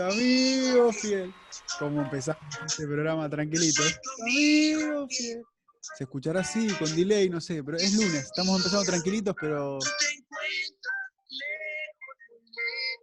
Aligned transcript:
amigo 0.00 0.92
fiel. 0.92 1.34
Como 1.78 2.02
empezamos 2.02 2.42
este 2.66 2.86
programa 2.86 3.28
tranquilito. 3.28 3.82
Amigo 4.22 5.06
fiel. 5.08 5.42
Se 5.80 6.04
escuchará 6.04 6.40
así, 6.40 6.68
con 6.74 6.94
delay, 6.94 7.28
no 7.30 7.40
sé, 7.40 7.62
pero 7.64 7.76
es 7.78 7.94
lunes. 7.94 8.24
Estamos 8.24 8.58
empezando 8.58 8.84
tranquilitos, 8.84 9.34
pero 9.40 9.78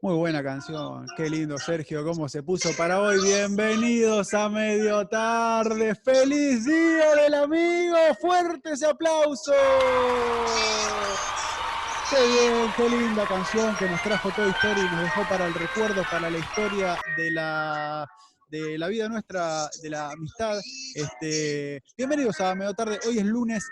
muy 0.02 0.14
buena 0.14 0.44
canción, 0.44 1.08
qué 1.18 1.28
lindo 1.28 1.58
Sergio, 1.58 2.04
cómo 2.04 2.30
se 2.30 2.44
puso 2.44 2.72
para 2.78 3.02
hoy. 3.02 3.20
Bienvenidos 3.20 4.32
a 4.36 4.48
Medio 4.48 5.08
Tarde, 5.08 5.96
feliz 5.96 6.66
día 6.66 7.16
del 7.16 7.34
amigo, 7.34 7.98
fuerte 8.22 8.74
ese 8.74 8.86
aplauso. 8.86 9.54
Qué 12.10 12.72
qué 12.76 12.90
linda 12.90 13.28
canción 13.28 13.76
que 13.76 13.88
nos 13.90 14.02
trajo 14.02 14.32
toda 14.32 14.48
historia 14.48 14.86
y 14.86 14.90
nos 14.90 15.02
dejó 15.02 15.28
para 15.28 15.46
el 15.46 15.54
recuerdo, 15.54 16.06
para 16.10 16.30
la 16.30 16.38
historia 16.40 16.98
de 17.18 17.32
la 17.32 18.08
de 18.50 18.78
la 18.78 18.88
vida 18.88 19.10
nuestra, 19.10 19.70
de 19.82 19.90
la 19.90 20.12
amistad. 20.12 20.60
Este, 20.96 21.84
bienvenidos 21.98 22.40
a 22.40 22.56
Medio 22.56 22.74
Tarde. 22.74 22.98
Hoy 23.06 23.18
es 23.20 23.26
lunes 23.26 23.64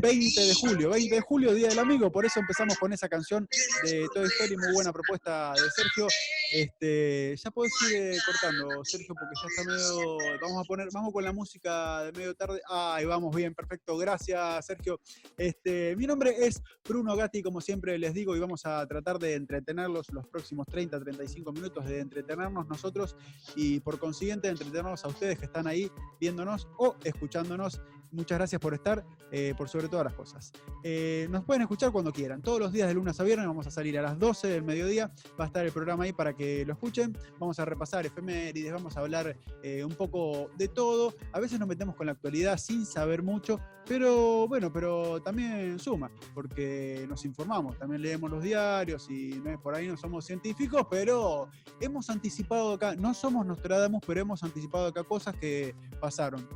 20 0.00 0.40
de 0.40 0.54
julio, 0.54 0.90
20 0.90 1.14
de 1.14 1.20
julio, 1.22 1.54
Día 1.54 1.68
del 1.68 1.78
Amigo. 1.78 2.12
Por 2.12 2.26
eso 2.26 2.40
empezamos 2.40 2.78
con 2.78 2.92
esa 2.92 3.08
canción 3.08 3.48
de 3.84 4.06
Toda 4.12 4.26
Historia, 4.26 4.58
muy 4.58 4.74
buena 4.74 4.92
propuesta 4.92 5.52
de 5.54 5.70
Sergio. 5.70 6.06
Este, 6.52 7.34
ya 7.42 7.50
puedes 7.50 7.72
ir 7.88 7.96
eh, 7.96 8.18
cortando, 8.26 8.84
Sergio, 8.84 9.14
porque 9.14 9.34
ya 9.40 9.48
está 9.48 9.64
medio. 9.64 10.38
Vamos 10.42 10.64
a 10.64 10.68
poner, 10.68 10.88
vamos 10.92 11.12
con 11.12 11.24
la 11.24 11.32
música 11.32 12.04
de 12.04 12.12
medio 12.12 12.34
tarde. 12.34 12.60
Ahí 12.68 13.06
vamos 13.06 13.34
bien, 13.34 13.54
perfecto. 13.54 13.96
Gracias, 13.96 14.66
Sergio. 14.66 15.00
Este, 15.36 15.96
mi 15.96 16.06
nombre 16.06 16.46
es 16.46 16.62
Bruno 16.86 17.16
Gatti, 17.16 17.42
como 17.42 17.60
siempre 17.60 17.98
les 17.98 18.12
digo, 18.12 18.36
y 18.36 18.40
vamos 18.40 18.66
a 18.66 18.86
tratar 18.86 19.18
de 19.18 19.34
entretenerlos 19.34 20.12
los 20.12 20.28
próximos 20.28 20.66
30, 20.66 21.00
35 21.00 21.52
minutos, 21.52 21.86
de 21.86 22.00
entretenernos 22.00 22.66
nosotros 22.68 23.16
y 23.56 23.80
por 23.80 23.93
consiguiente 23.98 24.48
de 24.48 24.52
entretenernos 24.52 25.04
a 25.04 25.08
ustedes 25.08 25.38
que 25.38 25.46
están 25.46 25.66
ahí 25.66 25.90
viéndonos 26.20 26.68
o 26.78 26.96
escuchándonos 27.04 27.80
muchas 28.14 28.38
gracias 28.38 28.60
por 28.60 28.74
estar, 28.74 29.04
eh, 29.30 29.54
por 29.56 29.68
sobre 29.68 29.88
todas 29.88 30.04
las 30.04 30.14
cosas. 30.14 30.52
Eh, 30.82 31.26
nos 31.30 31.44
pueden 31.44 31.62
escuchar 31.62 31.92
cuando 31.92 32.12
quieran. 32.12 32.40
Todos 32.42 32.60
los 32.60 32.72
días 32.72 32.88
de 32.88 32.94
lunes 32.94 33.18
a 33.18 33.24
viernes 33.24 33.46
vamos 33.46 33.66
a 33.66 33.70
salir 33.70 33.98
a 33.98 34.02
las 34.02 34.18
12 34.18 34.48
del 34.48 34.62
mediodía. 34.62 35.12
Va 35.38 35.44
a 35.44 35.46
estar 35.46 35.64
el 35.64 35.72
programa 35.72 36.04
ahí 36.04 36.12
para 36.12 36.34
que 36.34 36.64
lo 36.64 36.72
escuchen. 36.72 37.16
Vamos 37.38 37.58
a 37.58 37.64
repasar 37.64 38.06
efemérides, 38.06 38.72
vamos 38.72 38.96
a 38.96 39.00
hablar 39.00 39.36
eh, 39.62 39.84
un 39.84 39.94
poco 39.94 40.50
de 40.56 40.68
todo. 40.68 41.14
A 41.32 41.40
veces 41.40 41.58
nos 41.58 41.68
metemos 41.68 41.96
con 41.96 42.06
la 42.06 42.12
actualidad 42.12 42.58
sin 42.58 42.86
saber 42.86 43.22
mucho, 43.22 43.58
pero 43.86 44.46
bueno, 44.48 44.72
pero 44.72 45.20
también 45.20 45.78
suma, 45.78 46.10
porque 46.32 47.04
nos 47.08 47.24
informamos, 47.24 47.78
también 47.78 48.02
leemos 48.02 48.30
los 48.30 48.42
diarios 48.42 49.06
y 49.10 49.40
por 49.62 49.74
ahí 49.74 49.88
no 49.88 49.96
somos 49.96 50.24
científicos, 50.24 50.86
pero 50.90 51.48
hemos 51.80 52.08
anticipado 52.08 52.74
acá, 52.74 52.94
no 52.94 53.14
somos 53.14 53.44
Nostradamus, 53.46 54.02
pero 54.06 54.20
hemos 54.20 54.42
anticipado 54.42 54.86
acá 54.86 55.02
cosas 55.04 55.34
que 55.36 55.74
pasaron. 56.00 56.46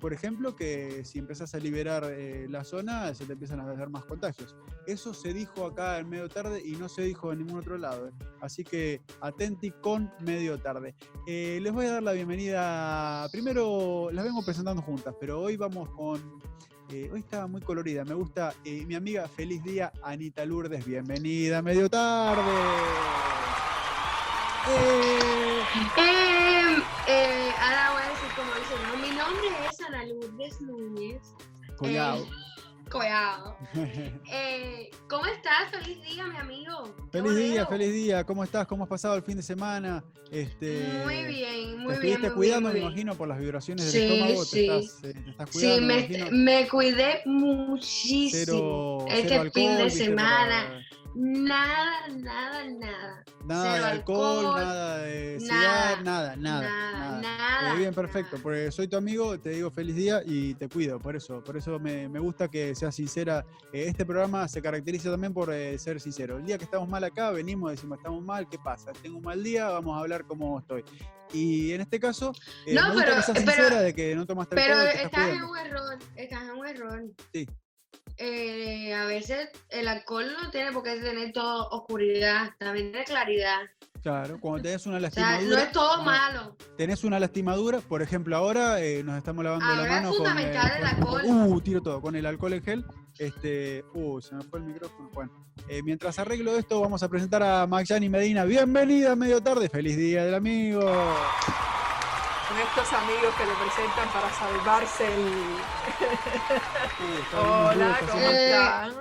por 0.00 0.12
ejemplo, 0.12 0.56
que 0.56 0.95
si 1.04 1.18
empezás 1.18 1.54
a 1.54 1.58
liberar 1.58 2.04
eh, 2.10 2.46
la 2.48 2.64
zona, 2.64 3.14
se 3.14 3.26
te 3.26 3.34
empiezan 3.34 3.60
a 3.60 3.70
hacer 3.70 3.88
más 3.90 4.04
contagios. 4.04 4.56
Eso 4.86 5.12
se 5.14 5.32
dijo 5.32 5.66
acá 5.66 5.98
en 5.98 6.08
medio 6.08 6.28
tarde 6.28 6.62
y 6.64 6.72
no 6.76 6.88
se 6.88 7.02
dijo 7.02 7.32
en 7.32 7.38
ningún 7.38 7.58
otro 7.58 7.78
lado. 7.78 8.08
Eh. 8.08 8.12
Así 8.40 8.64
que 8.64 9.00
atenti 9.20 9.70
con 9.70 10.12
medio 10.20 10.58
tarde. 10.58 10.94
Eh, 11.26 11.58
les 11.62 11.72
voy 11.72 11.86
a 11.86 11.92
dar 11.92 12.02
la 12.02 12.12
bienvenida. 12.12 13.28
Primero 13.30 14.10
las 14.12 14.24
vengo 14.24 14.44
presentando 14.44 14.82
juntas, 14.82 15.14
pero 15.20 15.40
hoy 15.40 15.56
vamos 15.56 15.88
con. 15.90 16.20
hoy 16.90 17.20
está 17.20 17.46
muy 17.46 17.60
colorida, 17.60 18.04
me 18.04 18.14
gusta 18.14 18.54
mi 18.64 18.94
amiga 18.94 19.26
Feliz 19.28 19.62
Día, 19.62 19.92
Anita 20.02 20.44
Lourdes, 20.44 20.84
bienvenida, 20.84 21.62
medio 21.62 21.88
tarde. 21.88 22.42
Eh, 25.98 26.76
eh, 27.08 27.50
ahora 27.58 27.92
voy 27.92 28.02
a 28.02 28.08
decir 28.08 28.30
como 28.36 28.52
dice, 28.54 28.74
no, 28.86 28.96
mi 28.96 29.08
nombre 29.16 29.48
es 29.68 29.80
Ana 29.80 30.04
Lourdes 30.04 30.60
Núñez. 30.60 31.22
Collado. 31.76 32.24
Eh, 32.24 32.90
Collado. 32.90 33.56
Eh, 34.32 34.90
¿Cómo 35.08 35.26
estás? 35.26 35.70
Feliz 35.70 36.00
día, 36.02 36.26
mi 36.26 36.36
amigo. 36.36 36.94
Feliz 37.10 37.36
día, 37.36 37.66
feliz 37.66 37.92
día. 37.92 38.24
¿Cómo 38.24 38.44
estás? 38.44 38.66
¿Cómo 38.66 38.84
has 38.84 38.88
pasado 38.88 39.16
el 39.16 39.22
fin 39.22 39.36
de 39.36 39.42
semana? 39.42 40.04
Este, 40.30 41.02
muy 41.04 41.24
bien, 41.24 41.78
muy 41.78 41.94
te 41.94 42.00
bien. 42.00 42.14
Estuviste 42.14 42.30
cuidando, 42.32 42.72
me 42.72 42.80
imagino, 42.80 43.14
por 43.14 43.28
las 43.28 43.38
vibraciones 43.38 43.92
del 43.92 44.02
estómago. 44.02 44.44
Sí. 44.44 44.66
Te 44.66 44.78
estás, 44.78 45.02
te 45.02 45.30
estás 45.30 45.50
cuidando, 45.50 45.94
sí, 45.94 46.14
me, 46.14 46.30
me, 46.30 46.68
cuidé 46.68 47.22
muchísimo 47.26 49.04
cero, 49.04 49.06
este 49.08 49.28
cero 49.28 49.50
fin 49.52 49.76
de 49.76 49.90
semana. 49.90 50.86
Nada, 51.18 52.08
nada, 52.08 52.64
nada. 52.68 53.24
Nada 53.46 53.78
de 53.78 53.84
alcohol, 53.84 54.54
nada 54.54 54.98
de 54.98 55.40
cigarro, 55.40 56.02
nada, 56.02 56.36
nada, 56.36 56.60
nada. 56.60 57.20
nada 57.22 57.74
bien, 57.74 57.94
perfecto, 57.94 58.36
porque 58.42 58.70
soy 58.70 58.86
tu 58.86 58.98
amigo, 58.98 59.38
te 59.40 59.50
digo 59.50 59.70
feliz 59.70 59.96
día 59.96 60.20
y 60.26 60.52
te 60.56 60.68
cuido, 60.68 60.98
por 60.98 61.16
eso, 61.16 61.42
por 61.42 61.56
eso 61.56 61.78
me, 61.78 62.06
me 62.10 62.18
gusta 62.18 62.48
que 62.48 62.74
seas 62.74 62.94
sincera. 62.94 63.46
Eh, 63.72 63.86
este 63.88 64.04
programa 64.04 64.46
se 64.46 64.60
caracteriza 64.60 65.10
también 65.10 65.32
por 65.32 65.50
eh, 65.50 65.78
ser 65.78 66.00
sincero. 66.00 66.36
El 66.36 66.44
día 66.44 66.58
que 66.58 66.64
estamos 66.64 66.86
mal 66.86 67.02
acá, 67.02 67.30
venimos, 67.30 67.70
decimos 67.70 67.96
estamos 67.96 68.22
mal, 68.22 68.46
¿qué 68.46 68.58
pasa? 68.58 68.92
Tengo 69.00 69.16
un 69.16 69.24
mal 69.24 69.42
día, 69.42 69.70
vamos 69.70 69.96
a 69.96 70.00
hablar 70.00 70.26
cómo 70.26 70.58
estoy. 70.58 70.84
Y 71.32 71.72
en 71.72 71.80
este 71.80 71.98
caso, 71.98 72.32
eh, 72.66 72.74
no, 72.74 72.92
pero, 72.94 73.16
que 73.16 73.22
seas 73.22 73.38
sincera 73.38 73.80
de 73.80 73.94
que 73.94 74.14
no 74.14 74.26
tomaste 74.26 74.60
alcohol. 74.60 74.88
Pero 74.92 75.06
estás, 75.06 75.28
en 75.30 75.44
un 75.44 75.56
error, 75.56 75.98
estás 76.14 76.42
en 76.42 76.50
un 76.50 76.66
error. 76.66 77.04
Sí. 77.32 77.46
Eh, 78.18 78.94
a 78.94 79.04
veces 79.04 79.50
el 79.70 79.88
alcohol 79.88 80.26
no 80.42 80.50
tiene 80.50 80.72
por 80.72 80.82
qué 80.82 80.96
tener 80.96 81.32
toda 81.32 81.68
oscuridad, 81.68 82.50
también 82.58 82.90
tiene 82.90 83.04
claridad. 83.04 83.58
Claro, 84.02 84.38
cuando 84.40 84.62
tenés 84.62 84.86
una 84.86 85.00
lastimadura. 85.00 85.56
no 85.56 85.62
es 85.62 85.72
todo 85.72 86.02
malo. 86.02 86.56
Tenés 86.76 87.02
una 87.04 87.18
lastimadura, 87.18 87.80
por 87.80 88.02
ejemplo, 88.02 88.36
ahora 88.36 88.80
eh, 88.80 89.02
nos 89.02 89.18
estamos 89.18 89.44
lavando 89.44 89.66
la 89.66 89.88
mano 89.88 90.10
es 90.10 90.16
fundamental 90.16 90.70
con 90.70 90.78
el, 90.78 90.86
alcohol. 90.86 91.22
uh, 91.24 91.60
tiro 91.60 91.82
todo, 91.82 92.00
con 92.00 92.14
el 92.16 92.24
alcohol 92.24 92.52
en 92.52 92.62
gel. 92.62 92.84
Este, 93.18 93.84
uh, 93.94 94.20
se 94.20 94.34
me 94.34 94.44
fue 94.44 94.60
el 94.60 94.66
micrófono. 94.66 95.10
Bueno, 95.12 95.46
eh, 95.68 95.82
mientras 95.82 96.18
arreglo 96.18 96.56
esto, 96.56 96.80
vamos 96.80 97.02
a 97.02 97.08
presentar 97.08 97.42
a 97.42 97.66
Magyani 97.66 98.08
Medina. 98.08 98.44
Bienvenida 98.44 99.12
a 99.12 99.16
medio 99.16 99.42
tarde, 99.42 99.68
feliz 99.68 99.96
día 99.96 100.24
del 100.24 100.34
amigo 100.34 100.80
con 102.48 102.58
estos 102.58 102.92
amigos 102.92 103.34
que 103.36 103.44
le 103.44 103.54
presentan 103.54 104.08
para 104.12 104.30
salvarse 104.30 105.06
el. 105.06 105.56
Hola, 107.38 107.98
¿cómo 108.08 108.22
están? 108.22 108.94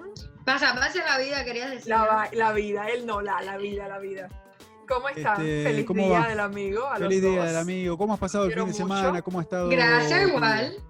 Pasa, 0.43 0.75
pasa 0.75 1.05
la 1.05 1.17
vida, 1.19 1.43
querías 1.43 1.71
decir. 1.71 1.89
La, 1.89 2.29
la, 2.33 2.51
vida, 2.53 2.87
él 2.89 3.05
no, 3.05 3.21
la, 3.21 3.41
la 3.41 3.57
vida, 3.57 3.87
la 3.87 3.99
vida. 3.99 4.29
¿Cómo 4.87 5.09
están? 5.09 5.41
Este, 5.41 5.63
Feliz 5.63 5.87
día 5.87 6.21
del 6.29 6.39
amigo. 6.39 6.85
A 6.85 6.97
Feliz 6.97 7.21
los 7.21 7.31
día 7.31 7.39
dos. 7.39 7.47
del 7.49 7.57
amigo. 7.57 7.97
¿Cómo 7.97 8.13
has 8.13 8.19
pasado 8.19 8.45
el 8.45 8.53
fin 8.53 8.67
de 8.67 8.73
semana? 8.73 9.21
¿Cómo 9.21 9.39
ha 9.39 9.41
estado? 9.43 9.69
Gracias, 9.69 10.27
igual. 10.27 10.75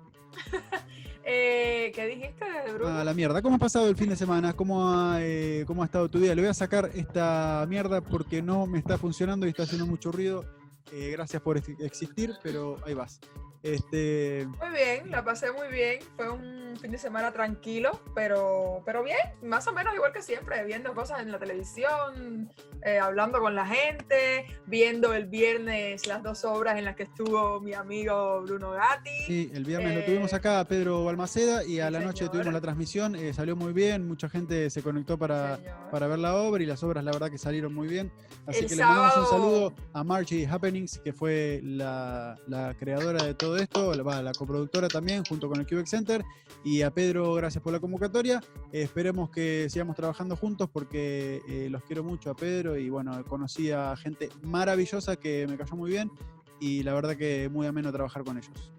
Eh, 1.27 1.91
¿Qué 1.95 2.05
dijiste, 2.05 2.45
Bruno? 2.71 2.99
Ah, 2.99 3.03
la 3.03 3.15
mierda. 3.15 3.41
¿Cómo 3.41 3.55
has 3.55 3.59
pasado 3.59 3.89
el 3.89 3.95
fin 3.95 4.09
de 4.09 4.15
semana? 4.15 4.53
¿Cómo 4.53 4.87
ha, 4.87 5.17
eh, 5.21 5.63
¿Cómo 5.65 5.81
ha 5.81 5.85
estado 5.85 6.07
tu 6.07 6.19
día? 6.19 6.35
Le 6.35 6.41
voy 6.43 6.51
a 6.51 6.53
sacar 6.53 6.91
esta 6.93 7.65
mierda 7.67 8.01
porque 8.01 8.43
no 8.43 8.67
me 8.67 8.77
está 8.77 8.99
funcionando 8.99 9.47
y 9.47 9.49
está 9.49 9.63
haciendo 9.63 9.87
mucho 9.87 10.11
ruido. 10.11 10.45
Eh, 10.91 11.11
gracias 11.11 11.41
por 11.41 11.57
existir, 11.57 12.33
pero 12.43 12.77
ahí 12.85 12.93
vas. 12.93 13.19
Este... 13.65 14.47
Muy 14.59 14.69
bien, 14.69 15.09
la 15.09 15.23
pasé 15.23 15.51
muy 15.51 15.67
bien. 15.69 15.99
Fue 16.15 16.29
un 16.29 16.77
fin 16.79 16.91
de 16.91 16.97
semana 16.99 17.31
tranquilo, 17.31 17.99
pero, 18.13 18.83
pero 18.85 19.03
bien, 19.03 19.17
más 19.41 19.67
o 19.67 19.73
menos 19.73 19.95
igual 19.95 20.11
que 20.13 20.21
siempre, 20.21 20.63
viendo 20.65 20.93
cosas 20.93 21.21
en 21.21 21.31
la 21.31 21.39
televisión, 21.39 22.51
eh, 22.83 22.99
hablando 22.99 23.39
con 23.39 23.55
la 23.55 23.65
gente, 23.65 24.45
viendo 24.67 25.13
el 25.13 25.25
viernes 25.25 26.05
las 26.05 26.21
dos 26.21 26.45
obras 26.45 26.77
en 26.77 26.85
las 26.85 26.95
que 26.95 27.03
estuvo 27.03 27.59
mi 27.59 27.73
amigo 27.73 28.41
Bruno 28.41 28.71
Gatti. 28.71 29.09
Sí, 29.25 29.51
el 29.53 29.63
viernes 29.63 29.95
lo 29.95 30.05
tuvimos 30.05 30.33
eh, 30.33 30.35
acá, 30.35 30.63
Pedro 30.65 31.03
Balmaceda, 31.03 31.63
y 31.63 31.79
a 31.79 31.89
la 31.89 32.01
noche 32.01 32.29
tuvimos 32.29 32.53
la 32.53 32.61
transmisión, 32.61 33.15
eh, 33.15 33.33
salió 33.33 33.55
muy 33.55 33.73
bien, 33.73 34.07
mucha 34.07 34.29
gente 34.29 34.69
se 34.69 34.83
conectó 34.83 35.17
para, 35.17 35.59
para 35.91 36.07
ver 36.07 36.19
la 36.19 36.35
obra 36.35 36.61
y 36.61 36.65
las 36.67 36.83
obras 36.83 37.03
la 37.03 37.11
verdad 37.11 37.31
que 37.31 37.37
salieron 37.39 37.73
muy 37.73 37.87
bien. 37.87 38.11
Así 38.45 38.67
que 38.67 38.75
le 38.75 38.83
mandamos 38.83 39.17
un 39.17 39.25
saludo 39.25 39.73
a 39.93 40.03
Margie 40.03 40.45
Happenings, 40.45 40.99
que 40.99 41.13
fue 41.13 41.61
la, 41.63 42.37
la 42.47 42.75
creadora 42.77 43.23
de 43.23 43.33
todo 43.33 43.54
esto, 43.57 43.93
la, 43.93 44.21
la, 44.21 44.31
coproductora 44.33 44.87
también, 44.87 45.23
junto 45.25 45.47
con 45.47 45.59
el 45.59 45.65
Quebec 45.65 45.87
Center. 45.87 46.23
Y 46.63 46.81
a 46.81 46.91
Pedro, 46.91 47.33
gracias 47.33 47.63
por 47.63 47.73
la 47.73 47.79
convocatoria. 47.79 48.41
Eh, 48.71 48.83
esperemos 48.83 49.29
que 49.29 49.67
sigamos 49.69 49.95
trabajando 49.95 50.35
juntos 50.35 50.69
porque 50.71 51.41
eh, 51.47 51.67
los 51.69 51.83
quiero 51.83 52.03
mucho 52.03 52.31
a 52.31 52.35
Pedro 52.35 52.77
y 52.77 52.89
bueno, 52.89 53.23
conocí 53.25 53.71
a 53.71 53.95
gente 53.95 54.29
maravillosa 54.43 55.15
que 55.15 55.45
me 55.47 55.57
cayó 55.57 55.75
muy 55.75 55.91
bien 55.91 56.11
y 56.59 56.83
la 56.83 56.93
verdad 56.93 57.15
que 57.15 57.49
muy 57.49 57.67
ameno 57.67 57.91
trabajar 57.91 58.23
con 58.23 58.37
ellos. 58.37 58.71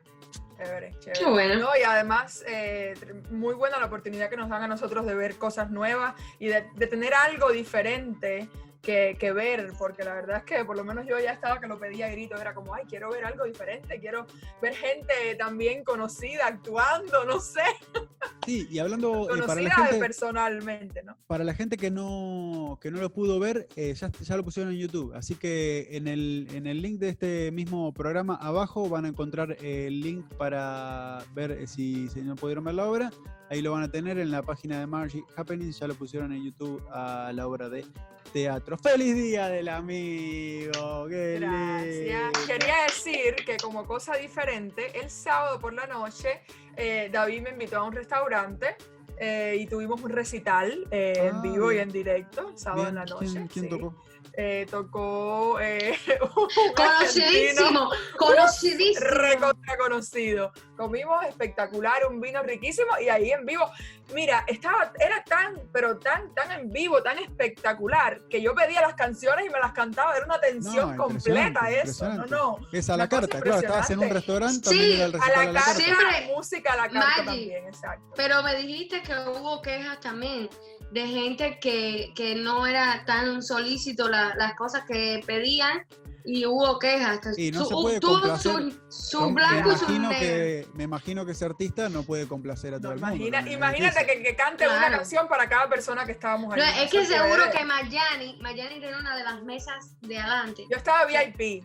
Chévere, 0.56 0.94
chévere. 0.98 1.20
Qué 1.20 1.26
bueno. 1.26 1.56
No, 1.56 1.68
y 1.78 1.82
además, 1.82 2.42
eh, 2.48 2.94
muy 3.30 3.54
buena 3.54 3.78
la 3.78 3.86
oportunidad 3.86 4.30
que 4.30 4.36
nos 4.36 4.48
dan 4.48 4.62
a 4.62 4.68
nosotros 4.68 5.04
de 5.04 5.14
ver 5.14 5.36
cosas 5.36 5.70
nuevas 5.70 6.14
y 6.38 6.46
de, 6.46 6.66
de 6.74 6.86
tener 6.86 7.12
algo 7.12 7.50
diferente 7.50 8.48
que, 8.82 9.32
ver, 9.32 9.72
porque 9.78 10.04
la 10.04 10.14
verdad 10.14 10.38
es 10.38 10.44
que 10.44 10.64
por 10.64 10.76
lo 10.76 10.84
menos 10.84 11.06
yo 11.06 11.18
ya 11.18 11.32
estaba 11.32 11.60
que 11.60 11.66
lo 11.66 11.78
pedía 11.78 12.06
a 12.06 12.10
grito, 12.10 12.36
era 12.36 12.54
como, 12.54 12.74
ay, 12.74 12.84
quiero 12.88 13.10
ver 13.10 13.24
algo 13.24 13.44
diferente, 13.44 13.98
quiero 13.98 14.26
ver 14.60 14.74
gente 14.74 15.34
también 15.36 15.84
conocida 15.84 16.46
actuando, 16.46 17.24
no 17.24 17.40
sé. 17.40 17.64
Sí, 18.46 18.68
y 18.70 18.78
hablando 18.78 19.24
eh, 19.24 19.26
para 19.26 19.40
la 19.40 19.46
Conocida 19.46 19.74
gente, 19.74 19.98
personalmente, 19.98 21.02
¿no? 21.02 21.16
para 21.26 21.42
la 21.42 21.52
gente 21.52 21.76
que 21.76 21.90
no, 21.90 22.78
que 22.80 22.92
no 22.92 23.00
lo 23.00 23.12
pudo 23.12 23.40
ver, 23.40 23.66
eh, 23.74 23.92
ya, 23.92 24.08
ya 24.08 24.36
lo 24.36 24.44
pusieron 24.44 24.72
en 24.72 24.78
YouTube. 24.78 25.12
Así 25.14 25.34
que 25.34 25.88
en 25.90 26.06
el, 26.06 26.46
en 26.52 26.68
el 26.68 26.80
link 26.80 27.00
de 27.00 27.08
este 27.08 27.50
mismo 27.50 27.92
programa 27.92 28.36
abajo 28.36 28.88
van 28.88 29.04
a 29.04 29.08
encontrar 29.08 29.56
el 29.60 30.00
link 30.00 30.24
para 30.34 31.18
ver 31.34 31.50
eh, 31.50 31.66
si, 31.66 32.08
si 32.08 32.22
no 32.22 32.36
pudieron 32.36 32.62
ver 32.62 32.74
la 32.74 32.86
obra. 32.86 33.10
Ahí 33.50 33.62
lo 33.62 33.72
van 33.72 33.82
a 33.82 33.90
tener 33.90 34.18
en 34.18 34.30
la 34.30 34.42
página 34.42 34.78
de 34.78 34.86
Margie 34.86 35.24
Happenings. 35.36 35.80
Ya 35.80 35.88
lo 35.88 35.94
pusieron 35.94 36.32
en 36.32 36.44
YouTube 36.44 36.80
a 36.90 37.32
la 37.32 37.48
obra 37.48 37.68
de 37.68 37.84
teatro. 38.32 38.76
¡Feliz 38.78 39.14
Día 39.14 39.48
del 39.48 39.68
Amigo! 39.68 41.06
¡Qué 41.08 41.38
Gracias. 41.40 41.96
lindo! 41.96 42.46
Quería 42.46 42.82
decir 42.84 43.34
que 43.44 43.56
como 43.56 43.86
cosa 43.86 44.16
diferente, 44.16 45.00
el 45.00 45.10
sábado 45.10 45.58
por 45.58 45.72
la 45.72 45.86
noche, 45.86 46.40
eh, 46.76 47.08
David 47.12 47.42
me 47.42 47.50
invitó 47.50 47.78
a 47.78 47.84
un 47.84 47.92
restaurante 47.92 48.76
eh, 49.18 49.56
y 49.58 49.66
tuvimos 49.66 50.00
un 50.02 50.10
recital 50.10 50.86
eh, 50.90 51.14
en 51.16 51.36
Ah, 51.36 51.40
vivo 51.42 51.72
y 51.72 51.78
en 51.78 51.90
directo, 51.90 52.52
sábado 52.54 52.82
Bien, 52.82 52.88
en 52.90 52.94
la 52.96 53.04
noche. 53.06 53.26
¿Quién, 53.32 53.48
quién 53.48 53.64
sí. 53.64 53.70
tocó? 53.70 53.94
Eh, 54.38 54.66
tocó 54.70 55.58
eh, 55.60 55.96
un 56.36 56.74
Conocidísimo, 56.74 57.90
conocidísimo. 58.18 59.06
recontra 59.08 59.78
conocido. 59.78 60.52
Comimos 60.76 61.24
espectacular, 61.24 62.06
un 62.08 62.20
vino 62.20 62.42
riquísimo 62.42 62.90
y 63.00 63.08
ahí 63.08 63.30
en 63.32 63.44
vivo, 63.46 63.70
mira, 64.14 64.44
estaba, 64.46 64.92
era 64.98 65.22
tan, 65.24 65.54
pero 65.72 65.98
tan, 65.98 66.34
tan 66.34 66.52
en 66.52 66.70
vivo, 66.70 67.02
tan 67.02 67.18
espectacular, 67.18 68.20
que 68.28 68.40
yo 68.42 68.54
pedía 68.54 68.80
las 68.80 68.94
canciones 68.94 69.46
y 69.46 69.50
me 69.50 69.58
las 69.58 69.72
cantaba, 69.72 70.16
era 70.16 70.26
una 70.26 70.38
tensión 70.40 70.96
No, 70.96 71.04
completa 71.04 71.70
eso, 71.70 72.08
no, 72.12 72.26
no. 72.26 72.58
Es 72.72 72.88
a 72.90 72.96
la 72.96 73.08
carta, 73.08 73.40
claro. 73.40 73.60
Estabas 73.60 73.90
en 73.90 73.98
un 74.00 74.10
restaurante, 74.10 74.68
Sí, 74.70 75.00
A 75.02 75.08
la 75.08 75.16
a 75.16 75.28
la 75.28 75.34
carta. 75.34 75.52
carta, 75.54 75.74
Siempre- 75.74 76.32
música 76.34 76.72
a 76.72 76.76
la 76.76 76.82
carta 76.82 76.98
Maggie. 76.98 77.24
también, 77.24 77.66
exacto. 77.66 78.12
Pero 78.16 78.42
me 78.42 78.54
dijiste 78.56 79.02
que 79.02 79.12
hubo 79.14 79.62
quejas 79.62 80.00
también 80.00 80.48
de 80.90 81.06
gente 81.06 81.58
que, 81.60 82.12
que 82.14 82.36
no 82.36 82.66
era 82.66 83.04
tan 83.06 83.42
solícito 83.42 84.08
la- 84.08 84.34
las 84.36 84.54
cosas 84.54 84.84
que 84.86 85.22
pedían 85.26 85.84
y 86.26 86.44
hubo 86.44 86.78
quejas. 86.80 87.20
Y 87.38 87.52
no 87.52 87.60
Su- 87.62 87.68
se 87.68 87.74
puede 87.74 88.00
complacer 88.00 88.52
su, 88.88 89.18
su 89.20 89.20
Me 89.30 89.32
blanco 89.34 89.72
y 89.72 89.76
su 89.76 89.84
imagino, 89.84 90.08
negro. 90.10 90.18
que, 90.20 90.66
me 90.74 90.82
imagino 90.84 91.24
que 91.24 91.32
ese 91.32 91.44
artista 91.44 91.88
no 91.88 92.02
puede 92.02 92.26
complacer 92.26 92.74
a 92.74 92.78
todo 92.80 92.88
No, 92.88 92.94
el 92.94 93.00
mundo. 93.00 93.16
imagina- 93.26 93.40
¿no? 93.42 93.46
Es 93.48 93.54
imagínate 93.54 94.06
que, 94.06 94.22
que 94.22 94.34
cante 94.36 94.66
una 94.66 94.90
canción 94.90 95.28
para 95.28 95.48
cada 95.48 95.68
persona 95.68 96.04
que 96.04 96.12
estábamos 96.12 96.52
ahí. 96.52 96.60
No, 96.60 96.82
es 96.82 96.90
que 96.90 97.06
seguro 97.06 97.44
que 97.52 97.64
Mayani, 97.64 98.38
Mayani 98.42 98.80
tiene 98.80 98.98
una 98.98 99.16
de 99.16 99.22
las 99.24 99.42
mesas 99.44 99.94
de 100.00 100.18
adelante. 100.18 100.64
Yo 100.70 100.76
estaba 100.76 101.04
VIP. 101.06 101.64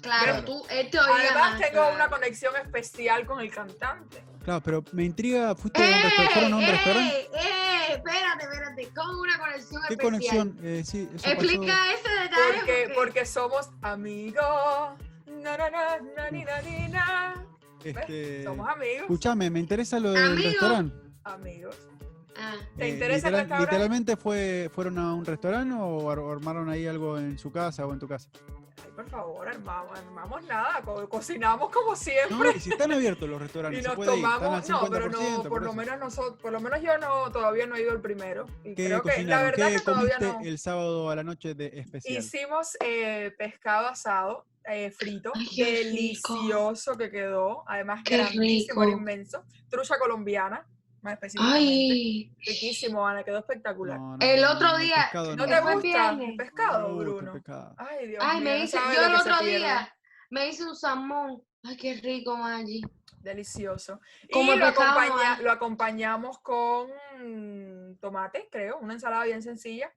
Claro, 0.00 0.24
Claro. 0.26 0.44
tú, 0.44 0.64
él 0.70 0.88
te 0.90 0.98
oía 1.00 1.12
Además 1.12 1.50
más, 1.52 1.60
tengo 1.60 1.72
claro. 1.82 1.94
una 1.96 2.08
conexión 2.08 2.54
especial 2.56 3.26
con 3.26 3.40
el 3.40 3.50
cantante. 3.50 4.24
Claro, 4.48 4.62
pero 4.64 4.82
me 4.92 5.04
intriga, 5.04 5.54
¿fuiste 5.54 5.82
a 5.82 5.86
un 5.86 5.92
¡Eh! 5.92 6.02
restaurante? 6.04 6.32
¿Fueron 6.32 6.52
a 6.54 6.56
un 6.56 6.66
restaurante? 6.66 7.14
¡Eh! 7.20 7.28
¡Eh! 7.34 7.92
Espérate, 7.96 8.44
espérate. 8.44 8.88
¿Cómo 8.96 9.20
una 9.20 9.38
conexión 9.38 9.82
¿Qué 9.88 9.92
especial? 9.94 10.10
conexión? 10.10 10.58
Eh, 10.62 10.82
sí, 10.86 11.08
eso 11.14 11.28
Explica 11.28 11.66
pasó. 11.66 11.90
ese 11.92 12.08
detalle. 12.22 12.56
Porque, 12.56 12.92
porque 12.94 13.26
somos 13.26 13.68
amigos. 13.82 14.42
Na, 15.42 15.54
na, 15.58 15.68
na, 15.68 15.98
na, 16.16 16.30
ni, 16.30 16.44
na, 16.44 16.62
ni, 16.62 16.88
na. 16.88 17.44
Este, 17.84 18.42
Somos 18.44 18.66
amigos. 18.70 19.00
escuchame, 19.02 19.50
me 19.50 19.60
interesa 19.60 20.00
lo 20.00 20.12
del 20.12 20.32
Amigo. 20.32 20.48
restaurante. 20.48 20.96
Amigos. 21.24 21.76
Ah, 22.40 22.54
¿Te 22.78 22.88
interesa 22.88 23.28
el 23.28 23.34
restaurante? 23.34 23.70
¿Literalmente 23.70 24.16
fue, 24.16 24.70
fueron 24.74 24.96
a 24.98 25.12
un 25.12 25.26
restaurante 25.26 25.74
o 25.78 26.10
ar- 26.10 26.20
armaron 26.20 26.70
ahí 26.70 26.86
algo 26.86 27.18
en 27.18 27.38
su 27.38 27.52
casa 27.52 27.84
o 27.86 27.92
en 27.92 27.98
tu 27.98 28.08
casa? 28.08 28.30
Por 28.98 29.08
favor, 29.10 29.48
armamos, 29.48 29.96
armamos 29.96 30.42
nada. 30.42 30.82
co- 30.84 31.08
cocinamos 31.08 31.70
como 31.70 31.90
No, 31.90 31.96
siempre. 31.96 32.50
y 32.56 32.58
si 32.58 32.70
están 32.70 32.90
abiertos 32.90 33.28
los 33.28 33.40
restaurantes, 33.40 33.78
y 33.80 33.82
se 33.82 33.86
nos 33.88 33.94
puede 33.96 34.10
ir, 34.10 34.24
están 34.24 34.32
al 34.32 34.38
tomamos. 34.64 34.68
No, 34.68 34.90
pero 34.90 35.08
50%, 35.08 35.36
no, 35.44 35.48
por 35.48 35.62
lo 35.62 35.68
eso. 35.68 35.76
menos 35.76 35.98
nosotros, 36.00 36.42
por 36.42 36.50
lo 36.52 36.60
menos 36.60 36.82
yo 36.82 36.98
no, 36.98 37.30
todavía 37.30 37.68
no 37.68 37.76
he 37.76 37.82
ido 37.82 37.92
el 37.92 38.00
primero. 38.00 38.46
Y 38.64 38.74
¿Qué 38.74 38.86
creo 38.86 39.02
que 39.04 39.22
la 39.22 39.40
verdad 39.44 39.68
¿Qué 39.68 39.74
que 39.76 39.80
todavía 39.82 40.16
comiste 40.18 40.38
no. 40.42 40.48
el 40.50 40.58
sábado 40.58 41.10
a 41.10 41.14
la 41.14 41.22
noche 41.22 41.54
de 41.54 41.78
especial? 41.78 42.18
Hicimos 42.18 42.76
eh, 42.84 43.32
pescado 43.38 43.86
asado, 43.86 44.46
eh, 44.64 44.90
frito, 44.90 45.30
Ay, 45.32 45.46
qué 45.54 45.64
rico. 45.64 46.34
delicioso 46.34 46.96
que 46.98 47.08
quedó, 47.12 47.62
además 47.68 48.02
Qué 48.04 48.16
grandísimo, 48.16 48.82
era 48.82 48.90
rico. 48.90 48.98
inmenso. 49.00 49.44
Trucha 49.70 49.96
colombiana, 50.00 50.66
más 51.02 51.14
específicamente. 51.14 51.58
Ay, 51.64 52.32
Riquísimo, 52.44 53.06
Ana, 53.06 53.24
quedó 53.24 53.38
espectacular. 53.38 53.98
No, 53.98 54.16
El 54.20 54.44
otro 54.44 54.68
no, 54.68 54.78
día- 54.78 54.96
pescado 55.04 55.36
¿No 55.36 55.46
no. 55.46 55.54
te 55.54 55.60
gusta 55.72 56.10
el 56.10 56.36
pescado, 56.36 56.96
Bruno? 56.96 57.32
pescado. 57.32 57.74
Ay, 57.78 58.08
Dios 58.08 58.24
ay, 58.26 58.40
mío, 58.40 58.44
me 58.50 58.58
no 58.58 58.64
hice, 58.64 58.78
yo 58.94 59.06
el 59.06 59.14
otro 59.14 59.38
día 59.44 59.96
me 60.30 60.48
hice 60.48 60.64
un 60.64 60.76
salmón. 60.76 61.42
Ay, 61.64 61.76
qué 61.76 61.94
rico, 61.94 62.36
Maggi. 62.36 62.82
Delicioso. 63.20 64.00
Como 64.32 64.52
y 64.54 64.56
lo, 64.58 64.66
pescado 64.66 64.98
acompaña- 65.00 65.40
lo 65.42 65.50
acompañamos 65.50 66.38
con 66.38 66.88
tomate, 68.00 68.48
creo, 68.50 68.78
una 68.78 68.94
ensalada 68.94 69.24
bien 69.24 69.42
sencilla. 69.42 69.92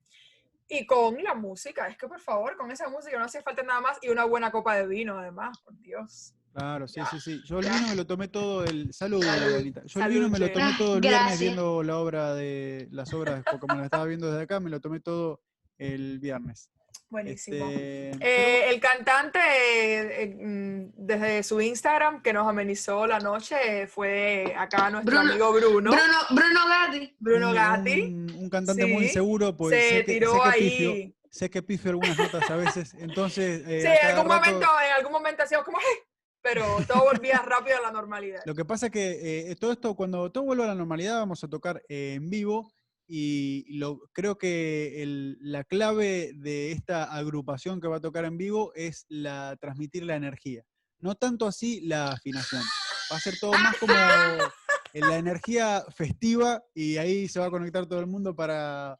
Y 0.68 0.86
con 0.86 1.22
la 1.22 1.34
música, 1.34 1.88
es 1.88 1.98
que 1.98 2.08
por 2.08 2.20
favor, 2.20 2.56
con 2.58 2.72
esa 2.72 2.88
música 2.90 3.18
no 3.20 3.26
hace 3.26 3.42
falta 3.42 3.62
nada 3.62 3.82
más. 3.82 3.98
Y 4.02 4.10
una 4.10 4.24
buena 4.26 4.52
copa 4.52 4.76
de 4.76 4.88
vino, 4.88 5.20
además, 5.20 5.58
por 5.60 5.78
Dios. 5.82 6.34
Claro, 6.54 6.88
sí, 6.88 7.00
sí, 7.12 7.20
sí. 7.22 7.42
Yo 7.46 7.60
el 7.60 7.66
vino 7.66 7.88
me 7.88 7.96
lo 7.96 8.06
tomé 8.06 8.28
todo 8.28 8.64
el. 8.66 8.94
Salud, 8.94 9.24
Salud. 9.24 9.48
Abuelita. 9.50 9.80
Yo 9.82 9.86
el 9.86 10.04
Salud, 10.04 10.14
vino 10.14 10.30
me 10.30 10.40
lo 10.40 10.52
tomé 10.52 10.72
todo 10.78 10.96
el 10.96 11.02
viernes 11.02 11.20
Gracias. 11.22 11.40
viendo 11.40 11.84
la 11.84 11.98
obra 11.98 12.34
de. 12.36 12.88
Las 12.92 13.14
obras, 13.14 13.44
como 13.60 13.76
la 13.76 13.86
estaba 13.86 14.06
viendo 14.06 14.30
desde 14.30 14.44
acá, 14.44 14.60
me 14.60 14.70
lo 14.70 14.82
tomé 14.82 15.00
todo 15.00 15.42
el 15.78 16.20
viernes. 16.20 16.70
Buenísimo. 17.10 17.70
Este, 17.70 18.12
Eh, 18.22 18.70
el 18.70 18.80
cantante, 18.80 19.40
eh, 19.40 20.24
eh, 20.24 20.28
mm, 20.40 20.92
desde 20.96 21.44
su 21.44 21.60
Instagram, 21.60 22.22
que 22.22 22.32
nos 22.34 22.48
amenizó 22.48 23.06
la 23.08 23.20
noche, 23.20 23.88
fue 23.88 24.54
acá 24.58 24.90
nuestro 24.90 25.14
Bruno- 25.18 25.32
amigo 25.32 25.52
Bruno. 25.54 25.92
Bruno, 25.92 26.18
Bruno 26.32 26.60
Gatti. 26.68 27.16
Bruno 27.20 27.50
un- 27.50 27.56
Gatti. 27.56 28.02
Un, 28.02 28.32
un 28.40 28.50
cantante 28.50 28.86
muy 28.86 29.08
Sí, 29.08 29.14
seguro, 29.14 29.56
pues 29.58 29.76
se 29.78 29.90
sé 29.90 30.06
que, 30.06 30.14
tiró 30.14 30.34
sé 30.34 30.40
que 30.42 30.50
ahí. 30.50 30.70
pifio, 30.70 31.14
sé 31.30 31.50
que 31.50 31.62
pifio 31.62 31.92
algunas 31.92 32.18
notas 32.18 32.50
a 32.50 32.56
veces. 32.56 32.94
Entonces, 33.00 33.62
eh, 33.68 33.82
Sí, 33.82 33.88
en 33.88 34.16
algún, 34.16 34.30
rato- 34.32 34.46
momento, 34.52 34.68
en 34.86 34.92
algún 34.94 35.12
momento 35.12 35.44
hacíamos 35.44 35.66
como. 35.66 35.78
Pero 36.42 36.78
todo 36.88 37.04
volvía 37.04 37.38
rápido 37.40 37.78
a 37.78 37.82
la 37.82 37.92
normalidad. 37.92 38.42
Lo 38.46 38.56
que 38.56 38.66
pasa 38.66 38.88
es 38.88 38.92
que 38.92 39.52
eh, 39.52 39.56
todo 39.56 39.72
esto, 39.72 39.96
cuando 39.96 40.32
todo 40.32 40.44
vuelva 40.46 40.66
a 40.66 40.70
la 40.70 40.76
normalidad, 40.76 41.20
vamos 41.20 41.44
a 41.44 41.48
tocar 41.48 41.82
eh, 41.90 42.14
en 42.16 42.30
vivo 42.30 42.72
y 43.08 43.78
lo, 43.78 44.00
creo 44.14 44.38
que 44.38 45.04
el- 45.04 45.38
la 45.42 45.64
clave 45.64 46.32
de 46.36 46.72
esta 46.72 47.04
agrupación 47.14 47.82
que 47.82 47.88
va 47.88 47.98
a 47.98 48.02
tocar 48.02 48.26
en 48.26 48.38
vivo 48.38 48.72
es 48.74 49.06
la, 49.10 49.58
transmitir 49.60 50.04
la 50.06 50.16
energía. 50.16 50.64
No 51.00 51.16
tanto 51.16 51.46
así 51.48 51.82
la 51.82 52.12
afinación. 52.12 52.64
Va 53.12 53.18
a 53.18 53.20
ser 53.20 53.38
todo 53.40 53.52
más 53.54 53.76
como 53.78 53.94
en 54.94 55.10
la 55.10 55.18
energía 55.18 55.84
festiva 55.96 56.64
y 56.74 56.98
ahí 56.98 57.28
se 57.28 57.40
va 57.40 57.48
a 57.48 57.52
conectar 57.52 57.86
todo 57.86 58.00
el 58.00 58.08
mundo 58.08 58.36
para... 58.36 58.98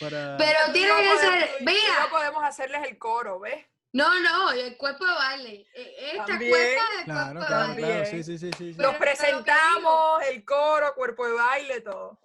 para 0.00 0.36
Pero 0.36 0.58
tiene 0.72 0.88
yo 0.88 0.96
que 0.96 1.02
podemos- 1.04 1.38
ser. 1.40 1.50
yo 1.60 2.10
podemos 2.10 2.42
hacerles 2.44 2.80
el 2.88 2.98
coro, 2.98 3.38
¿ves? 3.40 3.64
No, 3.94 4.20
no, 4.20 4.50
el 4.50 4.76
cuerpo 4.76 5.06
de 5.06 5.12
baile. 5.12 5.66
E- 5.72 5.94
Esta 6.10 6.26
También. 6.26 6.50
cuenta 6.50 6.96
del 6.96 7.04
Claro, 7.04 7.38
cuerpo 7.38 7.44
de 7.44 7.46
claro, 7.46 7.68
baile. 7.68 7.86
claro, 7.86 8.04
sí, 8.06 8.24
sí, 8.24 8.38
sí, 8.38 8.52
sí, 8.52 8.74
Los 8.74 8.94
presentamos, 8.96 10.22
el 10.28 10.44
coro, 10.44 10.94
cuerpo 10.96 11.26
de 11.26 11.32
baile, 11.32 11.80
todo. 11.80 12.20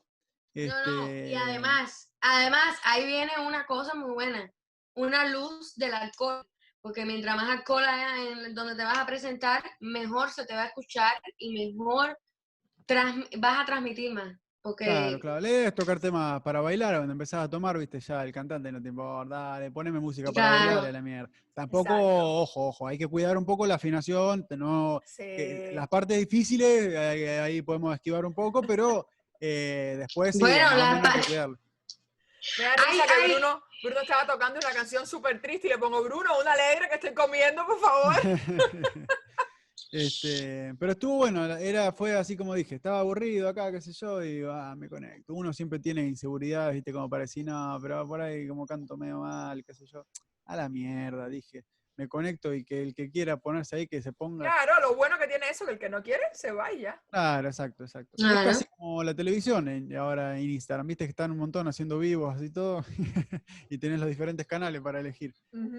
No, 0.56 0.84
no, 0.84 1.08
y 1.08 1.36
Este, 1.36 1.36
además, 1.36 2.12
además, 2.22 2.76
ahí 2.84 3.06
viene 3.06 3.32
una 3.46 3.68
cosa 3.68 3.94
muy 3.94 4.12
buena, 4.12 4.52
una 4.96 5.26
luz 5.26 5.76
del 5.76 5.94
alcohol, 5.94 6.44
porque 6.82 7.06
mientras 7.06 7.36
más 7.36 7.50
alcohol 7.50 7.84
haya 7.86 8.32
en 8.32 8.56
donde 8.56 8.76
te 8.76 8.84
vas 8.84 8.98
a 8.98 9.06
presentar, 9.06 9.64
mejor 9.80 10.32
se 10.32 10.48
te 10.48 10.56
va 10.56 10.64
a 10.64 10.68
escuchar 10.68 11.22
y 11.38 11.72
mejor 11.72 12.18
vas 13.38 13.60
a 13.60 13.66
transmitir 13.66 14.12
más, 14.12 14.34
Claro, 14.76 15.20
claro. 15.20 15.40
Le 15.40 15.50
debes 15.52 15.76
tocar 15.76 16.00
temas 16.00 16.42
para 16.42 16.60
bailar, 16.62 16.96
cuando 16.96 17.14
empezás 17.14 17.46
a 17.46 17.50
tomar, 17.50 17.78
viste, 17.78 18.00
ya 18.00 18.24
el 18.24 18.32
cantante 18.34 18.72
no 18.72 18.82
te 18.82 18.90
importa, 18.90 19.36
dale, 19.36 19.72
poneme 19.72 20.00
música 20.00 20.32
para 20.32 20.50
Claro. 20.58 20.66
bailar 20.66 20.86
a 20.86 20.92
la 20.92 21.02
mierda. 21.02 21.30
Tampoco, 21.54 21.94
Exacto. 21.94 22.42
ojo, 22.42 22.68
ojo, 22.68 22.88
hay 22.88 22.98
que 22.98 23.08
cuidar 23.08 23.38
un 23.38 23.46
poco 23.46 23.66
la 23.66 23.76
afinación, 23.76 24.46
te- 24.48 24.58
no, 24.58 25.02
Sí. 25.06 25.24
que 25.24 25.72
las 25.74 25.88
partes 25.88 26.18
difíciles, 26.20 26.96
ahí, 26.96 27.24
ahí 27.24 27.62
podemos 27.62 27.94
esquivar 27.96 28.26
un 28.26 28.34
poco, 28.34 28.62
pero 28.62 29.08
eh, 29.40 29.96
después 30.00 30.36
sí, 30.36 30.42
Bueno, 30.42 30.56
la 30.76 31.02
hay 31.02 31.20
que 31.22 31.26
cuidarlo. 31.28 31.58
Me 32.58 32.64
da 32.66 32.72
Ay, 32.78 32.92
risa 32.94 33.04
que 33.06 33.14
ay. 33.26 33.32
Bruno, 33.32 33.64
Bruno 33.84 34.02
estaba 34.02 34.26
tocando 34.28 34.60
una 34.60 34.72
canción 34.74 35.08
súper 35.08 35.42
triste 35.42 35.68
y 35.68 35.70
le 35.72 35.78
pongo, 35.78 36.04
Bruno, 36.04 36.32
una 36.42 36.52
alegre 36.54 36.88
que 36.90 36.96
estoy 36.96 37.14
comiendo, 37.14 37.66
por 37.66 37.80
favor. 37.80 38.16
Este, 39.92 40.76
pero 40.78 40.92
estuvo 40.92 41.18
bueno, 41.18 41.44
era, 41.46 41.92
fue 41.92 42.16
así 42.16 42.38
como 42.38 42.54
dije, 42.54 42.76
estaba 42.76 43.00
aburrido 43.00 43.50
acá, 43.50 43.72
qué 43.72 43.82
sé 43.82 43.92
yo, 43.92 44.24
y 44.24 44.44
ah, 44.48 44.76
me 44.78 44.88
conecto. 44.88 45.34
Uno 45.34 45.52
siempre 45.52 45.80
tiene 45.80 46.06
inseguridades, 46.08 46.76
viste, 46.76 46.94
como 46.94 47.10
para 47.10 47.22
decir, 47.22 47.46
no, 47.46 47.78
pero 47.82 48.08
por 48.08 48.22
ahí 48.22 48.48
como 48.48 48.66
canto 48.68 48.98
medio 48.98 49.20
mal, 49.20 49.64
qué 49.64 49.74
sé 49.74 49.86
yo. 49.86 50.06
A 50.46 50.56
la 50.56 50.70
mierda, 50.70 51.28
dije. 51.28 51.64
Me 52.00 52.08
conecto 52.08 52.54
y 52.54 52.64
que 52.64 52.82
el 52.82 52.94
que 52.96 53.12
quiera 53.12 53.36
ponerse 53.36 53.76
ahí, 53.76 53.86
que 53.86 54.02
se 54.02 54.14
ponga. 54.14 54.46
Claro, 54.46 54.80
lo 54.90 54.96
bueno 54.96 55.18
que 55.20 55.28
tiene 55.28 55.50
eso, 55.50 55.66
que 55.66 55.74
el 55.74 55.80
que 55.80 55.90
no 55.90 56.02
quiere, 56.02 56.24
se 56.32 56.50
va 56.54 56.72
y 56.72 56.80
ya. 56.80 57.02
Claro, 57.10 57.50
exacto, 57.50 57.84
exacto. 57.84 58.16
Es 58.18 58.24
casi 58.24 58.64
como 58.78 59.04
la 59.04 59.14
televisión 59.14 59.68
en- 59.68 59.94
ahora 59.98 60.40
en 60.40 60.50
Instagram, 60.50 60.88
viste 60.88 61.04
que 61.04 61.10
están 61.10 61.32
un 61.32 61.38
montón 61.38 61.68
haciendo 61.68 62.00
vivos 62.00 62.42
y 62.42 62.50
todo, 62.52 62.86
y 63.70 63.78
tenés 63.78 64.00
los 64.00 64.08
diferentes 64.08 64.48
canales 64.48 64.80
para 64.80 65.02
elegir. 65.02 65.34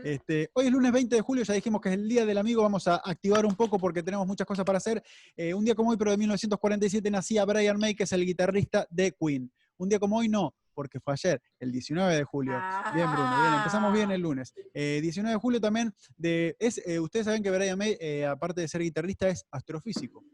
Este, 0.04 0.50
hoy 0.52 0.66
es 0.66 0.72
lunes 0.72 0.92
20 0.92 1.16
de 1.16 1.22
julio, 1.22 1.42
ya 1.42 1.54
dijimos 1.54 1.80
que 1.80 1.88
es 1.88 1.94
el 1.94 2.06
Día 2.06 2.26
del 2.26 2.36
Amigo, 2.36 2.60
vamos 2.62 2.86
a 2.86 2.96
activar 2.96 3.46
un 3.46 3.54
poco 3.56 3.78
porque 3.78 4.02
tenemos 4.02 4.26
muchas 4.26 4.46
cosas 4.46 4.66
para 4.66 4.76
hacer. 4.76 5.02
Eh, 5.34 5.54
un 5.54 5.64
día 5.64 5.74
como 5.74 5.88
hoy, 5.90 5.96
pero 5.96 6.10
de 6.10 6.18
1947, 6.18 7.10
nacía 7.10 7.46
Brian 7.46 7.78
May, 7.78 7.94
que 7.94 8.02
es 8.02 8.12
el 8.12 8.26
guitarrista 8.26 8.86
de 8.90 9.12
Queen. 9.18 9.50
Un 9.78 9.88
día 9.88 9.98
como 9.98 10.18
hoy 10.18 10.28
no, 10.28 10.54
porque 10.80 10.98
fue 10.98 11.12
ayer, 11.12 11.42
el 11.58 11.70
19 11.72 12.14
de 12.16 12.24
julio. 12.24 12.54
Bien, 12.94 13.06
Bruno, 13.12 13.42
bien, 13.42 13.54
empezamos 13.58 13.92
bien 13.92 14.10
el 14.12 14.22
lunes. 14.22 14.54
Eh, 14.72 15.00
19 15.02 15.34
de 15.34 15.38
julio 15.38 15.60
también, 15.60 15.92
de, 16.16 16.56
es, 16.58 16.78
eh, 16.86 16.98
ustedes 16.98 17.26
saben 17.26 17.42
que 17.42 17.50
Brian 17.50 17.76
May, 17.76 17.98
eh, 18.00 18.24
aparte 18.24 18.62
de 18.62 18.68
ser 18.68 18.80
guitarrista, 18.80 19.28
es 19.28 19.44
astrofísico. 19.50 20.24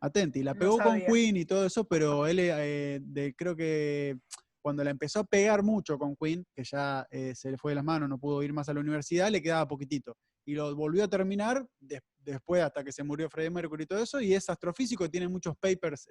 Atenti, 0.00 0.42
la 0.42 0.54
No 0.54 0.58
pegó 0.60 0.78
con. 0.78 1.00
Queen 1.02 1.36
y 1.36 1.44
todo 1.44 1.66
eso, 1.66 1.84
pero 1.84 2.26
él 2.26 2.38
eh, 2.40 2.98
de, 3.02 3.34
creo 3.34 3.54
que 3.54 4.16
cuando 4.62 4.82
la 4.82 4.90
empezó 4.90 5.20
a 5.20 5.24
pegar 5.24 5.62
mucho 5.62 5.98
con 5.98 6.16
Queen, 6.16 6.46
que 6.54 6.64
ya 6.64 7.06
se 7.34 7.50
le 7.50 7.58
fue 7.58 7.72
de 7.72 7.76
las 7.76 7.84
manos, 7.84 8.08
no 8.08 8.16
pudo 8.18 8.42
ir 8.42 8.54
más 8.54 8.70
a 8.70 8.72
la 8.72 8.80
universidad, 8.80 9.28
le 9.30 9.42
quedaba 9.42 9.68
poquitito. 9.68 10.16
Y 10.46 10.54
lo 10.54 10.74
volvió 10.74 11.04
a 11.04 11.08
terminar 11.08 11.66
des- 11.78 12.00
después, 12.18 12.62
hasta 12.62 12.82
que 12.82 12.90
se 12.90 13.02
murió 13.04 13.28
Freddie 13.28 13.50
Mercury 13.50 13.84
y 13.84 13.86
todo 13.86 14.02
eso, 14.02 14.18
y 14.18 14.32
es 14.32 14.48
astrofísico, 14.48 15.10
tiene 15.10 15.28
muchos 15.28 15.54
papers, 15.58 16.08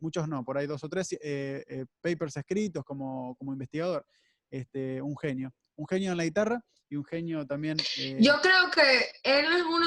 muchos 0.00 0.28
no, 0.28 0.44
por 0.44 0.58
ahí 0.58 0.66
dos 0.66 0.82
o 0.84 0.88
tres 0.88 1.12
eh, 1.12 1.64
eh, 1.68 1.84
papers 2.00 2.36
escritos 2.36 2.84
como, 2.84 3.34
como 3.36 3.52
investigador. 3.52 4.06
Este, 4.50 5.00
un 5.02 5.16
genio. 5.16 5.52
Un 5.76 5.86
genio 5.86 6.12
en 6.12 6.16
la 6.16 6.24
guitarra 6.24 6.60
y 6.88 6.96
un 6.96 7.04
genio 7.04 7.46
también. 7.46 7.76
eh, 7.98 8.16
Yo 8.20 8.40
creo 8.40 8.70
que 8.70 9.10
él 9.22 9.44
es 9.44 9.62
uno, 9.62 9.86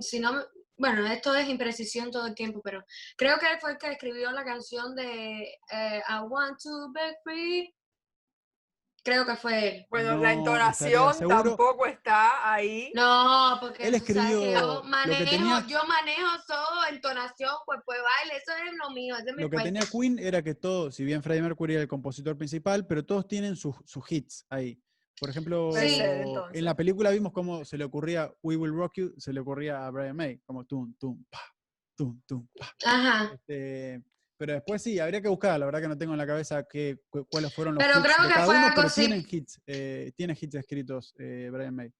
si 0.00 0.20
no, 0.20 0.44
bueno, 0.78 1.06
esto 1.06 1.34
es 1.34 1.48
imprecisión 1.48 2.10
todo 2.10 2.26
el 2.26 2.34
tiempo, 2.34 2.60
pero 2.62 2.84
creo 3.16 3.38
que 3.38 3.50
él 3.50 3.58
fue 3.60 3.72
el 3.72 3.78
que 3.78 3.92
escribió 3.92 4.30
la 4.30 4.44
canción 4.44 4.94
de 4.94 5.42
eh, 5.72 6.02
I 6.08 6.20
Want 6.28 6.58
to 6.62 6.92
Be 6.92 7.16
Free. 7.24 7.75
Creo 9.06 9.24
que 9.24 9.36
fue 9.36 9.68
él. 9.68 9.86
Bueno, 9.88 10.16
No, 10.16 10.22
la 10.22 10.32
entonación 10.32 11.14
tampoco 11.28 11.86
está 11.86 12.52
ahí. 12.52 12.90
No, 12.92 13.56
porque 13.60 13.86
Él 13.86 13.94
sabes 13.94 14.02
escribió 14.02 14.44
yo 14.52 14.60
lo 14.60 14.82
que 14.82 14.88
manejo, 14.88 15.30
tenía- 15.30 15.66
yo 15.68 15.78
manejo 15.86 16.28
todo, 16.48 16.84
entonación, 16.90 17.52
pues 17.66 17.78
pues 17.86 18.00
baile, 18.02 18.36
eso 18.42 18.52
es 18.52 18.72
lo 18.82 18.90
mío, 18.90 19.14
ese 19.14 19.30
es 19.30 19.36
mi 19.36 19.44
Lo 19.44 19.50
que 19.50 19.58
tenía 19.58 19.82
Queen 19.86 20.18
era 20.18 20.42
que 20.42 20.56
todos, 20.56 20.96
si 20.96 21.04
bien 21.04 21.22
Freddie 21.22 21.42
Mercury 21.42 21.74
era 21.74 21.82
el 21.82 21.88
compositor 21.88 22.36
principal, 22.36 22.84
pero 22.84 23.04
todos 23.06 23.28
tienen 23.28 23.54
sus, 23.54 23.76
sus 23.84 24.10
hits 24.10 24.44
ahí. 24.50 24.82
Por 25.20 25.30
ejemplo, 25.30 25.70
entonces. 25.76 26.58
en 26.58 26.64
la 26.64 26.74
película 26.74 27.10
vimos 27.10 27.32
cómo 27.32 27.64
se 27.64 27.78
le 27.78 27.84
ocurría 27.84 28.34
We 28.42 28.56
Will 28.56 28.74
Rock 28.74 28.94
You, 28.96 29.14
se 29.18 29.32
le 29.32 29.38
ocurría 29.38 29.86
a 29.86 29.90
Brian 29.92 30.16
May, 30.16 30.40
como 30.40 30.64
tum, 30.64 30.92
tum, 30.98 31.24
pa, 31.30 31.40
tum, 31.96 32.20
tum, 32.26 32.48
pa. 32.58 32.74
Ajá. 32.84 33.30
Este, 33.34 34.02
pero 34.36 34.52
después 34.54 34.82
sí, 34.82 34.98
habría 34.98 35.20
que 35.20 35.28
buscar, 35.28 35.58
la 35.58 35.66
verdad 35.66 35.80
que 35.82 35.88
no 35.88 35.98
tengo 35.98 36.12
en 36.12 36.18
la 36.18 36.26
cabeza 36.26 36.64
qué, 36.70 36.98
cu- 37.08 37.26
cuáles 37.30 37.54
fueron 37.54 37.74
los 37.74 37.84
Pero 37.84 37.98
hits 37.98 38.04
creo 38.06 38.22
de 38.22 38.28
que 38.28 38.34
cada 38.34 38.46
fue 38.46 38.54
uno, 38.56 38.64
algo 38.64 38.74
pero 38.76 38.86
así. 38.88 39.00
tienen 39.02 39.26
hits, 39.30 39.60
eh, 39.66 40.12
tiene 40.16 40.36
hits 40.40 40.54
escritos 40.54 41.14
eh, 41.18 41.48
Brian 41.52 41.74
May. 41.74 41.92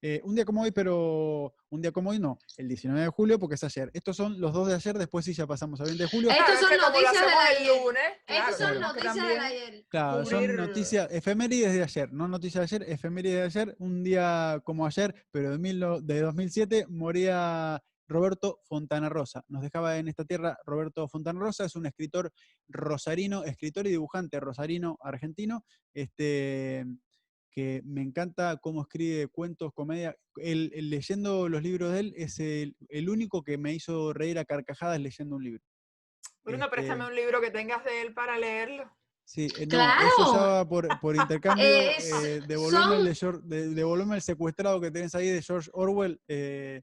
Eh, 0.00 0.20
un 0.22 0.32
día 0.36 0.44
como 0.44 0.62
hoy, 0.62 0.70
pero 0.70 1.52
un 1.70 1.82
día 1.82 1.90
como 1.90 2.10
hoy 2.10 2.20
no, 2.20 2.38
el 2.56 2.68
19 2.68 3.00
de 3.00 3.08
julio, 3.08 3.36
porque 3.36 3.56
es 3.56 3.64
ayer. 3.64 3.90
Estos 3.92 4.16
son 4.16 4.40
los 4.40 4.52
dos 4.52 4.68
de 4.68 4.74
ayer, 4.76 4.96
después 4.96 5.24
sí 5.24 5.32
ya 5.34 5.44
pasamos 5.44 5.80
a 5.80 5.84
20 5.84 6.04
de 6.04 6.08
julio. 6.08 6.30
Estos 6.30 6.60
son 6.60 6.68
que 6.70 6.76
noticias 6.76 7.14
el 7.16 7.56
ayer. 7.58 7.82
lunes, 7.82 8.02
claro, 8.24 8.48
Estas 8.50 8.58
son 8.58 8.72
que 8.74 8.78
noticias 8.80 9.28
del 9.28 9.38
ayer. 9.40 9.84
Claro, 9.88 10.22
cubrir- 10.22 10.30
son 10.30 10.56
noticias, 10.56 11.08
efemérides 11.10 11.72
de 11.72 11.82
ayer, 11.82 12.12
no 12.12 12.28
noticias 12.28 12.70
de 12.70 12.76
ayer, 12.76 12.92
efemérides 12.92 13.52
de 13.52 13.60
ayer. 13.60 13.76
Un 13.80 14.04
día 14.04 14.60
como 14.62 14.86
ayer, 14.86 15.12
pero 15.32 15.50
de, 15.50 15.58
mil 15.58 15.80
de 16.02 16.20
2007, 16.20 16.86
moría 16.88 17.82
Roberto 18.18 18.58
Fontana 18.64 19.08
Rosa. 19.08 19.44
Nos 19.48 19.62
dejaba 19.62 19.98
en 19.98 20.08
esta 20.08 20.24
tierra 20.24 20.56
Roberto 20.64 21.06
Fontana 21.08 21.38
Rosa, 21.40 21.64
es 21.66 21.76
un 21.76 21.86
escritor 21.86 22.32
rosarino, 22.68 23.44
escritor 23.44 23.86
y 23.86 23.90
dibujante 23.90 24.40
rosarino 24.40 24.96
argentino, 25.02 25.64
este, 25.94 26.84
que 27.50 27.82
me 27.84 28.02
encanta 28.02 28.56
cómo 28.56 28.82
escribe 28.82 29.28
cuentos, 29.28 29.72
comedia. 29.74 30.16
El, 30.36 30.70
el 30.74 30.90
leyendo 30.90 31.48
los 31.48 31.62
libros 31.62 31.92
de 31.92 32.00
él 32.00 32.14
es 32.16 32.38
el, 32.40 32.74
el 32.88 33.08
único 33.10 33.42
que 33.42 33.58
me 33.58 33.74
hizo 33.74 34.12
reír 34.12 34.38
a 34.38 34.44
carcajadas 34.44 34.98
leyendo 35.00 35.36
un 35.36 35.44
libro. 35.44 35.62
Bruno, 36.44 36.64
Este, 36.64 36.76
préstame 36.76 37.06
un 37.06 37.14
libro 37.14 37.40
que 37.40 37.50
tengas 37.50 37.84
de 37.84 38.00
él 38.02 38.14
para 38.14 38.38
leerlo. 38.38 38.90
Sí, 39.24 39.48
eh, 39.58 39.66
no, 39.66 39.76
eso 39.78 40.32
ya 40.32 40.32
¡Claro! 40.32 40.46
va 40.46 40.68
por, 40.68 40.88
por 41.00 41.14
intercambio. 41.58 41.64
Es- 41.66 42.10
eh, 42.24 42.40
devolverme, 42.46 42.96
el 43.08 43.14
son- 43.14 43.34
de 43.42 43.42
Geor- 43.42 43.42
de- 43.42 43.68
devolverme 43.74 44.14
el 44.16 44.22
secuestrado 44.22 44.80
que 44.80 44.90
tenés 44.90 45.14
ahí 45.14 45.28
de 45.28 45.42
George 45.42 45.68
Orwell. 45.74 46.18
eh, 46.28 46.80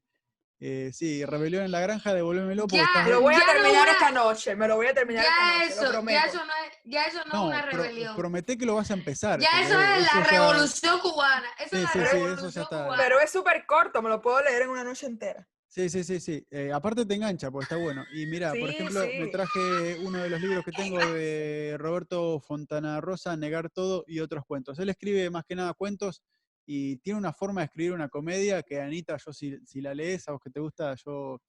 eh, 0.59 0.91
sí, 0.93 1.25
Rebelión 1.25 1.63
en 1.65 1.71
la 1.71 1.79
Granja, 1.81 2.13
devolvémelo 2.13 2.63
porque 2.63 2.77
Ya, 2.77 2.83
estás- 2.85 3.07
Lo 3.09 3.21
voy 3.21 3.35
a 3.35 3.39
no 3.39 3.45
terminar 3.45 3.81
una- 3.83 3.91
esta 3.91 4.11
noche, 4.11 4.55
me 4.55 4.67
lo 4.67 4.75
voy 4.77 4.87
a 4.87 4.93
terminar 4.93 5.23
esta 5.25 5.35
Ya 5.35 5.53
noche, 5.59 5.75
lo 5.75 5.81
eso, 5.83 5.91
prometo. 5.91 6.19
ya 6.19 6.25
eso 6.29 6.45
no 6.45 6.53
es, 6.53 6.77
ya 6.85 7.03
eso 7.05 7.19
no, 7.25 7.33
No, 7.33 7.51
es 7.53 7.59
una 7.59 7.69
pro- 7.71 7.81
rebelión. 7.83 8.15
prometé 8.15 8.57
que 8.57 8.65
lo 8.65 8.75
vas 8.75 8.89
a 8.91 8.93
empezar. 8.93 9.39
ya 9.39 9.49
eso 9.61 9.79
es 9.81 10.01
la 10.01 10.23
ya- 10.23 10.23
revolución 10.29 10.99
cubana. 10.99 11.47
Eso 11.59 11.69
Sí, 11.71 11.75
es 11.77 11.83
la 11.83 11.89
sí, 11.91 11.99
sí, 11.99 11.99
eso 12.05 12.13
ya 12.17 12.23
revolución 12.25 12.63
está. 12.63 12.83
cubana. 12.85 13.03
Pero 13.03 13.19
es 13.19 13.31
súper 13.31 13.65
corto, 13.65 14.01
me 14.01 14.09
lo 14.09 14.21
puedo 14.21 14.41
leer 14.43 14.61
en 14.63 14.69
una 14.69 14.83
noche 14.83 15.05
entera. 15.07 15.47
Sí, 15.67 15.89
sí, 15.89 16.05
sí, 16.05 16.21
sí. 16.21 16.47
Eh, 16.51 16.71
aparte 16.73 17.05
te 17.05 17.15
engancha 17.15 17.51
porque 17.51 17.63
está 17.63 17.75
bueno. 17.75 18.05
Y 18.13 18.25
mira, 18.27 18.51
por 18.51 18.69
Sí, 18.69 18.75
ejemplo, 18.75 19.01
me 19.01 19.27
traje 19.27 19.97
uno 20.03 20.19
de 20.19 20.29
los 20.29 20.39
libros 20.39 20.63
que 20.63 20.71
tengo 20.71 20.97
de 21.05 21.75
Roberto 21.77 22.39
Fontana 22.39 23.01
Rosa, 23.01 23.35
Negar 23.35 23.69
Todo 23.69 24.05
y 24.07 24.21
otros 24.21 24.45
cuentos. 24.45 24.79
Él 24.79 24.87
escribe 24.87 25.29
más 25.29 25.43
que 25.43 25.53
nada 25.55 25.73
cuentos 25.73 26.23
y 26.65 26.97
tiene 26.97 27.19
una 27.19 27.33
forma 27.33 27.61
de 27.61 27.65
escribir 27.65 27.91
una 27.93 28.09
comedia 28.09 28.63
que 28.63 28.81
Anita, 28.81 29.17
yo 29.23 29.31
si, 29.31 29.57
si 29.65 29.81
la 29.81 29.93
lees, 29.93 30.27
a 30.27 30.31
vos 30.31 30.41
que 30.43 30.49
te 30.49 30.59
gusta, 30.59 30.95
yo... 30.95 31.41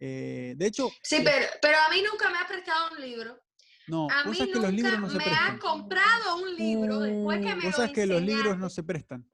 eh, 0.00 0.54
de 0.56 0.66
hecho, 0.66 0.90
Sí, 1.02 1.16
eh, 1.16 1.22
pero, 1.24 1.46
pero 1.60 1.78
a 1.86 1.90
mí 1.90 2.02
nunca 2.02 2.30
me 2.30 2.38
ha 2.38 2.46
prestado 2.46 2.90
un 2.92 3.00
libro. 3.00 3.38
no, 3.86 4.08
A 4.10 4.24
mí 4.24 4.34
sabés 4.36 4.52
que 4.54 4.60
los 4.60 4.72
libros 4.72 4.92
nunca 4.94 5.06
no 5.06 5.10
se 5.10 5.18
me 5.18 5.24
prestan. 5.24 5.56
ha 5.56 5.58
comprado 5.58 6.36
un 6.36 6.54
libro 6.56 7.00
después 7.00 7.38
que 7.40 7.52
Uh, 7.52 7.56
me 7.56 7.70
lo 7.70 7.92
que 7.92 8.06
los 8.06 8.22
libros 8.22 8.58
no 8.58 8.70
se 8.70 8.82
prestan. 8.82 9.30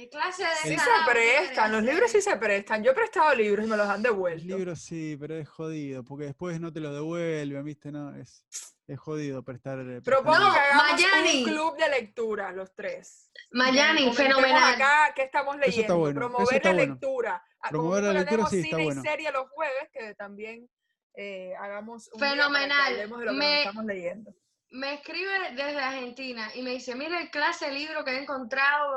¿Qué 0.00 0.08
clase 0.08 0.42
de 0.42 0.48
Sí 0.62 0.78
se 0.78 0.90
prestan, 1.12 1.72
los 1.72 1.82
libros 1.82 2.10
sí 2.10 2.22
se 2.22 2.36
prestan. 2.36 2.82
Yo 2.82 2.92
he 2.92 2.94
prestado 2.94 3.34
libros 3.34 3.66
y 3.66 3.68
me 3.68 3.76
los 3.76 3.86
han 3.86 4.02
devuelto. 4.02 4.44
libros 4.56 4.80
sí, 4.80 5.14
pero 5.20 5.36
es 5.36 5.46
jodido, 5.46 6.02
porque 6.04 6.24
después 6.24 6.58
no 6.58 6.72
te 6.72 6.80
los 6.80 6.94
devuelven, 6.94 7.62
¿viste? 7.64 7.92
No, 7.92 8.14
es, 8.16 8.44
es 8.86 8.98
jodido 8.98 9.42
prestar. 9.42 9.78
eh, 9.80 10.00
prestar 10.00 10.02
Propongo 10.02 10.52
que 10.54 10.58
hagamos 10.58 10.84
Mayani. 10.92 11.38
un 11.44 11.50
club 11.50 11.76
de 11.76 11.88
lectura, 11.90 12.50
los 12.52 12.74
tres. 12.74 13.30
Mayani, 13.52 14.10
fenomenal. 14.14 14.74
acá 14.74 15.12
qué 15.14 15.24
estamos 15.24 15.56
Eso 15.56 15.64
está 15.64 15.70
leyendo. 15.76 15.98
bueno, 15.98 16.20
eso 16.20 16.28
Promover 16.30 16.56
está 16.56 16.68
la 16.70 16.74
bueno. 16.76 16.94
lectura. 16.94 17.44
Ah, 17.60 17.68
como 17.70 17.70
Promover 17.82 18.02
la 18.04 18.12
lectura, 18.20 18.46
sí, 18.46 18.56
está 18.60 18.68
cine 18.70 18.84
bueno. 18.84 19.00
y 19.02 19.04
serie 19.06 19.32
los 19.32 19.50
jueves, 19.50 19.88
que 19.92 20.14
también 20.14 20.70
eh, 21.14 21.52
hagamos 21.60 22.08
un 22.14 22.20
Fenomenal. 22.20 22.92
hablemos 22.94 23.18
de 23.18 23.24
lo 23.26 23.32
que 23.32 23.36
Me- 23.38 23.58
estamos 23.60 23.84
leyendo. 23.84 24.34
Me 24.70 24.94
escribe 24.94 25.30
desde 25.50 25.78
Argentina 25.78 26.48
y 26.54 26.62
me 26.62 26.70
dice, 26.70 26.94
mira 26.94 27.20
el 27.20 27.28
clase 27.30 27.66
de 27.66 27.72
libro 27.72 28.02
que 28.02 28.12
he 28.12 28.18
encontrado. 28.22 28.88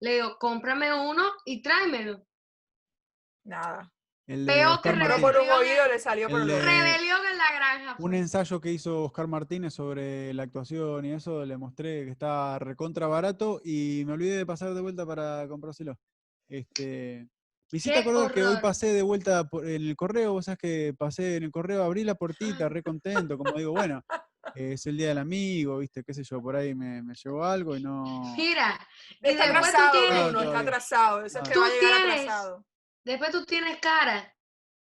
Le 0.00 0.14
digo, 0.14 0.38
cómprame 0.38 0.92
uno 0.94 1.24
y 1.44 1.62
tráemelo. 1.62 2.24
Nada. 3.44 3.92
El 4.26 4.46
de 4.46 4.52
Peor 4.52 4.80
que 4.80 4.90
por 4.90 4.98
un 4.98 5.08
Rebelión 5.08 5.58
oído 5.58 5.88
le 5.88 5.98
salió 5.98 6.28
por 6.28 6.40
El 6.42 6.46
de-. 6.46 6.60
Rebelión 6.62 7.20
en 7.32 7.38
la 7.38 7.52
granja. 7.54 7.96
Un 7.98 8.14
ensayo 8.14 8.60
que 8.60 8.70
hizo 8.72 9.02
Oscar 9.04 9.26
Martínez 9.26 9.74
sobre 9.74 10.32
la 10.34 10.44
actuación 10.44 11.04
y 11.04 11.12
eso, 11.12 11.44
le 11.44 11.56
mostré 11.56 12.04
que 12.04 12.10
estaba 12.12 12.58
recontra 12.58 13.08
barato 13.08 13.60
y 13.64 14.04
me 14.06 14.12
olvidé 14.12 14.36
de 14.36 14.46
pasar 14.46 14.72
de 14.72 14.80
vuelta 14.80 15.04
para 15.04 15.46
comprárselo. 15.48 15.98
Este, 16.48 17.26
me 17.72 17.76
hiciste 17.76 18.02
Qué 18.02 18.08
acordar 18.08 18.32
que 18.32 18.44
hoy 18.44 18.56
pasé 18.62 18.92
de 18.92 19.02
vuelta 19.02 19.44
por- 19.48 19.66
en 19.66 19.82
el 19.82 19.96
correo, 19.96 20.32
vos 20.32 20.44
sabés 20.44 20.58
que 20.58 20.94
pasé 20.96 21.36
en 21.36 21.42
el 21.44 21.50
correo, 21.50 21.82
abrí 21.82 22.04
la 22.04 22.14
puertita, 22.14 22.68
re 22.68 22.82
contento, 22.82 23.36
como 23.36 23.52
digo, 23.58 23.72
bueno, 23.72 24.02
es 24.54 24.86
el 24.86 24.96
día 24.96 25.08
del 25.08 25.18
amigo, 25.18 25.78
viste, 25.78 26.02
qué 26.04 26.12
sé 26.14 26.22
yo, 26.24 26.40
por 26.42 26.56
ahí 26.56 26.74
me, 26.74 27.02
me 27.02 27.14
llegó 27.14 27.44
algo 27.44 27.76
y 27.76 27.82
no... 27.82 28.34
Mira, 28.36 28.78
Está 29.20 29.44
después 29.46 29.70
tú 29.72 29.78
atrasado, 29.78 29.92
tienes, 29.92 30.22
Bruno, 30.24 30.42
está 30.42 30.58
atrasado. 30.60 31.24
Eso 31.24 31.38
es 31.42 31.48
que 31.48 31.54
Tú 31.54 31.60
va 31.60 31.66
a 31.66 31.70
llegar 31.70 31.96
tienes- 32.02 32.20
atrasado. 32.22 32.64
después 33.04 33.30
tú 33.30 33.44
tienes 33.44 33.78
cara 33.78 34.34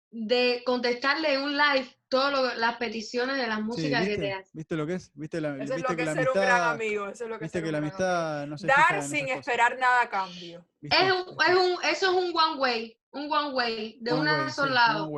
de 0.10 0.64
contestarle 0.66 1.34
en 1.34 1.42
un 1.42 1.58
live 1.58 1.94
todas 2.08 2.58
las 2.58 2.78
peticiones 2.78 3.36
de 3.36 3.46
las 3.48 3.58
Sí, 3.58 3.64
músicas 3.64 4.04
que 4.04 4.10
¿viste? 4.12 4.22
te 4.26 4.34
hacen. 4.34 4.52
¿Viste 4.54 4.76
lo 4.78 4.88
que 4.88 4.94
es? 4.96 5.12
¿Viste, 5.14 5.42
la, 5.42 5.50
Eso 5.56 5.64
es 5.64 5.70
viste 5.70 5.82
lo 5.82 5.88
que 5.90 5.96
que 5.98 6.06
la 6.06 6.12
es 6.12 6.18
ser 6.18 6.28
un 6.30 6.34
gran 6.36 6.48
amistad, 6.50 6.72
amigo. 6.72 7.08
Eso 7.10 7.24
es 7.26 7.30
lo 7.30 7.40
que 7.40 7.46
es 7.46 7.52
viste 7.52 7.58
ser 7.60 7.64
que 7.64 7.68
un 7.68 7.74
la 7.74 7.80
gran 7.80 7.92
amigo. 7.92 8.06
amistad 8.08 8.48
no 8.48 8.58
se 8.58 8.68
fija 8.68 8.86
Dar 8.90 9.04
sin 9.04 9.28
esperar 9.28 9.78
nada 9.78 10.02
a 10.04 10.10
cambio. 10.10 10.66
Es 10.82 11.12
un, 11.12 11.38
es 11.46 11.56
un, 11.56 11.84
eso 11.84 12.06
es 12.12 12.24
un 12.24 12.34
one 12.38 12.58
way, 12.60 12.97
un 13.14 13.32
one 13.32 13.54
way, 13.54 13.98
de 14.02 14.14
un 14.14 14.28
solo 14.52 14.74
lado. 14.74 15.10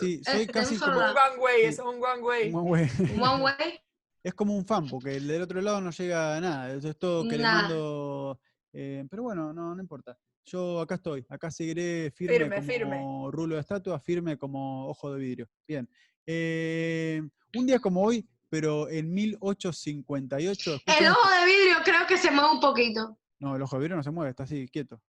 Sí, 0.00 0.22
soy 0.24 0.46
casi 0.46 0.78
como- 0.78 0.96
Un 0.98 1.02
one 1.04 1.38
way, 1.40 1.62
es 1.64 1.78
un 1.78 2.02
one 2.02 2.22
way. 2.22 2.48
Un 2.52 2.56
one 2.60 2.70
way. 2.70 2.90
Un 3.14 3.22
one 3.22 3.42
way. 3.44 3.80
es 4.22 4.34
como 4.34 4.56
un 4.56 4.64
fan, 4.66 4.88
porque 4.88 5.16
el 5.16 5.26
del 5.28 5.42
otro 5.42 5.60
lado 5.60 5.80
no 5.80 5.90
llega 5.90 6.36
a 6.36 6.40
nada. 6.40 6.72
Eso 6.74 6.88
es 6.88 6.98
todo 6.98 7.22
que 7.28 7.36
le 7.36 7.42
Nada. 7.42 7.62
mando. 7.62 8.40
eh, 8.72 9.04
pero 9.10 9.22
bueno, 9.24 9.52
no, 9.52 9.74
no 9.74 9.80
importa. 9.82 10.18
Yo 10.44 10.80
acá 10.80 10.96
estoy, 10.96 11.24
acá 11.28 11.50
seguiré 11.50 12.10
firme, 12.14 12.36
Firme, 12.38 12.54
como 12.56 12.66
firme. 12.66 13.32
rulo 13.32 13.54
de 13.56 13.60
estatua, 13.62 13.98
firme 14.00 14.36
como 14.38 14.88
ojo 14.88 15.12
de 15.12 15.18
vidrio. 15.20 15.48
Bien. 15.66 15.88
Eh, 16.26 17.20
un 17.56 17.66
día 17.66 17.78
como 17.80 18.02
hoy, 18.02 18.28
pero 18.48 18.88
en 18.88 19.12
1858. 19.12 20.70
El 20.70 20.76
escuchen 20.76 21.08
ojo 21.10 21.30
de 21.30 21.46
vidrio 21.46 21.76
creo 21.84 22.06
que 22.06 22.16
se 22.16 22.30
mueve 22.30 22.50
un 22.52 22.60
poquito. 22.60 23.18
No, 23.38 23.56
el 23.56 23.62
ojo 23.62 23.76
de 23.76 23.80
vidrio 23.80 23.96
no 23.96 24.02
se 24.02 24.10
mueve, 24.10 24.30
está 24.30 24.42
así, 24.44 24.68
quieto. 24.68 25.00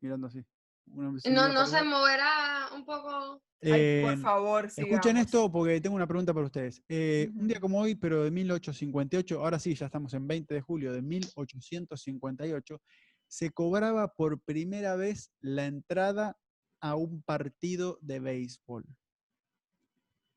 Mirando 0.00 0.26
así. 0.26 0.44
No, 0.86 1.48
no 1.52 1.66
se 1.66 1.82
moverá 1.82 2.68
un 2.74 2.84
poco. 2.84 3.42
Ay, 3.62 4.02
por 4.02 4.12
Eh, 4.12 4.16
favor, 4.18 4.64
Escuchen 4.66 5.00
sigamos. 5.02 5.22
esto 5.26 5.50
porque 5.50 5.80
tengo 5.80 5.96
una 5.96 6.06
pregunta 6.06 6.32
para 6.32 6.46
ustedes. 6.46 6.82
Eh, 6.88 7.30
Un 7.34 7.48
día 7.48 7.58
como 7.60 7.80
hoy, 7.80 7.94
pero 7.94 8.22
de 8.24 8.30
1858, 8.30 9.40
ahora 9.40 9.58
sí, 9.58 9.74
ya 9.74 9.86
estamos 9.86 10.12
en 10.14 10.26
20 10.26 10.54
de 10.54 10.60
julio 10.60 10.92
de 10.92 11.02
1858, 11.02 12.80
se 13.28 13.50
cobraba 13.50 14.08
por 14.14 14.40
primera 14.40 14.94
vez 14.96 15.32
la 15.40 15.66
entrada 15.66 16.36
a 16.80 16.94
un 16.94 17.22
partido 17.22 17.98
de 18.02 18.20
béisbol. 18.20 18.84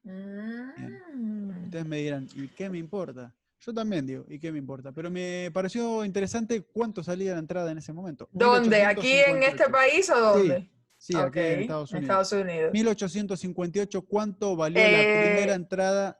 Mm. 0.03 1.65
Ustedes 1.65 1.85
me 1.85 1.97
dirán, 1.97 2.27
¿y 2.35 2.47
qué 2.47 2.69
me 2.69 2.77
importa? 2.77 3.35
Yo 3.61 3.73
también 3.73 4.05
digo, 4.05 4.25
¿y 4.29 4.39
qué 4.39 4.51
me 4.51 4.57
importa? 4.57 4.91
Pero 4.93 5.11
me 5.11 5.51
pareció 5.53 6.05
interesante 6.05 6.61
cuánto 6.61 7.03
salía 7.03 7.33
la 7.33 7.39
entrada 7.39 7.71
en 7.71 7.77
ese 7.77 7.91
momento. 7.91 8.29
¿Dónde? 8.31 8.83
¿Aquí 8.83 9.11
en 9.11 9.43
este 9.43 9.67
1858. 9.67 9.71
país 9.71 10.09
o 10.09 10.19
dónde? 10.19 10.69
Sí, 10.97 11.15
aquí 11.15 11.39
en 11.39 11.59
Estados 11.61 11.91
Unidos. 11.91 12.03
Estados 12.03 12.31
Unidos. 12.31 12.71
1858, 12.73 14.01
¿cuánto 14.03 14.55
valió 14.55 14.81
la 14.81 15.01
Eh, 15.01 15.31
primera 15.35 15.55
entrada 15.55 16.19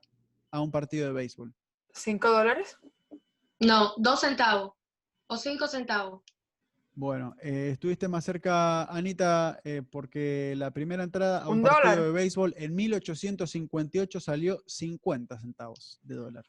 a 0.51 0.61
un 0.61 0.71
partido 0.71 1.07
de 1.07 1.13
béisbol? 1.13 1.53
¿Cinco 1.93 2.29
dólares? 2.29 2.77
No, 3.59 3.93
dos 3.97 4.21
centavos 4.21 4.73
o 5.27 5.37
cinco 5.37 5.67
centavos. 5.67 6.21
Bueno, 6.93 7.35
eh, 7.41 7.69
estuviste 7.71 8.09
más 8.09 8.25
cerca, 8.25 8.83
Anita, 8.85 9.61
eh, 9.63 9.81
porque 9.89 10.53
la 10.57 10.71
primera 10.71 11.03
entrada 11.03 11.43
a 11.43 11.49
un, 11.49 11.59
Un 11.59 11.63
partido 11.63 11.91
dólar. 11.95 12.05
de 12.05 12.11
béisbol 12.11 12.53
en 12.57 12.75
1858 12.75 14.19
salió 14.19 14.61
50 14.65 15.39
centavos 15.39 15.99
de 16.03 16.15
dólar. 16.15 16.45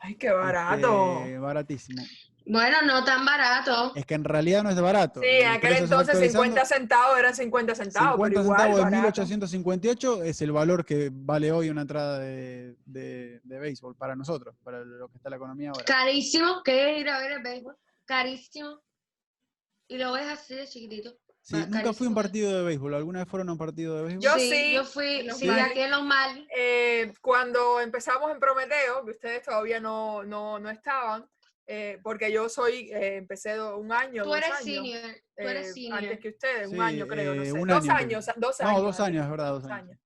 Ay, 0.00 0.14
qué 0.16 0.30
barato. 0.30 1.18
Este, 1.20 1.38
baratísimo. 1.38 2.02
Bueno, 2.46 2.78
no 2.84 3.04
tan 3.04 3.24
barato. 3.24 3.94
Es 3.94 4.06
que 4.06 4.14
en 4.14 4.24
realidad 4.24 4.62
no 4.64 4.70
es 4.70 4.76
de 4.76 4.82
barato. 4.82 5.20
Sí, 5.20 5.26
en 5.28 5.48
aquel 5.48 5.74
entonces 5.74 6.08
actualizando. 6.08 6.42
50 6.44 6.64
centavos 6.64 7.18
eran 7.18 7.34
50 7.36 7.74
centavos, 7.74 8.12
50 8.14 8.28
pero 8.30 8.42
igual 8.42 8.58
centavos 8.58 8.78
en 8.78 8.84
barato. 8.90 9.20
1858 9.20 10.22
es 10.24 10.42
el 10.42 10.52
valor 10.52 10.84
que 10.84 11.10
vale 11.12 11.52
hoy 11.52 11.68
una 11.68 11.82
entrada 11.82 12.18
de, 12.18 12.76
de- 12.86 13.40
de 13.44 13.58
béisbol 13.58 13.94
para 13.94 14.16
nosotros, 14.16 14.56
para 14.64 14.80
lo 14.84 15.08
que 15.10 15.18
está 15.18 15.30
la 15.30 15.36
economía 15.36 15.70
ahora. 15.70 15.84
Carísimo, 15.84 16.62
que 16.64 16.98
ir 16.98 17.08
a 17.08 17.18
ver 17.20 17.32
el 17.32 17.42
béisbol. 17.42 17.76
Carísimo. 18.06 18.80
Y 19.86 19.98
lo 19.98 20.12
ves 20.12 20.26
así 20.26 20.54
de 20.54 20.66
chiquitito. 20.66 21.14
Sí, 21.50 21.56
nunca 21.68 21.92
fui 21.92 22.06
a 22.06 22.08
un 22.10 22.14
partido 22.14 22.56
de 22.56 22.62
béisbol. 22.64 22.94
¿Alguna 22.94 23.18
vez 23.20 23.28
fueron 23.28 23.48
a 23.48 23.52
un 23.52 23.58
partido 23.58 23.96
de 23.96 24.02
béisbol? 24.04 24.22
Yo 24.22 24.34
sí, 24.38 24.72
Yo 24.74 24.84
fui, 24.84 25.28
sí, 25.32 25.48
aquí 25.50 25.80
en 25.80 25.90
los 25.90 26.02
Marlins. 26.04 26.48
Eh, 26.56 27.12
cuando 27.20 27.80
empezamos 27.80 28.30
en 28.30 28.38
Prometeo, 28.38 29.04
que 29.04 29.10
ustedes 29.12 29.42
todavía 29.42 29.80
no, 29.80 30.22
no, 30.22 30.58
no 30.60 30.70
estaban, 30.70 31.28
eh, 31.66 31.98
porque 32.02 32.30
yo 32.30 32.48
soy, 32.48 32.90
eh, 32.92 33.16
empecé 33.16 33.60
un 33.60 33.90
año, 33.92 34.22
Tú 34.22 34.28
dos 34.30 34.38
eres 34.38 34.50
años, 34.50 34.64
senior. 34.64 35.00
Tú 35.02 35.42
eh, 35.42 35.50
eres 35.50 35.74
senior. 35.74 35.98
antes 35.98 36.18
que 36.20 36.28
ustedes, 36.28 36.68
un 36.68 36.80
año 36.80 37.06
creo, 37.08 37.34
no 37.34 37.42
eh, 37.42 37.46
sé, 37.46 37.52
un 37.52 37.68
dos 37.68 37.84
año, 37.88 37.96
años, 37.96 38.26
dos 38.36 38.60
No, 38.60 38.68
años. 38.68 38.82
dos 38.82 39.00
antes 39.00 39.06
años, 39.06 39.20
que 39.22 39.24
es 39.24 39.30
verdad, 39.30 39.50
dos 39.50 39.62
dos 39.62 39.72
años. 39.72 39.88
años. 39.90 40.00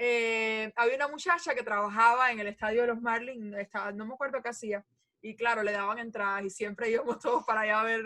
Eh, 0.00 0.72
había 0.76 0.94
una 0.96 1.08
muchacha 1.08 1.54
que 1.54 1.62
trabajaba 1.62 2.30
en 2.30 2.38
el 2.40 2.46
estadio 2.46 2.82
de 2.82 2.86
los 2.88 3.00
Marlins, 3.02 3.56
estaba- 3.58 3.90
no 3.92 4.06
me 4.06 4.14
acuerdo 4.14 4.40
qué 4.42 4.48
hacía, 4.50 4.84
y 5.20 5.34
claro, 5.36 5.62
le 5.62 5.72
daban 5.72 5.98
entradas 5.98 6.44
y 6.44 6.50
siempre 6.50 6.90
íbamos 6.90 7.18
todos 7.18 7.44
para 7.44 7.62
allá 7.62 7.80
a 7.80 7.84
ver. 7.84 8.02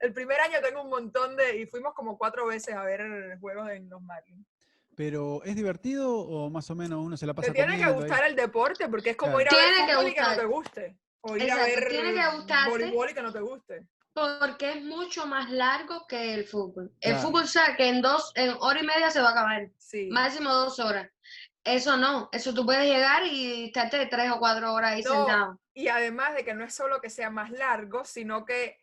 El 0.00 0.12
primer 0.12 0.40
año 0.40 0.58
tengo 0.62 0.82
un 0.82 0.90
montón 0.90 1.36
de, 1.36 1.58
y 1.58 1.66
fuimos 1.66 1.94
como 1.94 2.16
cuatro 2.18 2.46
veces 2.46 2.74
a 2.74 2.84
ver 2.84 3.38
juegos 3.40 3.70
en 3.70 3.88
los 3.88 4.00
Marlins. 4.02 4.46
Pero 4.96 5.42
¿es 5.44 5.56
divertido 5.56 6.12
o 6.18 6.50
más 6.50 6.68
o 6.70 6.74
menos 6.74 6.98
uno 7.04 7.16
se 7.16 7.24
la 7.26 7.32
pasa 7.32 7.48
Te 7.48 7.54
tiene 7.54 7.72
que 7.72 7.84
comiendo 7.84 8.02
ahí? 8.04 8.08
gustar 8.10 8.28
el 8.28 8.36
deporte 8.36 8.88
porque 8.88 9.10
es 9.10 9.16
como 9.16 9.38
Claro. 9.38 9.42
ir 9.42 9.48
a 9.48 9.56
ver 9.56 9.74
Tiene 9.74 9.92
fútbol 9.94 10.08
y 10.08 10.14
que 10.14 10.20
no 10.20 10.26
te 10.36 10.44
gustar. 10.44 10.46
guste. 10.48 10.98
O 11.22 11.36
ir 11.36 11.42
Exacto, 11.42 11.62
a 11.62 11.66
ver 11.66 11.88
tiene 11.88 12.12
que 12.14 12.70
voleibol 12.70 13.10
y 13.10 13.14
que 13.14 13.22
no 13.22 13.32
te 13.32 13.40
guste. 13.40 13.86
Porque 14.12 14.70
es 14.72 14.82
mucho 14.82 15.26
más 15.26 15.50
largo 15.50 16.04
que 16.08 16.34
el 16.34 16.44
fútbol. 16.44 16.92
El 17.00 17.12
Claro. 17.12 17.28
fútbol 17.28 17.46
sabe 17.46 17.76
que 17.76 17.88
en 17.88 18.02
dos, 18.02 18.32
en 18.34 18.50
hora 18.58 18.80
y 18.80 18.86
media 18.86 19.10
se 19.10 19.20
va 19.20 19.28
a 19.28 19.30
acabar. 19.32 19.70
Sí. 19.78 20.08
Máximo 20.10 20.52
dos 20.52 20.78
horas. 20.80 21.08
Eso 21.64 21.96
no. 21.96 22.28
Eso 22.32 22.54
tú 22.54 22.64
puedes 22.64 22.84
llegar 22.86 23.24
y 23.26 23.66
estarte 23.66 24.06
tres 24.06 24.30
o 24.30 24.38
cuatro 24.38 24.72
horas 24.72 24.92
ahí 24.92 25.02
No, 25.02 25.12
sentado. 25.12 25.60
Y 25.74 25.88
además 25.88 26.34
de 26.34 26.44
que 26.44 26.54
no 26.54 26.64
es 26.64 26.74
solo 26.74 27.00
que 27.00 27.10
sea 27.10 27.30
más 27.30 27.50
largo, 27.50 28.04
sino 28.04 28.44
que 28.44 28.78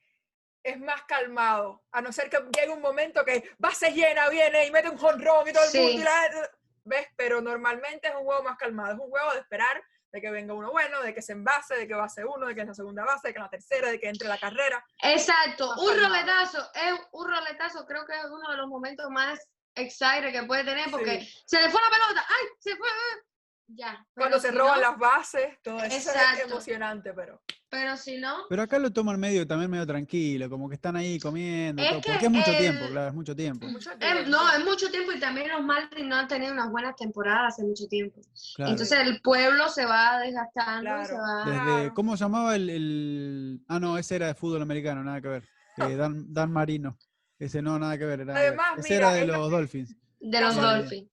es 0.63 0.79
más 0.79 1.01
calmado. 1.03 1.83
A 1.91 2.01
no 2.01 2.11
ser 2.11 2.29
que 2.29 2.37
llegue 2.55 2.73
un 2.73 2.81
momento 2.81 3.23
que 3.25 3.49
base 3.57 3.91
llena, 3.91 4.29
viene 4.29 4.65
y 4.67 4.71
mete 4.71 4.89
un 4.89 4.97
jonrón 4.97 5.47
y 5.47 5.53
todo 5.53 5.63
el 5.63 5.69
Sí. 5.69 5.79
mundo. 5.79 6.01
y 6.01 6.03
la- 6.03 6.49
¿Ves? 6.83 7.07
Pero 7.17 7.41
normalmente 7.41 8.07
es 8.07 8.15
un 8.15 8.23
juego 8.23 8.43
más 8.43 8.57
calmado. 8.57 8.93
Es 8.93 8.99
un 8.99 9.09
juego 9.09 9.33
de 9.33 9.39
esperar 9.39 9.83
de 10.09 10.21
que 10.21 10.29
venga 10.31 10.53
uno 10.53 10.71
bueno, 10.71 11.01
de 11.01 11.13
que 11.13 11.21
se 11.21 11.33
envase, 11.33 11.75
de 11.75 11.85
que 11.85 11.93
base 11.93 12.23
uno, 12.23 12.47
de 12.47 12.55
que 12.55 12.61
en 12.61 12.67
la 12.67 12.73
segunda 12.73 13.03
base, 13.03 13.27
de 13.27 13.33
que 13.33 13.39
en 13.39 13.43
la 13.43 13.49
tercera, 13.49 13.89
de 13.91 13.99
que 13.99 14.07
entre 14.07 14.29
la 14.29 14.37
carrera. 14.37 14.81
Exacto. 15.03 15.69
Un 15.81 15.99
roletazo. 15.99 16.69
Es 16.73 16.93
un 17.11 17.27
roletazo. 17.29 17.85
Creo 17.85 18.05
que 18.05 18.13
es 18.17 18.23
uno 18.25 18.49
de 18.49 18.55
los 18.57 18.67
momentos 18.67 19.09
más 19.09 19.37
excited 19.77 20.31
que 20.31 20.43
puede 20.43 20.63
tener 20.63 20.89
porque 20.91 21.21
Sí. 21.21 21.33
se 21.45 21.61
le 21.61 21.69
fue 21.69 21.79
la 21.81 21.89
pelota. 21.95 22.25
¡Ay! 22.27 22.47
Se 22.59 22.75
fue. 22.75 22.87
ah. 22.87 23.23
Ya. 23.69 24.07
Cuando 24.15 24.39
se 24.39 24.49
si 24.51 24.55
roban 24.55 24.75
no- 24.75 24.89
las 24.91 24.97
bases, 24.97 25.57
todo 25.61 25.77
eso 25.83 26.09
es 26.11 26.39
emocionante, 26.45 27.11
pero. 27.13 27.41
Pero 27.69 27.97
si 27.97 28.17
no. 28.17 28.45
Pero 28.47 28.61
acá 28.61 28.79
lo 28.79 28.93
toman 28.93 29.19
medio 29.19 29.45
también 29.45 29.69
medio 29.69 29.85
tranquilo, 29.85 30.49
como 30.49 30.69
que 30.69 30.75
están 30.75 30.95
ahí 30.95 31.19
comiendo, 31.19 31.83
Es 31.83 31.89
todo, 31.89 31.99
que 32.01 32.11
porque 32.11 32.25
es 32.27 32.31
mucho 32.31 32.51
tiempo, 32.57 32.85
el- 32.85 32.91
claro, 32.91 33.07
es 33.09 33.13
mucho 33.13 33.35
tiempo. 33.35 33.67
Mucho 33.67 33.91
Eh, 33.91 33.97
tiempo. 33.99 34.29
no, 34.29 34.53
es 34.53 34.63
mucho 34.63 34.89
tiempo 34.89 35.11
y 35.11 35.19
también 35.19 35.49
los 35.49 35.61
Marlins 35.61 36.07
no 36.07 36.15
han 36.15 36.29
tenido 36.29 36.53
unas 36.53 36.71
buenas 36.71 36.95
temporadas 36.95 37.55
hace 37.55 37.63
mucho 37.65 37.85
tiempo. 37.89 38.21
Claro. 38.55 38.71
Entonces 38.71 38.99
el 39.01 39.19
pueblo 39.21 39.67
se 39.67 39.85
va 39.85 40.17
desgastando 40.19 41.01
y 41.01 41.05
se 41.05 41.09
Claro. 41.13 41.23
va. 41.27 41.45
Desde, 41.51 41.63
Claro. 41.65 41.93
¿Cómo 41.93 42.15
se 42.15 42.23
llamaba 42.23 42.55
el, 42.55 42.69
el- 42.69 43.59
Ah, 43.67 43.81
no, 43.81 43.97
ese 43.97 44.15
era 44.15 44.27
de 44.27 44.35
fútbol 44.35 44.61
americano, 44.61 45.03
nada 45.03 45.19
que 45.19 45.27
ver. 45.27 45.43
Eh, 45.43 45.49
Dan, 45.97 46.33
Dan 46.33 46.53
Marino. 46.53 46.97
Ese 47.39 47.61
no, 47.61 47.77
nada 47.77 47.97
que 47.97 48.05
ver. 48.05 48.21
Era, 48.21 48.35
Además, 48.35 48.79
ese 48.79 48.95
era 48.95 49.13
de 49.13 49.27
la- 49.27 49.37
los 49.37 49.51
Dolphins. 49.51 49.95
De 50.19 50.41
los 50.41 50.55
Dolphins. 50.55 51.09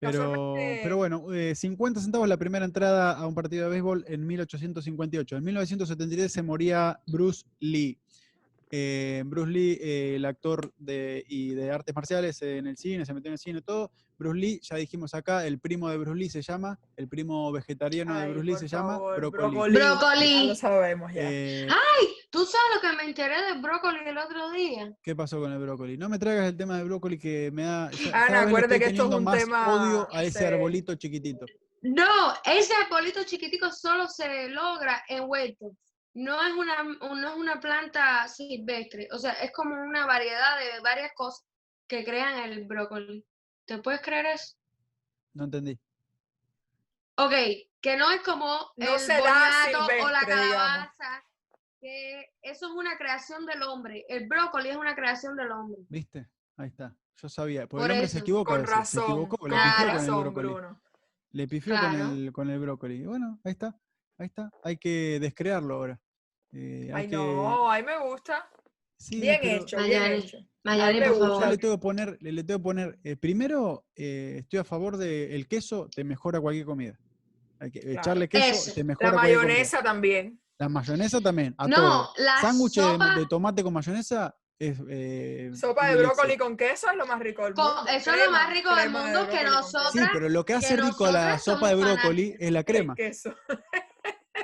Pero, 0.00 0.54
pero 0.82 0.96
bueno, 0.98 1.32
eh, 1.32 1.54
50 1.54 1.98
centavos 2.00 2.28
la 2.28 2.36
primera 2.36 2.64
entrada 2.66 3.12
a 3.16 3.26
un 3.26 3.34
partido 3.34 3.64
de 3.64 3.70
béisbol 3.70 4.04
en 4.06 4.26
1858. 4.26 5.36
En 5.38 5.44
1973 5.44 6.30
se 6.30 6.42
moría 6.42 7.00
Bruce 7.06 7.46
Lee. 7.60 7.98
Eh, 8.76 9.22
Bruce 9.24 9.52
Lee, 9.52 9.78
eh, 9.80 10.16
el 10.16 10.24
actor 10.24 10.74
de, 10.78 11.24
y 11.28 11.50
de 11.54 11.70
artes 11.70 11.94
marciales 11.94 12.42
en 12.42 12.66
el 12.66 12.76
cine, 12.76 13.06
se 13.06 13.14
metió 13.14 13.28
en 13.28 13.34
el 13.34 13.38
cine 13.38 13.62
todo. 13.62 13.92
Bruce 14.18 14.36
Lee, 14.36 14.60
ya 14.64 14.74
dijimos 14.74 15.14
acá, 15.14 15.46
el 15.46 15.60
primo 15.60 15.88
de 15.88 15.96
Bruce 15.96 16.18
Lee 16.18 16.28
se 16.28 16.42
llama, 16.42 16.80
el 16.96 17.06
primo 17.06 17.52
vegetariano 17.52 18.18
de 18.18 18.24
Ay, 18.24 18.32
Bruce 18.32 18.46
Lee 18.46 18.56
se 18.56 18.66
llama 18.66 18.98
Brócoli. 18.98 19.76
Brócoli. 19.76 20.40
Ya 20.40 20.42
lo 20.42 20.54
sabemos 20.56 21.12
ya. 21.12 21.22
Eh, 21.22 21.68
¿Tú 22.30 22.44
sabes 22.44 22.66
lo 22.74 22.80
que 22.80 22.96
me 22.96 23.04
enteré 23.04 23.42
del 23.42 23.62
brócoli 23.62 24.00
el 24.06 24.18
otro 24.18 24.50
día? 24.50 24.92
¿Qué 25.00 25.14
pasó 25.14 25.38
con 25.38 25.52
el 25.52 25.58
brócoli? 25.60 25.96
No 25.96 26.08
me 26.08 26.18
traigas 26.18 26.48
el 26.48 26.56
tema 26.56 26.76
de 26.76 26.82
brócoli 26.82 27.16
que 27.16 27.52
me 27.52 27.62
da. 27.62 27.90
Ana, 28.12 28.42
le 28.42 28.48
acuérdate 28.48 28.80
que 28.80 28.86
esto 28.86 29.08
es 29.08 29.14
un 29.14 29.22
más 29.22 29.38
tema 29.38 29.72
odio 29.72 30.08
a 30.10 30.24
ese 30.24 30.48
arbolito 30.48 30.96
chiquitito. 30.96 31.46
No, 31.82 32.32
ese 32.44 32.72
arbolito 32.74 33.22
chiquitico 33.22 33.70
solo 33.70 34.08
se 34.08 34.48
logra 34.48 35.04
en 35.08 35.28
huertos. 35.28 35.74
No 36.14 36.40
es 36.46 36.52
una, 36.54 36.82
no 36.84 37.28
es 37.28 37.34
una 37.36 37.60
planta 37.60 38.28
silvestre. 38.28 39.08
O 39.12 39.18
sea, 39.18 39.32
es 39.32 39.52
como 39.52 39.74
una 39.74 40.06
variedad 40.06 40.58
de 40.58 40.80
varias 40.80 41.12
cosas 41.14 41.44
que 41.88 42.04
crean 42.04 42.38
el 42.50 42.64
brócoli. 42.66 43.24
¿Te 43.64 43.78
puedes 43.78 44.00
creer 44.00 44.26
eso? 44.26 44.54
No 45.32 45.44
entendí. 45.44 45.78
Ok, 47.16 47.32
que 47.80 47.96
no 47.96 48.10
es 48.10 48.20
como 48.22 48.72
No 48.76 48.94
el 48.94 49.00
se 49.00 49.18
boniato 49.18 49.86
o 49.86 50.08
la 50.10 50.20
digamos. 50.20 50.24
calabaza, 50.26 51.24
que 51.80 52.32
eso 52.42 52.66
es 52.66 52.72
una 52.72 52.96
creación 52.96 53.46
del 53.46 53.62
hombre. 53.62 54.04
El 54.08 54.26
brócoli 54.28 54.70
es 54.70 54.76
una 54.76 54.94
creación 54.94 55.36
del 55.36 55.50
hombre. 55.52 55.78
¿Viste? 55.88 56.28
Ahí 56.56 56.68
está. 56.68 56.94
Yo 57.16 57.28
sabía. 57.28 57.66
Porque 57.66 57.82
Por 57.82 57.90
el 57.90 57.96
hombre 57.96 58.08
se 58.08 58.16
eso. 58.18 58.24
equivoca. 58.24 58.52
Con 58.56 58.66
Se 58.66 58.72
razón. 58.72 59.04
equivocó, 59.04 59.36
Con 59.36 59.50
le 59.50 59.56
pifió 59.56 59.76
con 59.76 59.88
el 59.88 59.94
razón, 59.96 60.20
brócoli. 60.22 60.48
Bruno. 60.48 60.80
Le 61.32 61.48
pifió 61.48 61.74
Claro. 61.74 61.88
con, 61.98 62.00
el, 62.18 62.32
con 62.32 62.50
el 62.50 62.58
brócoli. 62.60 63.04
Bueno, 63.06 63.40
ahí 63.44 63.52
está. 63.52 63.76
Ahí 64.18 64.26
está. 64.26 64.50
Hay 64.62 64.76
que 64.76 65.18
descrearlo 65.20 65.74
ahora. 65.74 66.00
Eh, 66.54 66.90
Ay, 66.94 67.08
que... 67.08 67.16
no, 67.16 67.70
a 67.70 67.76
mí 67.78 67.82
me 67.84 67.98
gusta. 68.08 68.48
Sí, 68.96 69.20
bien 69.20 69.38
pero 69.42 69.62
hecho, 69.62 69.76
bien 69.82 70.02
hecho. 70.12 70.38
Mayani, 70.62 71.00
me 71.00 71.08
por. 71.10 71.18
Yo 71.42 71.46
le 71.50 71.58
tengo 71.58 71.74
que 71.74 71.82
poner, 71.82 72.16
le, 72.20 72.32
le 72.32 72.44
tengo 72.44 72.60
que 72.60 72.64
poner 72.64 72.98
eh, 73.04 73.16
primero, 73.16 73.84
eh, 73.96 74.36
estoy 74.38 74.60
a 74.60 74.64
favor 74.64 74.96
de 74.96 75.34
el 75.34 75.46
queso, 75.48 75.88
te 75.94 76.04
mejora 76.04 76.40
cualquier 76.40 76.64
comida. 76.64 76.98
Hay 77.58 77.70
que 77.70 77.80
Claro. 77.80 77.98
echarle 78.00 78.28
queso, 78.28 78.46
Eso. 78.46 78.72
te 78.74 78.84
mejora 78.84 79.08
La 79.08 79.12
cualquier 79.14 79.36
comida. 79.36 79.48
mayonesa 79.52 79.82
también. 79.82 80.40
La 80.58 80.68
mayonesa 80.68 81.20
también, 81.20 81.54
a 81.58 81.66
No, 81.66 81.76
todo. 81.76 82.10
la 82.18 82.40
Sándwich 82.40 82.74
de- 82.76 82.82
sopa 82.82 83.14
de, 83.16 83.26
tomate 83.26 83.62
con 83.64 83.72
mayonesa 83.72 84.34
es. 84.58 84.78
eh, 84.88 85.50
Sopa 85.54 85.88
de 85.88 85.96
brócoli 85.96 86.36
con 86.36 86.56
queso 86.56 86.88
es 86.90 86.96
lo 86.96 87.06
más 87.06 87.18
rico 87.18 87.42
del 87.44 87.54
Con- 87.54 87.64
mundo. 87.74 87.90
eso 87.90 88.12
es 88.12 88.24
lo 88.24 88.30
más 88.30 88.46
Crema, 88.46 88.54
rico 88.54 88.68
del 88.70 88.78
crema 88.84 88.98
de 89.00 89.04
mundo 89.12 89.28
que 89.30 89.36
con 89.44 89.52
nosotros- 89.52 89.92
Sí, 89.92 89.98
pero 90.12 90.28
lo 90.28 90.44
que 90.44 90.54
hace 90.54 90.76
rico 90.76 91.10
la 91.10 91.38
sopa 91.38 91.68
de 91.70 91.74
brócoli 91.74 92.36
es 92.38 92.52
la 92.52 92.60
El 92.60 92.64
crema. 92.64 92.94
queso. 92.94 93.34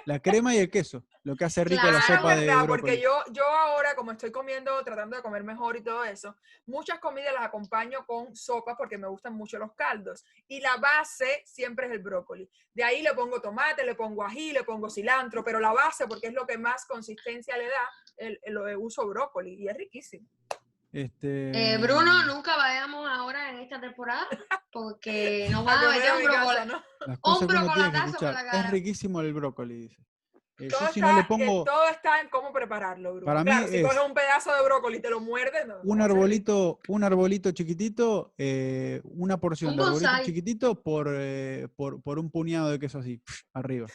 La 0.05 0.21
crema 0.21 0.55
y 0.55 0.59
el 0.59 0.71
queso, 0.71 1.05
lo 1.25 1.37
que 1.37 1.45
hace 1.45 1.65
rico 1.65 1.83
la 1.91 2.01
sopa 2.01 2.35
de 2.35 2.47
verdad, 2.47 2.65
brócoli. 2.65 2.81
porque 2.81 3.01
yo, 3.01 3.23
yo 3.33 3.45
ahora, 3.45 3.95
como 3.95 4.13
estoy 4.13 4.31
comiendo, 4.33 4.83
tratando 4.85 5.17
de 5.17 5.23
comer 5.23 5.45
mejor 5.45 5.77
y 5.77 5.83
todo 5.83 6.05
eso, 6.05 6.37
muchas 6.67 6.99
comidas 6.99 7.35
las 7.35 7.45
acompaño 7.45 8.05
con 8.07 8.35
sopas 8.35 8.75
porque 8.79 8.99
me 8.99 9.09
gustan 9.09 9.35
mucho 9.35 9.59
los 9.59 9.75
caldos. 9.75 10.25
Y 10.49 10.61
la 10.61 10.77
base 10.77 11.43
siempre 11.45 11.87
es 11.87 11.93
el 11.93 11.99
brócoli. 12.01 12.49
De 12.75 12.83
ahí 12.85 13.03
le 13.03 13.13
pongo 13.15 13.41
tomate, 13.41 13.85
le 13.85 13.95
pongo 13.95 14.25
ají, 14.25 14.53
le 14.53 14.65
pongo 14.65 14.89
cilantro, 14.91 15.45
pero 15.45 15.61
la 15.61 15.73
base, 15.73 16.07
porque 16.07 16.29
es 16.29 16.33
lo 16.35 16.47
que 16.47 16.59
más 16.59 16.87
consistencia 16.87 17.57
le 17.57 17.67
da, 17.67 17.91
el, 18.17 18.39
el- 18.43 18.55
lo 18.55 18.81
uso 18.81 19.07
brócoli 19.07 19.55
y 19.55 19.69
es 19.69 19.77
riquísimo. 19.77 20.27
Este, 20.93 21.75
Eh, 21.75 21.79
Bruno, 21.79 22.25
nunca 22.27 22.57
vayamos 22.57 23.09
ahora 23.09 23.51
en 23.51 23.61
esta 23.61 23.81
temporada 23.81 24.27
porque 24.73 25.49
nos 25.51 25.65
van 25.65 25.79
a 25.79 25.83
comer 25.83 25.99
meter 26.01 26.13
un 26.17 26.25
brocoli. 26.25 26.69
¿no? 26.69 26.83
que 27.41 27.47
brocolatazo 27.47 28.03
por 28.03 28.09
escuchar. 28.09 28.35
la 28.35 28.41
Es 28.41 28.51
cara. 28.51 28.71
riquísimo 28.71 29.21
el 29.21 29.33
brócoli, 29.33 29.75
dice. 29.83 29.97
Eh, 30.59 30.69
yo 30.69 30.77
Todo, 30.79 30.89
si 30.93 31.01
está, 31.01 31.11
no 31.13 31.15
le 31.17 31.21
eh, 31.23 31.27
pongo 31.27 31.65
todo 31.65 31.89
está 31.89 32.21
en 32.21 32.29
cómo 32.29 32.53
prepararlo, 32.53 33.13
Bruno. 33.13 33.25
Para 33.25 33.41
mí 33.45 33.51
claro, 33.51 33.69
si 33.69 33.77
es- 33.79 33.83
coges 33.83 33.99
un 34.07 34.13
pedazo 34.13 34.55
de 34.55 34.63
brócoli 34.63 34.99
y 34.99 35.01
te 35.01 35.09
lo 35.11 35.21
muerdes, 35.21 35.67
no, 35.67 35.77
un 35.85 36.01
arbolito, 36.03 36.81
un 36.89 37.03
arbolito 37.05 37.51
chiquitito, 37.53 38.35
eh, 38.37 39.01
una 39.05 39.39
porción 39.39 39.71
Un 39.71 39.77
de 39.79 39.83
arbolito 39.85 40.11
chiquitito 40.25 40.83
por, 40.83 41.09
eh, 41.11 41.69
por, 41.77 42.03
por 42.03 42.19
un 42.19 42.31
puñado 42.31 42.69
de 42.71 42.79
queso 42.79 42.99
así, 42.99 43.23
arriba. 43.55 43.87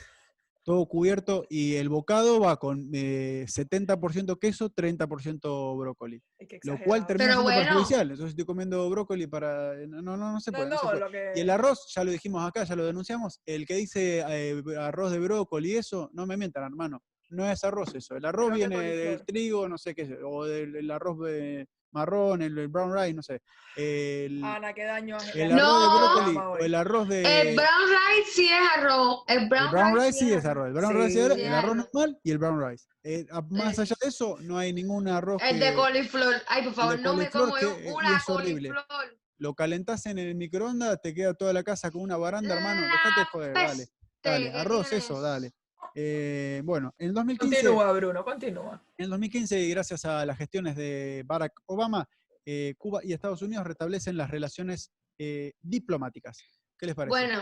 Todo 0.66 0.88
cubierto 0.88 1.46
y 1.48 1.76
el 1.76 1.90
bocado 1.90 2.40
va 2.40 2.58
con 2.58 2.90
eh, 2.92 3.46
70% 3.48 4.40
queso, 4.40 4.72
30% 4.72 5.78
brócoli. 5.78 6.22
Lo 6.64 6.80
cual 6.84 7.06
termina 7.06 7.34
siendo 7.34 7.44
bueno. 7.44 7.62
perjudicial. 7.62 8.10
Entonces 8.10 8.30
estoy 8.32 8.46
comiendo 8.46 8.90
brócoli 8.90 9.28
para... 9.28 9.76
No, 9.88 10.02
no, 10.02 10.18
no, 10.18 10.34
no 10.34 10.40
se 10.40 10.52
No, 10.52 10.58
puede. 10.58 10.70
no 10.72 10.78
se 10.78 10.86
no, 10.86 10.92
puede. 10.92 11.00
lo 11.06 11.12
que... 11.12 11.32
Y 11.36 11.42
el 11.42 11.50
arroz, 11.52 11.94
ya 11.96 12.04
lo 12.04 12.10
dijimos 12.12 12.44
acá, 12.44 12.64
ya 12.64 12.76
lo 12.76 12.84
denunciamos, 12.86 13.40
el 13.46 13.68
que 13.68 13.76
dice 13.76 14.26
eh, 14.28 14.62
arroz 14.80 15.12
de 15.12 15.20
brócoli 15.20 15.74
y 15.74 15.78
eso, 15.78 16.10
no 16.14 16.26
me 16.26 16.36
mientan, 16.36 16.64
hermano. 16.64 17.02
No 17.30 17.50
es 17.50 17.64
arroz 17.64 17.94
eso. 17.96 18.16
El 18.16 18.26
arroz 18.26 18.54
viene 18.54 18.80
del 18.80 19.26
trigo, 19.26 19.70
no 19.70 19.78
sé 19.78 19.94
qué, 19.94 20.04
es, 20.04 20.10
o 20.24 20.46
del 20.46 20.76
el 20.76 20.92
arroz 20.92 21.20
de 21.20 21.68
marrón, 21.96 22.42
el, 22.42 22.58
el 22.58 22.68
brown 22.68 22.94
rice, 22.94 23.14
no 23.14 23.24
sé. 23.24 23.42
El, 23.76 24.44
Ana, 24.44 24.74
qué 24.74 24.84
daño. 24.84 25.18
el 25.34 25.52
arroz 25.52 25.82
de 25.82 25.88
brócoli 25.98 26.38
o 26.38 26.58
el 26.58 26.76
arroz 26.76 27.08
de... 27.10 27.22
El 27.42 27.56
brown 27.56 27.90
rice 27.90 28.32
sí 28.34 28.48
es 28.48 28.78
arroz. 28.78 29.24
El 29.28 29.50
brown, 29.50 29.66
el 29.66 29.72
brown 29.72 29.96
rice 29.96 30.12
sí 30.20 30.34
es 30.34 30.46
arroz. 30.46 30.68
El 30.68 30.74
brown 30.74 30.94
rice 30.96 31.26
es 31.28 31.34
Sí, 31.34 31.42
el 31.42 31.54
arroz 31.54 31.72
arroz. 31.72 31.88
normal 31.94 32.20
y 32.24 32.32
el 32.32 32.38
brown 32.38 32.70
rice. 32.70 32.86
Eh, 33.04 33.26
más 33.50 33.78
Eh. 33.78 33.82
allá 33.82 33.96
de 34.02 34.10
eso, 34.10 34.38
no 34.42 34.58
hay 34.58 34.74
ningún 34.74 35.08
arroz 35.08 35.42
El 35.42 35.60
que 35.60 35.66
de 35.66 35.74
coliflor. 35.74 36.36
Ay, 36.48 36.64
por 36.64 36.74
favor, 36.74 37.00
no 37.00 37.14
me 37.16 37.30
como 37.30 37.54
que- 37.56 37.62
yo 37.62 37.78
y 37.80 37.88
una 37.92 38.18
es 38.18 38.30
horrible. 38.30 38.70
coliflor. 38.70 39.18
lo 39.38 39.54
calentás 39.54 40.06
en 40.06 40.18
el 40.20 40.36
microondas, 40.36 41.02
te 41.02 41.14
queda 41.14 41.34
toda 41.34 41.52
la 41.52 41.62
casa 41.64 41.92
con 41.92 42.02
una 42.02 42.16
baranda, 42.18 42.56
hermano. 42.56 42.82
Dejate 42.82 43.20
de 43.20 43.26
joder, 43.26 43.54
dale. 43.54 43.68
peste 43.70 43.92
Dale, 44.24 44.52
que 44.52 44.58
arroz, 44.58 44.94
eso. 44.94 45.22
dale. 45.22 45.52
Eh, 45.94 46.62
bueno, 46.66 46.94
en 46.98 47.10
el 47.10 47.14
2015, 47.14 47.56
Continúa, 47.64 47.92
Bruno, 47.92 48.24
continúa. 48.24 48.82
en 48.98 49.04
el 49.06 49.10
2015, 49.12 49.60
y 49.62 49.70
gracias 49.70 50.06
a 50.06 50.26
las 50.26 50.38
gestiones 50.38 50.76
de 50.76 51.24
Barack 51.26 51.62
Obama, 51.68 52.08
eh, 52.46 52.74
Cuba 52.78 53.02
y 53.04 53.14
Estados 53.14 53.42
Unidos 53.42 53.66
restablecen 53.68 54.18
las 54.18 54.30
relaciones 54.32 54.92
eh, 55.18 55.54
diplomáticas. 55.62 56.40
¿Qué 56.78 56.86
les 56.88 56.96
parece? 56.96 57.10
Bueno, 57.10 57.42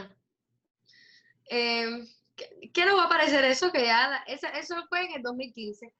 eh, 1.49 2.05
¿qué, 2.35 2.71
qué 2.73 2.85
nos 2.85 2.97
va 2.97 3.05
a 3.05 3.09
parecer 3.09 3.43
eso? 3.45 3.71
Que 3.71 3.85
ya, 3.85 4.23
esa- 4.27 4.49
eso 4.49 4.75
fue 4.89 5.05
en 5.05 5.15
el 5.15 5.21
2015. 5.23 5.93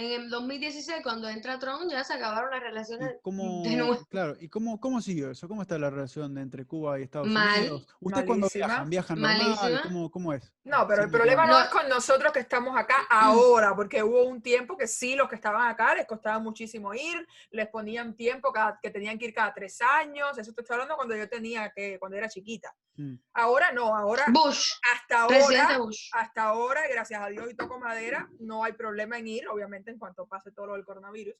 En 0.00 0.12
el 0.12 0.30
2016, 0.30 1.00
cuando 1.02 1.28
entra 1.28 1.58
Trump, 1.58 1.90
ya 1.90 2.04
se 2.04 2.14
acabaron 2.14 2.50
las 2.52 2.60
¿Y 2.60 2.62
relaciones 2.62 3.16
cómo, 3.20 3.62
de 3.64 3.74
nuevo. 3.74 3.98
claro, 4.08 4.36
¿y 4.38 4.48
cómo, 4.48 4.78
cómo 4.78 5.00
siguió 5.00 5.28
eso? 5.32 5.48
¿Cómo 5.48 5.62
está 5.62 5.76
la 5.76 5.90
relación 5.90 6.38
entre 6.38 6.64
Cuba 6.64 7.00
y 7.00 7.02
Estados 7.02 7.26
Mal. 7.26 7.58
Unidos? 7.58 7.88
¿Ustedes 7.98 8.24
cuando 8.26 8.48
viajan? 8.54 8.88
¿Viajan 8.88 9.20
normal? 9.20 9.80
¿Cómo, 9.82 10.08
¿Cómo 10.08 10.32
es? 10.32 10.52
No, 10.62 10.86
pero 10.86 11.02
el 11.02 11.10
problema 11.10 11.46
no 11.46 11.58
es 11.58 11.66
con 11.70 11.88
nosotros 11.88 12.32
que 12.32 12.38
estamos 12.38 12.78
acá 12.78 13.06
ahora, 13.10 13.74
porque 13.74 14.00
hubo 14.04 14.22
un 14.22 14.40
tiempo 14.40 14.76
que 14.76 14.86
sí, 14.86 15.16
los 15.16 15.28
que 15.28 15.34
estaban 15.34 15.66
acá 15.66 15.96
les 15.96 16.06
costaba 16.06 16.38
muchísimo 16.38 16.94
ir, 16.94 17.26
les 17.50 17.66
ponían 17.66 18.14
tiempo 18.14 18.52
cada- 18.52 18.78
que 18.80 18.90
tenían 18.90 19.18
que 19.18 19.24
ir 19.26 19.34
cada 19.34 19.52
tres 19.52 19.80
años, 19.80 20.38
eso 20.38 20.52
te 20.52 20.60
estoy 20.60 20.74
hablando 20.74 20.94
cuando 20.94 21.16
yo 21.16 21.28
tenía 21.28 21.72
que, 21.74 21.98
cuando 21.98 22.16
era 22.16 22.28
chiquita. 22.28 22.72
Mm. 22.94 23.14
Ahora 23.32 23.72
no, 23.72 23.96
ahora, 23.96 24.26
Bush, 24.28 24.72
hasta 24.94 25.26
presidente 25.26 25.62
ahora, 25.72 25.78
Bush. 25.78 26.08
hasta 26.12 26.42
ahora, 26.44 26.82
gracias 26.88 27.20
a 27.20 27.28
Dios 27.28 27.48
y 27.50 27.54
toco 27.54 27.78
madera, 27.80 28.28
no 28.38 28.62
hay 28.62 28.72
problema 28.74 29.18
en 29.18 29.26
ir, 29.28 29.48
obviamente 29.48 29.87
en 29.90 29.98
cuanto 29.98 30.26
pase 30.26 30.52
todo 30.52 30.66
lo 30.68 30.74
del 30.74 30.84
coronavirus. 30.84 31.34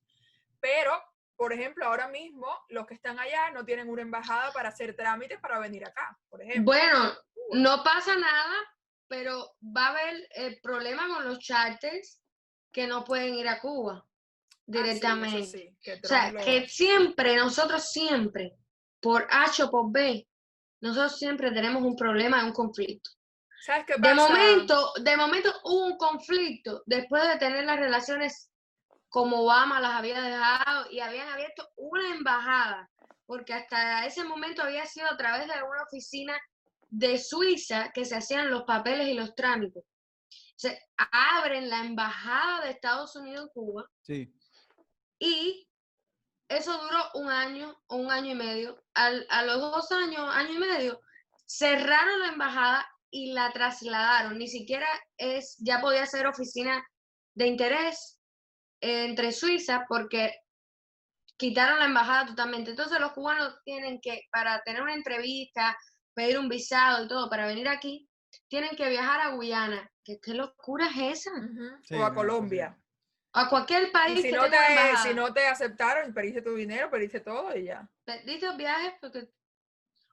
Pero, 0.60 0.92
por 1.36 1.52
ejemplo, 1.52 1.84
ahora 1.86 2.08
mismo 2.08 2.46
los 2.68 2.86
que 2.86 2.94
están 2.94 3.18
allá 3.18 3.50
no 3.50 3.64
tienen 3.64 3.88
una 3.88 4.02
embajada 4.02 4.52
para 4.52 4.70
hacer 4.70 4.96
trámites 4.96 5.38
para 5.40 5.58
venir 5.58 5.84
acá, 5.86 6.18
por 6.28 6.42
ejemplo. 6.42 6.64
Bueno, 6.64 7.12
no 7.52 7.82
pasa 7.84 8.16
nada, 8.16 8.54
pero 9.06 9.54
va 9.76 9.86
a 9.86 9.90
haber 9.90 10.28
el 10.34 10.60
problema 10.60 11.06
con 11.08 11.24
los 11.24 11.38
charters 11.38 12.20
que 12.72 12.86
no 12.86 13.04
pueden 13.04 13.34
ir 13.34 13.48
a 13.48 13.60
Cuba 13.60 14.04
Ah, 14.04 14.10
sí, 14.70 14.72
directamente. 14.72 15.44
sí, 15.46 15.76
O 16.04 16.06
sea, 16.06 16.30
lo- 16.32 16.40
que 16.44 16.68
siempre, 16.68 17.36
nosotros 17.36 17.90
siempre, 17.90 18.52
por 19.00 19.26
H 19.30 19.62
o 19.62 19.70
por 19.70 19.90
B, 19.90 20.28
nosotros 20.80 21.18
siempre 21.18 21.50
tenemos 21.52 21.82
un 21.82 21.96
problema, 21.96 22.44
un 22.44 22.52
conflicto. 22.52 23.10
¿Sabes 23.60 23.84
qué 23.86 23.94
De 23.98 24.14
momento, 24.14 24.92
de 25.00 25.16
momento 25.16 25.52
hubo 25.64 25.86
un 25.86 25.96
conflicto 25.96 26.82
después 26.86 27.26
de 27.28 27.36
tener 27.38 27.64
las 27.64 27.78
relaciones 27.78 28.50
como 29.08 29.42
Obama 29.42 29.80
las 29.80 29.92
había 29.94 30.20
dejado 30.20 30.90
y 30.90 31.00
habían 31.00 31.28
abierto 31.28 31.68
una 31.76 32.14
embajada, 32.14 32.90
porque 33.26 33.54
hasta 33.54 34.04
ese 34.06 34.22
momento 34.24 34.62
había 34.62 34.84
sido 34.86 35.08
a 35.10 35.16
través 35.16 35.46
de 35.46 35.54
una 35.62 35.82
oficina 35.82 36.38
de 36.90 37.18
Suiza 37.18 37.90
que 37.92 38.04
se 38.04 38.16
hacían 38.16 38.50
los 38.50 38.62
papeles 38.64 39.08
y 39.08 39.14
los 39.14 39.34
trámites. 39.34 39.84
Se 40.56 40.78
abren 40.96 41.68
la 41.70 41.80
embajada 41.84 42.64
de 42.64 42.70
Estados 42.70 43.14
Unidos 43.16 43.44
en 43.44 43.48
Cuba 43.52 43.90
Sí. 44.02 44.34
y 45.18 45.68
eso 46.48 46.78
duró 46.78 47.10
un 47.14 47.30
año 47.30 47.78
o 47.88 47.96
un 47.96 48.10
año 48.10 48.32
y 48.32 48.34
medio. 48.34 48.82
Al- 48.94 49.26
a 49.30 49.42
los 49.44 49.60
dos 49.60 49.90
años, 49.92 50.28
año 50.34 50.52
y 50.54 50.58
medio, 50.58 51.00
cerraron 51.46 52.20
la 52.20 52.28
embajada 52.28 52.88
y 53.10 53.32
la 53.32 53.52
trasladaron. 53.52 54.38
Ni 54.38 54.48
siquiera 54.48 54.86
es, 55.16 55.56
ya 55.58 55.80
podía 55.80 56.06
ser 56.06 56.26
oficina 56.26 56.84
de 57.34 57.46
interés 57.46 58.20
eh, 58.80 59.04
entre 59.06 59.32
Suiza 59.32 59.84
porque 59.88 60.34
quitaron 61.36 61.78
la 61.78 61.86
embajada 61.86 62.26
totalmente. 62.26 62.70
Entonces 62.70 63.00
los 63.00 63.12
cubanos 63.12 63.58
tienen 63.64 64.00
que, 64.00 64.22
para 64.30 64.60
tener 64.62 64.82
una 64.82 64.94
entrevista, 64.94 65.76
pedir 66.14 66.38
un 66.38 66.48
visado 66.48 67.04
y 67.04 67.08
todo 67.08 67.30
para 67.30 67.46
venir 67.46 67.68
aquí, 67.68 68.08
tienen 68.48 68.76
que 68.76 68.88
viajar 68.88 69.20
a 69.20 69.30
Guyana. 69.34 69.90
¿Qué, 70.04 70.18
qué 70.20 70.34
locura 70.34 70.86
es 70.88 71.20
esa? 71.20 71.30
Ujú, 71.32 71.82
Sí, 71.82 71.94
o 71.94 72.04
a 72.04 72.08
no, 72.10 72.14
Colombia. 72.14 72.76
A 73.32 73.48
cualquier 73.48 73.92
país 73.92 74.18
Y 74.18 74.22
si 74.22 74.30
que 74.30 74.36
no, 74.36 74.42
te, 74.48 74.56
embajada. 74.56 74.96
si 75.02 75.14
no 75.14 75.32
te 75.32 75.46
aceptaron, 75.46 76.12
perdiste 76.12 76.42
tu 76.42 76.54
dinero, 76.54 76.90
perdiste 76.90 77.20
todo 77.20 77.56
y 77.56 77.64
ya. 77.64 77.88
Perdiste 78.04 78.46
los 78.46 78.56
viajes 78.56 78.94
porque 79.00 79.28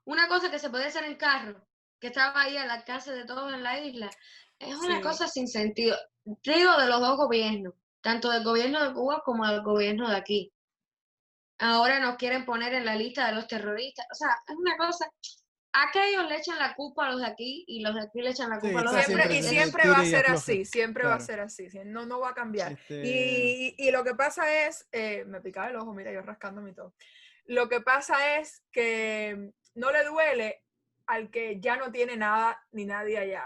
una 0.06 0.28
cosa 0.28 0.52
que 0.52 0.60
se 0.60 0.70
podía 0.70 0.88
hacer 0.88 1.06
en 1.06 1.16
carro, 1.16 1.66
que 2.06 2.10
estaba 2.10 2.40
ahí 2.44 2.56
al 2.56 2.70
alcance 2.70 3.12
de 3.12 3.26
todos 3.26 3.52
en 3.52 3.64
la 3.64 3.80
isla, 3.80 4.12
es 4.60 4.76
una 4.76 4.98
Sí. 4.98 5.02
cosa 5.02 5.28
sin 5.28 5.48
sentido. 5.48 5.98
Digo 6.24 6.78
de 6.78 6.86
los 6.88 7.02
dos 7.02 7.18
gobiernos, 7.18 7.74
tanto 8.02 8.30
del 8.30 8.44
gobierno 8.44 8.84
de 8.88 8.94
Cuba 8.94 9.24
como 9.26 9.48
del 9.48 9.64
gobierno 9.64 10.08
de 10.08 10.16
aquí. 10.16 10.54
Ahora 11.58 12.00
nos 12.00 12.18
quieren 12.18 12.46
poner 12.46 12.74
en 12.76 12.86
la 12.86 12.96
lista 12.96 13.26
de 13.28 13.34
los 13.34 13.48
terroristas. 13.48 14.06
O 14.12 14.16
sea, 14.16 14.30
es 14.48 14.56
una 14.56 14.78
cosa. 14.78 15.10
Aquellos 15.74 16.30
le 16.30 16.38
echan 16.38 16.60
la 16.60 16.76
culpa 16.76 17.08
a 17.08 17.12
los 17.12 17.22
de 17.22 17.26
aquí 17.28 17.64
y 17.68 17.82
los 17.82 17.96
de 17.96 18.02
aquí 18.02 18.22
le 18.22 18.30
echan 18.30 18.50
la 18.52 18.58
Sí, 18.58 18.62
culpa 18.62 18.82
a 18.82 18.84
los 18.84 18.94
de 18.96 19.04
Siempre, 19.04 19.26
aquí. 19.26 19.38
y 19.38 19.44
siempre 19.44 19.90
va 19.90 19.98
a 20.00 20.06
ser 20.06 20.28
así, 20.28 20.64
siempre 20.66 21.04
va 21.06 21.16
a 21.16 21.18
Claro. 21.18 21.26
ser 21.26 21.40
así, 21.40 21.70
sí, 21.72 21.80
no, 21.86 22.06
no 22.06 22.20
va 22.20 22.30
a 22.30 22.34
cambiar. 22.36 22.74
Este, 22.74 23.02
Y, 23.04 23.76
y 23.80 23.92
lo 23.92 24.04
que 24.04 24.14
pasa 24.14 24.68
es, 24.68 24.88
eh, 24.92 25.26
me 25.26 25.42
picaba 25.42 25.70
el 25.70 25.76
ojo, 25.78 25.92
mira, 25.94 26.12
yo 26.14 26.22
rascándome 26.22 26.70
y 26.72 26.76
todo. 26.76 26.94
Lo 27.46 27.68
que 27.68 27.82
pasa 27.82 28.38
es 28.38 28.64
que 28.72 29.52
no 29.74 29.92
le 29.92 30.06
duele 30.06 30.65
al 31.08 31.30
que 31.30 31.60
ya 31.60 31.78
no 31.78 31.92
tiene 31.92 32.18
nada 32.18 32.60
ni 32.72 32.86
nadie 32.86 33.18
allá. 33.18 33.46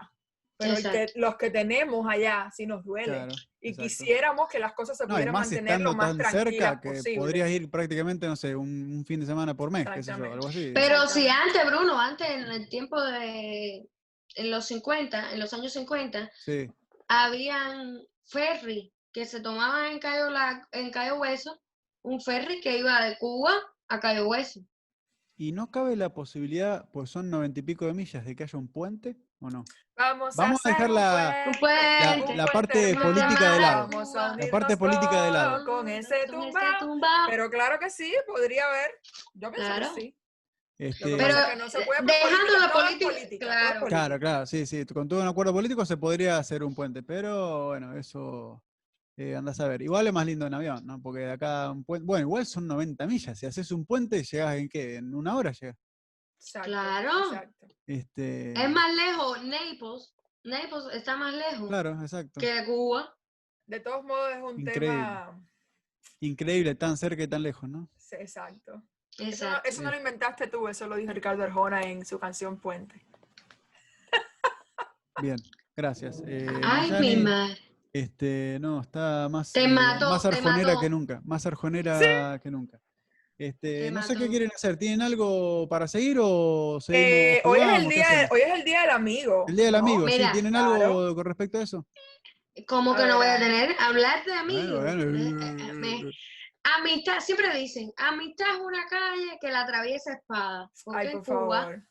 Pero 0.57 0.73
el 0.75 0.83
que- 0.83 1.11
los 1.15 1.37
que 1.37 1.49
tenemos 1.51 2.05
allá 2.09 2.51
sí 2.53 2.65
nos 2.67 2.83
duele. 2.83 3.13
claro, 3.13 3.31
y 3.61 3.69
exacto. 3.69 3.83
quisiéramos 3.87 4.49
que 4.49 4.59
las 4.59 4.73
cosas 4.73 4.97
se 4.97 5.05
No, 5.05 5.13
pudieran 5.13 5.33
más 5.33 5.47
mantener 5.49 5.79
lo 5.79 5.93
más 5.93 6.07
tan 6.09 6.17
tranquilas 6.17 6.43
cerca 6.43 6.81
que 6.81 6.89
posible. 6.89 7.17
podrías 7.19 7.49
ir 7.49 7.69
prácticamente, 7.71 8.27
no 8.27 8.35
sé, 8.35 8.55
un, 8.57 8.91
un 8.93 9.05
fin 9.05 9.21
de 9.21 9.25
semana 9.25 9.53
por 9.55 9.71
mes, 9.71 9.87
qué 9.93 10.03
sé 10.03 10.11
yo, 10.17 10.25
algo 10.33 10.47
así. 10.47 10.71
Pero 10.75 11.07
si 11.07 11.27
antes, 11.29 11.65
Bruno, 11.65 11.97
antes 11.99 12.29
en 12.29 12.43
el 12.43 12.67
tiempo 12.67 13.01
de, 13.01 13.87
en 14.35 14.51
los 14.51 14.65
50, 14.65 15.31
en 15.31 15.39
los 15.39 15.53
años 15.53 15.71
50, 15.71 16.29
Sí, 16.43 16.69
habían 17.07 18.01
ferry 18.25 18.93
que 19.13 19.25
se 19.25 19.39
tomaban 19.41 19.93
en 19.93 19.99
Cayo, 19.99 20.29
La- 20.29 20.67
en 20.71 20.91
Cayo 20.91 21.15
Hueso, 21.19 21.59
un 22.03 22.21
ferry 22.21 22.61
que 22.61 22.77
iba 22.77 23.03
de 23.05 23.17
Cuba 23.17 23.53
a 23.87 23.99
Cayo 23.99 24.27
Hueso. 24.27 24.61
Y 25.39 25.53
no 25.53 25.71
cabe 25.71 25.95
la 25.95 26.13
posibilidad, 26.13 26.89
pues 26.91 27.09
son 27.09 27.29
noventa 27.29 27.61
y 27.61 27.63
pico 27.63 27.85
de 27.85 27.93
millas, 27.93 28.25
de 28.25 28.35
que 28.35 28.43
haya 28.43 28.59
un 28.59 28.67
puente, 28.67 29.15
¿o 29.39 29.49
no? 29.49 29.63
Vamos, 29.95 30.35
Vamos 30.35 30.59
a 30.65 30.69
dejar 30.69 30.89
la- 30.89 31.45
Un 31.47 31.53
puente, 31.59 32.35
la 32.35 32.45
parte 32.45 32.93
política 32.95 33.53
de 33.53 33.59
lado. 33.61 33.89
La 34.37 34.47
parte 34.51 34.75
política 34.75 35.23
de 35.23 35.31
lado. 35.31 35.65
Con 35.65 35.87
ese 35.87 36.23
este 36.23 36.33
tumbao. 36.79 37.27
Pero 37.29 37.49
claro 37.49 37.79
que 37.79 37.89
sí, 37.89 38.13
podría 38.27 38.65
haber. 38.67 38.91
Yo 39.33 39.49
pienso 39.49 39.69
Claro. 39.75 39.95
que 39.95 40.01
sí. 40.01 40.15
Este, 40.77 41.05
Pero 41.15 41.17
pasa 41.27 41.41
es 41.43 41.47
que 41.51 41.55
no 41.57 41.69
se 41.69 41.81
puede 41.85 42.01
dejando 42.03 42.37
política, 42.37 42.59
la 42.59 42.71
política, 42.73 43.45
claro. 43.45 43.79
política. 43.79 43.87
Claro, 43.87 44.19
claro, 44.19 44.45
sí, 44.45 44.65
sí. 44.65 44.85
Con 44.85 45.07
todo 45.07 45.21
un 45.21 45.27
acuerdo 45.27 45.53
político 45.53 45.85
se 45.85 45.95
podría 45.97 46.37
hacer 46.37 46.63
un 46.63 46.75
puente, 46.75 47.01
pero 47.01 47.67
bueno, 47.67 47.97
eso 47.97 48.61
eh, 49.19 49.35
andás 49.35 49.59
a 49.59 49.67
ver. 49.67 49.81
Igual 49.81 50.07
es 50.07 50.13
más 50.13 50.25
lindo 50.25 50.47
en 50.47 50.53
avión, 50.53 50.85
¿no? 50.85 51.01
Porque 51.01 51.19
de 51.21 51.31
acá 51.33 51.65
a 51.65 51.71
un 51.71 51.83
puente, 51.83 52.05
bueno, 52.05 52.25
igual 52.25 52.45
son 52.45 52.67
90 52.67 53.05
millas. 53.05 53.37
Si 53.37 53.45
haces 53.45 53.71
un 53.71 53.85
puente, 53.85 54.23
llegás 54.23 54.55
en 54.57 54.69
qué? 54.69 54.95
En 54.95 55.13
una 55.13 55.35
hora 55.35 55.51
llegas. 55.51 55.77
Exacto, 56.39 56.69
Claro. 56.69 57.19
exacto. 57.25 57.67
Este, 57.85 58.53
Es 58.53 58.69
más 58.69 58.95
lejos, 58.95 59.43
Naples. 59.43 60.15
Naples 60.45 60.85
está 60.93 61.17
más 61.17 61.33
lejos 61.33 61.67
Claro, 61.67 62.01
exacto. 62.01 62.39
que 62.39 62.63
Cuba. 62.65 63.13
De 63.65 63.79
todos 63.81 64.03
modos 64.05 64.31
es 64.31 64.41
un 64.41 64.59
Increíble. 64.61 64.87
tema... 64.87 65.45
Increíble, 66.21 66.75
tan 66.75 66.97
cerca 66.97 67.23
y 67.23 67.27
tan 67.27 67.43
lejos, 67.43 67.69
¿no? 67.69 67.89
sí, 67.97 68.15
Exacto. 68.19 68.81
Eso 69.17 69.49
no, 69.49 69.57
eso 69.65 69.81
no 69.81 69.91
lo 69.91 69.97
inventaste 69.97 70.47
tú, 70.47 70.67
eso 70.69 70.87
lo 70.87 70.95
dijo 70.95 71.11
Ricardo 71.11 71.43
Arjona 71.43 71.81
en 71.81 72.05
su 72.05 72.17
canción 72.19 72.57
Puente. 72.57 73.05
Bien, 75.21 75.35
gracias. 75.75 76.21
Eh, 76.25 76.47
Ay, 76.63 76.91
mi 77.01 77.15
madre. 77.17 77.57
Este, 77.91 78.57
no, 78.61 78.81
está 78.81 79.27
más, 79.29 79.51
Te 79.51 79.63
eh, 79.63 79.67
más 79.67 79.97
te 80.21 80.27
arjonera 80.27 80.79
que 80.79 80.89
nunca, 80.89 81.21
más 81.23 81.45
arjonera 81.45 82.39
que 82.41 82.51
nunca. 82.51 82.79
Este, 83.37 83.85
Te 83.85 83.91
no 83.91 84.03
sé 84.03 84.15
qué 84.17 84.27
quieren 84.27 84.51
hacer, 84.53 84.77
¿tienen 84.77 85.01
algo 85.01 85.67
para 85.69 85.87
seguir 85.87 86.17
o 86.21 86.79
seguimos? 86.81 87.09
Eh, 87.09 87.41
hoy, 87.45 87.59
es 87.61 87.69
el 87.79 87.87
día, 87.89 88.27
hoy 88.31 88.41
es 88.41 88.53
el 88.53 88.63
día 88.63 88.81
del 88.81 88.89
amigo. 88.91 89.45
El 89.47 89.55
día 89.55 89.65
del 89.65 89.73
¿no? 89.73 89.79
amigo, 89.79 90.07
¿sí? 90.07 90.13
Mira, 90.17 90.31
¿Tienen 90.33 90.51
claro. 90.51 90.73
algo 90.73 91.15
con 91.15 91.25
respecto 91.25 91.57
a 91.57 91.63
eso? 91.63 91.87
¿Cómo 92.67 92.95
que 92.95 93.05
no 93.05 93.17
voy 93.17 93.27
a 93.27 93.39
tener? 93.39 93.75
Hablar 93.79 94.25
de 94.25 94.33
amigos. 94.33 94.83
Bueno, 94.83 95.03
Eh, 95.03 95.33
bueno, 95.33 95.41
eh, 95.69 95.73
me- 95.73 96.11
Amistad, 96.61 97.21
siempre 97.21 97.55
dicen, 97.57 97.91
amistad 97.95 98.47
es 98.55 98.59
una 98.61 98.85
calle 98.87 99.37
que 99.39 99.49
la 99.49 99.61
atraviesa 99.61 100.13
espada. 100.13 100.69
Porque 100.83 101.07
Ay, 101.07 101.07
en 101.13 101.23
Cuba, 101.23 101.61
favor. 101.61 101.83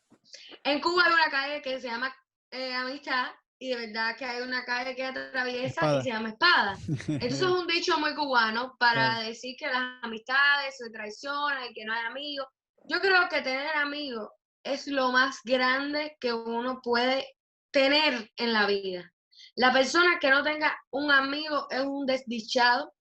en 0.63 0.79
Cuba 0.79 1.03
hay 1.07 1.13
una 1.13 1.29
calle 1.31 1.61
que 1.63 1.81
se 1.81 1.87
llama 1.87 2.15
eh, 2.51 2.73
Amistad 2.75 3.25
y 3.59 3.69
de 3.69 3.75
verdad 3.87 4.15
que 4.15 4.25
hay 4.25 4.41
una 4.41 4.63
calle 4.63 4.95
que 4.95 5.03
atraviesa 5.05 5.67
Espada. 5.67 5.99
y 5.99 6.03
se 6.03 6.09
llama 6.09 6.29
Espada. 6.29 6.77
Entonces 7.07 7.41
es 7.41 7.43
un 7.43 7.67
dicho 7.67 7.99
muy 7.99 8.15
cubano 8.15 8.75
para 8.79 8.93
Claro. 9.15 9.27
decir 9.27 9.55
que 9.59 9.67
las 9.67 10.01
amistades 10.03 10.77
se 10.77 10.89
traicionan 10.89 11.65
y 11.69 11.73
que 11.73 11.83
no 11.85 11.93
hay 11.93 12.05
amigos. 12.05 12.47
Yo 12.85 12.99
creo 13.01 13.27
que 13.29 13.41
tener 13.41 13.75
amigos 13.75 14.29
es 14.63 14.87
lo 14.87 15.11
más 15.11 15.39
grande 15.43 16.17
que 16.19 16.33
uno 16.33 16.79
puede 16.81 17.27
tener 17.71 18.31
en 18.37 18.53
la 18.53 18.65
vida. 18.65 19.11
La 19.55 19.71
persona 19.73 20.19
que 20.19 20.29
no 20.29 20.43
tenga 20.43 20.77
un 20.91 21.11
amigo 21.11 21.67
es 21.69 21.81
un 21.81 22.05
desdichado 22.05 22.93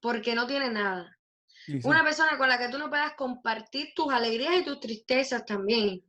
porque 0.00 0.34
no 0.34 0.46
tiene 0.46 0.70
nada. 0.70 1.12
Sí, 1.66 1.80
Una 1.84 2.04
persona 2.04 2.38
con 2.38 2.48
la 2.48 2.58
que 2.58 2.68
tú 2.68 2.78
no 2.78 2.88
puedas 2.88 3.14
compartir 3.14 3.92
tus 3.94 4.12
alegrías 4.12 4.54
y 4.56 4.64
tus 4.64 4.78
tristezas 4.80 5.44
también. 5.44 6.02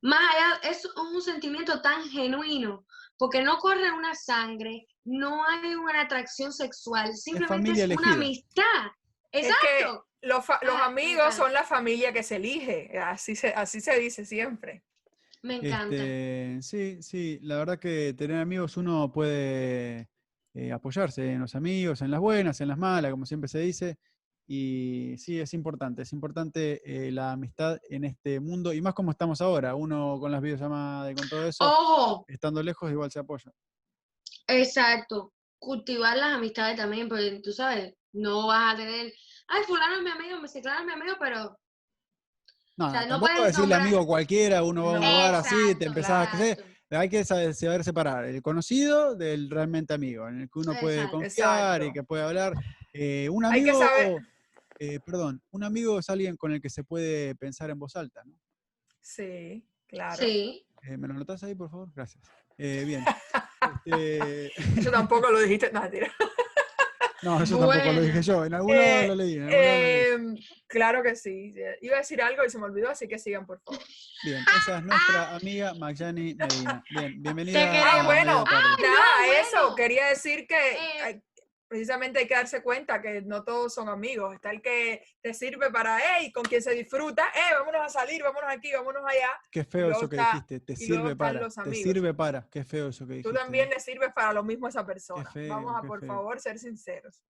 Más 0.00 0.20
allá, 0.34 0.70
es 0.70 0.86
un 0.96 1.20
sentimiento 1.20 1.80
tan 1.82 2.04
genuino, 2.08 2.86
porque 3.16 3.42
no 3.42 3.58
corre 3.58 3.90
una 3.90 4.14
sangre, 4.14 4.86
no 5.04 5.44
hay 5.44 5.74
una 5.74 6.02
atracción 6.02 6.52
sexual, 6.52 7.14
simplemente 7.16 7.72
es 7.72 7.96
una 7.96 8.12
amistad. 8.12 8.62
Es 9.32 9.46
que 9.46 9.80
Exacto. 9.80 10.04
Los, 10.20 10.44
Ah, 10.50 10.86
amigos 10.86 11.34
son 11.34 11.52
la 11.52 11.62
familia 11.62 12.12
que 12.12 12.24
se 12.24 12.36
elige, 12.36 12.98
así 12.98 13.36
se, 13.36 13.48
así 13.48 13.80
se 13.80 13.98
dice 13.98 14.24
siempre. 14.24 14.82
Me 15.42 15.56
encanta. 15.56 15.94
Este, 15.94 16.58
sí, 16.62 17.02
sí, 17.02 17.38
la 17.42 17.58
verdad 17.58 17.78
que 17.78 18.14
tener 18.14 18.38
amigos 18.38 18.76
uno 18.76 19.12
puede 19.12 20.08
eh, 20.54 20.72
apoyarse 20.72 21.32
en 21.32 21.40
los 21.40 21.54
amigos, 21.54 22.02
en 22.02 22.10
las 22.10 22.18
buenas, 22.18 22.60
en 22.60 22.68
las 22.68 22.78
malas, 22.78 23.12
como 23.12 23.26
siempre 23.26 23.48
se 23.48 23.60
dice. 23.60 23.96
Y 24.50 25.14
sí, 25.18 25.38
es 25.38 25.52
importante, 25.52 26.02
es 26.02 26.12
importante 26.14 26.80
eh, 26.82 27.12
la 27.12 27.32
amistad 27.32 27.78
en 27.90 28.04
este 28.04 28.40
mundo, 28.40 28.72
y 28.72 28.80
más 28.80 28.94
como 28.94 29.10
estamos 29.10 29.42
ahora, 29.42 29.74
uno 29.74 30.16
con 30.18 30.32
las 30.32 30.40
videollamadas 30.40 31.12
y 31.12 31.14
con 31.14 31.28
todo 31.28 31.44
eso, 31.46 31.64
Ojo, 31.66 32.24
estando 32.28 32.62
lejos 32.62 32.90
igual 32.90 33.10
se 33.10 33.18
apoya. 33.18 33.52
exacto. 34.46 35.32
Cultivar 35.60 36.16
las 36.16 36.34
amistades 36.36 36.76
también, 36.76 37.08
porque 37.08 37.40
tú 37.42 37.52
sabes, 37.52 37.92
no 38.12 38.46
vas 38.46 38.74
a 38.74 38.76
tener, 38.78 39.12
ay, 39.48 39.62
fulano 39.66 39.96
es 39.96 40.02
mi 40.02 40.10
amigo, 40.10 40.40
me 40.40 40.48
ciclano 40.48 40.80
es 40.80 40.86
mi 40.86 40.92
amigo, 40.92 41.16
pero 41.20 41.58
No, 42.76 42.86
O 42.86 42.90
sea, 42.90 43.02
no, 43.02 43.08
tampoco 43.08 43.32
puedes 43.34 43.56
decirle 43.56 43.74
nombrar- 43.74 43.86
amigo 43.88 44.06
cualquiera, 44.06 44.62
uno 44.62 44.84
va 44.84 44.96
a 44.96 45.00
un 45.00 45.06
lugar 45.06 45.34
así, 45.34 45.74
te 45.74 45.84
empezás 45.86 46.26
a 46.26 46.30
crecer. 46.30 46.64
Hay 46.90 47.08
que 47.10 47.22
saber, 47.24 47.52
saber 47.54 47.84
separar 47.84 48.24
el 48.24 48.40
conocido 48.40 49.14
del 49.14 49.50
realmente 49.50 49.92
amigo, 49.92 50.26
en 50.28 50.40
el 50.42 50.48
que 50.48 50.58
uno 50.60 50.72
puede 50.80 50.96
Exacto. 50.96 51.18
confiar 51.18 51.82
y 51.82 51.92
que 51.92 52.02
puede 52.02 52.22
hablar. 52.22 52.54
Eh, 52.94 53.28
un 53.30 53.44
Hay 53.44 53.62
que 53.64 53.70
amigo, 53.70 54.20
eh, 54.78 55.00
perdón, 55.00 55.42
un 55.50 55.64
amigo 55.64 55.98
es 55.98 56.08
alguien 56.10 56.36
con 56.36 56.52
el 56.52 56.60
que 56.60 56.70
se 56.70 56.84
puede 56.84 57.34
pensar 57.34 57.70
en 57.70 57.78
voz 57.78 57.96
alta, 57.96 58.22
¿no? 58.24 58.34
Sí, 59.00 59.64
claro. 59.86 60.16
sí. 60.16 60.64
Eh, 60.82 60.96
¿Me 60.96 61.08
lo 61.08 61.14
anotás 61.14 61.42
ahí, 61.42 61.54
por 61.54 61.70
favor? 61.70 61.88
Gracias. 61.94 62.24
Eh, 62.56 62.84
bien. 62.86 63.04
Este, 63.84 64.52
Eso 64.80 64.90
tampoco 64.90 65.30
lo 65.30 65.40
dijiste, 65.40 65.70
no, 65.72 65.82
no, 67.22 67.42
eso 67.42 67.58
tampoco 67.58 67.92
lo 67.92 68.00
dije 68.00 68.22
yo. 68.22 68.44
En 68.44 68.54
algún 68.54 68.76
lado 68.76 68.86
Eh, 68.86 69.08
lo 69.08 69.14
leí. 69.16 69.34
en 69.34 69.42
algún 69.42 69.56
lado 69.56 69.66
lo 69.66 69.82
leí. 69.82 70.04
Em, 70.12 70.36
claro 70.68 71.02
que 71.02 71.16
sí. 71.16 71.52
Iba 71.82 71.96
a 71.96 71.98
decir 71.98 72.22
algo 72.22 72.44
y 72.44 72.50
se 72.50 72.58
me 72.58 72.64
olvidó, 72.64 72.90
así 72.90 73.08
que 73.08 73.18
sigan, 73.18 73.44
por 73.44 73.60
favor. 73.60 73.80
Bien, 74.24 74.42
esa 74.62 74.78
es 74.78 74.84
nuestra 74.84 75.34
amiga 75.34 75.74
Magyani 75.74 76.34
Medina. 76.34 76.82
Bien, 76.90 77.20
bienvenida. 77.22 77.60
a 77.60 78.00
Ah, 78.00 78.04
bueno. 78.04 78.32
No, 78.44 78.44
Nada, 78.44 79.40
eso. 79.40 79.74
Quería 79.74 80.06
decir 80.06 80.46
que 80.46 80.72
Eh. 81.08 81.22
Precisamente 81.68 82.18
hay 82.18 82.26
que 82.26 82.34
darse 82.34 82.62
cuenta 82.62 83.00
que 83.00 83.22
no 83.22 83.44
todos 83.44 83.74
son 83.74 83.88
amigos. 83.88 84.34
Está 84.34 84.50
el 84.50 84.62
que 84.62 85.02
te 85.20 85.34
sirve 85.34 85.70
para, 85.70 85.98
hey, 86.00 86.32
con 86.32 86.42
quien 86.44 86.62
se 86.62 86.72
disfruta, 86.72 87.28
hey, 87.34 87.54
vámonos 87.58 87.82
a 87.82 87.88
salir, 87.88 88.22
vámonos 88.22 88.50
aquí, 88.50 88.72
vámonos 88.72 89.02
allá. 89.06 89.30
Qué 89.50 89.64
feo 89.64 89.90
eso 89.90 90.08
que 90.08 90.16
está- 90.16 90.32
dijiste. 90.32 90.60
Te 90.60 90.76
sirve 90.76 91.14
para. 91.14 91.48
Te 91.48 91.74
sirve 91.74 92.14
para. 92.14 92.48
Qué 92.50 92.64
feo 92.64 92.88
eso 92.88 93.06
que 93.06 93.14
dijiste. 93.14 93.30
Tú 93.30 93.36
también 93.36 93.68
le 93.68 93.78
sirves 93.80 94.10
para 94.14 94.32
lo 94.32 94.42
mismo 94.42 94.66
a 94.66 94.70
esa 94.70 94.84
persona. 94.84 95.30
feo, 95.30 95.48
Vamos 95.54 95.74
a, 95.76 95.82
por 95.86 96.00
feo. 96.00 96.08
favor, 96.08 96.40
ser 96.40 96.58
sinceros. 96.58 97.22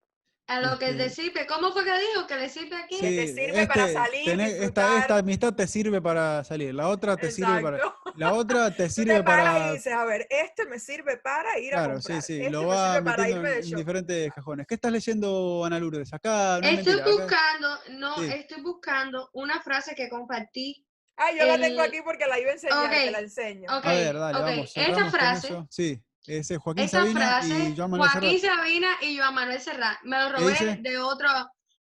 A 0.49 0.61
lo 0.61 0.79
que 0.79 0.87
te 0.93 1.05
Este- 1.05 1.09
sirve. 1.21 1.45
¿Cómo 1.45 1.71
fue 1.71 1.83
que 1.83 1.91
dijo? 1.91 2.25
¿Que 2.27 2.35
le 2.35 2.49
sirve 2.49 2.75
aquí? 2.75 2.95
Sí. 2.95 3.01
te 3.15 3.27
sirve 3.27 3.67
para 3.67 3.87
salir, 3.93 4.25
tener- 4.25 4.63
esta, 4.63 4.97
esta 4.99 5.17
amistad 5.17 5.53
te 5.53 5.67
sirve 5.67 6.01
para 6.01 6.43
salir. 6.43 6.73
La 6.73 6.87
otra 6.87 7.15
te 7.17 7.29
sirve 7.29 7.61
para. 7.61 7.77
Exacto. 7.77 8.11
La 8.15 8.33
otra 8.33 8.75
te 8.75 8.89
sirve 8.89 9.13
te 9.17 9.23
paras 9.23 9.45
y 9.55 9.59
para. 9.59 9.71
dices, 9.73 9.93
a 9.93 10.05
ver, 10.05 10.27
este 10.29 10.65
me 10.65 10.79
sirve 10.79 11.17
para 11.17 11.59
ir 11.59 11.73
a 11.75 11.77
Claro, 11.77 11.93
comprar. 11.95 12.21
sí, 12.23 12.33
sí. 12.33 12.39
este 12.39 12.49
lo 12.49 12.61
me 12.61 12.67
va 12.67 13.01
para 13.03 13.23
metiendo 13.23 13.47
en, 13.47 13.63
en 13.63 13.75
diferentes 13.75 14.33
cajones. 14.33 14.65
¿Qué 14.67 14.73
estás 14.75 14.91
leyendo, 14.91 15.63
Ana 15.65 15.79
Lourdes? 15.79 16.11
Acá 16.13 16.59
no 16.61 16.67
es 16.67 16.79
Estoy 16.79 16.95
mentira, 16.95 17.03
acá- 17.03 17.23
buscando, 17.23 17.79
no, 17.99 18.15
Sí. 18.17 18.25
estoy 18.33 18.61
buscando 18.63 19.29
una 19.33 19.61
frase 19.61 19.93
que 19.93 20.09
compartí. 20.09 20.83
Ah, 21.15 21.31
yo 21.37 21.45
la 21.45 21.59
tengo 21.59 21.83
el- 21.83 21.89
aquí 21.89 21.99
porque 22.03 22.25
la 22.25 22.39
iba 22.39 22.49
a 22.49 22.53
enseñar, 22.53 22.85
Ok, 22.85 22.91
te 22.91 23.11
la 23.11 23.19
enseño. 23.19 23.77
ok. 23.77 23.85
A 23.85 23.91
ver, 23.93 24.17
dale, 24.17 24.37
ok. 24.39 24.43
vamos. 24.45 24.71
Esta 24.75 25.11
frase- 25.11 25.47
eso. 25.47 25.67
Sí, 25.69 26.01
ese 26.27 26.55
es 26.55 26.59
Joaquín 26.59 26.83
Esta 26.85 26.99
Sabina 26.99 27.19
frase, 27.19 27.69
y 27.69 27.75
Joan 27.77 27.91
Manuel 27.91 28.09
Joaquín 28.11 28.39
Serrat. 28.39 28.55
Sabina 28.57 28.87
y 29.01 29.17
Joan 29.17 29.33
Manuel 29.35 29.59
Serrat. 29.61 29.97
Me 30.03 30.19
lo 30.19 30.25
¿Qué 30.27 30.33
robé 30.37 30.51
dice? 30.51 30.77
de 30.81 30.97
otro. 30.99 31.29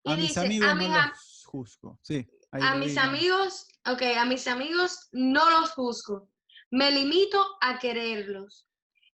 Y 0.04 0.12
A 0.12 0.16
mis 0.16 0.28
dice, 0.28 0.40
amigos 0.40 0.68
a 0.68 0.74
no 0.74 0.80
mis, 0.80 0.90
am- 0.96 1.08
los 1.10 1.44
juzgo. 1.46 1.98
Sí, 2.02 2.26
ahí 2.52 2.60
a 2.62 2.74
mis 2.76 2.96
amigos, 2.96 3.66
ok, 3.86 4.02
a 4.18 4.24
mis 4.24 4.46
amigos 4.46 5.08
no 5.12 5.50
los 5.50 5.70
juzgo. 5.72 6.30
Me 6.70 6.90
limito 6.90 7.44
a 7.60 7.78
quererlos. 7.78 8.66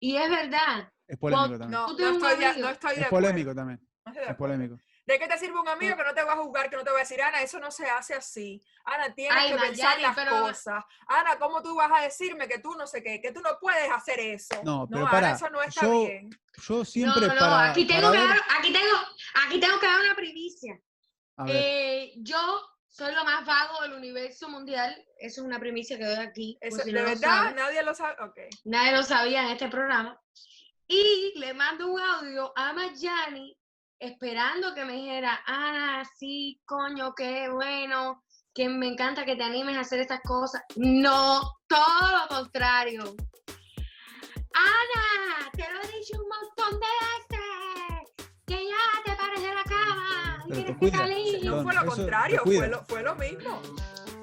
Y 0.00 0.16
es 0.16 0.28
verdad. 0.30 0.90
Es 1.06 1.18
polémico 1.18 1.48
Cuando- 1.48 1.58
también. 1.58 1.80
No, 1.80 1.86
no 1.86 1.92
estoy, 1.92 2.18
no 2.20 2.28
de 2.38 2.44
Es 2.46 2.56
acuerdo. 2.74 3.10
polémico 3.10 3.54
también. 3.54 3.88
No 4.06 4.12
Es 4.12 4.36
polémico. 4.36 4.76
¿De 5.04 5.18
qué 5.18 5.26
te 5.26 5.36
sirve 5.36 5.58
un 5.58 5.68
amigo 5.68 5.96
que 5.96 6.04
no 6.04 6.14
te 6.14 6.22
va 6.22 6.34
a 6.34 6.36
juzgar, 6.36 6.70
que 6.70 6.76
no 6.76 6.84
te 6.84 6.90
va 6.90 6.98
a 6.98 7.00
decir, 7.00 7.20
Ana, 7.20 7.42
eso 7.42 7.58
no 7.58 7.70
se 7.72 7.90
hace 7.90 8.14
así? 8.14 8.62
Ana, 8.84 9.12
tienes 9.12 9.36
Ay, 9.36 9.50
que 9.52 9.58
pensar 9.58 9.86
Mayani, 9.96 10.02
las 10.02 10.14
pero- 10.14 10.40
cosas. 10.42 10.84
Ana, 11.08 11.38
¿cómo 11.40 11.60
tú 11.60 11.74
vas 11.74 11.90
a 11.92 12.02
decirme 12.02 12.46
que 12.46 12.58
tú 12.60 12.74
no 12.76 12.86
sé 12.86 13.02
qué, 13.02 13.20
que 13.20 13.32
tú 13.32 13.40
no 13.40 13.58
puedes 13.60 13.90
hacer 13.90 14.20
eso? 14.20 14.54
No, 14.62 14.86
pero 14.88 15.02
Ana, 15.02 15.10
pará, 15.10 15.30
eso 15.32 15.50
no 15.50 15.60
está 15.60 15.80
yo- 15.82 16.00
bien. 16.06 16.30
Yo 16.68 16.84
siempre 16.84 17.26
no, 17.26 17.34
no, 17.34 17.40
para. 17.40 17.70
aquí 17.70 17.84
tengo 17.86 18.02
para 18.02 18.12
que 18.12 18.18
ver- 18.18 18.28
dar, 18.28 18.40
aquí 18.58 18.72
tengo, 18.72 18.96
aquí 19.46 19.60
tengo 19.60 19.80
que 19.80 19.86
dar 19.86 20.00
una 20.00 20.14
primicia. 20.14 20.78
Eh, 21.48 22.12
yo 22.18 22.60
soy 22.88 23.12
lo 23.14 23.24
más 23.24 23.44
vago 23.44 23.80
del 23.82 23.94
universo 23.94 24.48
mundial. 24.48 24.94
Eso 25.18 25.40
es 25.40 25.46
una 25.46 25.58
primicia 25.58 25.98
que 25.98 26.04
doy 26.04 26.16
aquí. 26.24 26.58
Eso, 26.60 26.78
si 26.78 26.92
¿De 26.92 27.00
no 27.00 27.04
lo 27.06 27.10
verdad? 27.10 27.20
saben. 27.28 27.56
Nadie 27.56 27.82
lo 27.82 27.94
sabe. 27.94 28.14
Ok. 28.22 28.38
Nadie 28.64 28.92
lo 28.92 29.02
sabía 29.02 29.42
en 29.44 29.48
este 29.48 29.68
programa. 29.68 30.20
Y 30.86 31.32
le 31.36 31.54
mando 31.54 31.88
un 31.90 32.00
audio 32.00 32.52
a 32.54 32.72
Mayani 32.74 33.58
esperando 34.02 34.74
que 34.74 34.84
me 34.84 34.94
dijera, 34.94 35.40
Ana, 35.46 36.02
sí, 36.18 36.60
coño, 36.66 37.14
qué 37.14 37.48
bueno, 37.48 38.24
que 38.52 38.68
me 38.68 38.88
encanta 38.88 39.24
que 39.24 39.36
te 39.36 39.44
animes 39.44 39.76
a 39.76 39.80
hacer 39.80 40.00
estas 40.00 40.20
cosas. 40.22 40.62
No, 40.76 41.40
todo 41.68 42.10
lo 42.10 42.36
contrario. 42.36 43.14
Ana, 44.54 45.50
te 45.52 45.62
lo 45.72 45.80
he 45.80 45.98
dicho 45.98 46.18
un 46.20 46.28
montón 46.28 46.80
de 46.80 46.86
veces, 47.06 48.28
que 48.44 48.66
ya 48.66 49.02
te 49.04 49.16
pares 49.16 49.40
de 49.40 49.54
la 49.54 49.62
cama 49.62 50.44
y 50.46 50.52
tienes 50.52 50.72
que 50.72 50.78
cuida, 50.78 50.98
salir. 50.98 51.44
No 51.44 51.62
fue 51.62 51.74
lo 51.74 51.86
contrario, 51.86 52.40
fue 52.44 52.68
lo, 52.68 52.84
fue 52.84 53.02
lo 53.02 53.14
mismo. 53.14 53.62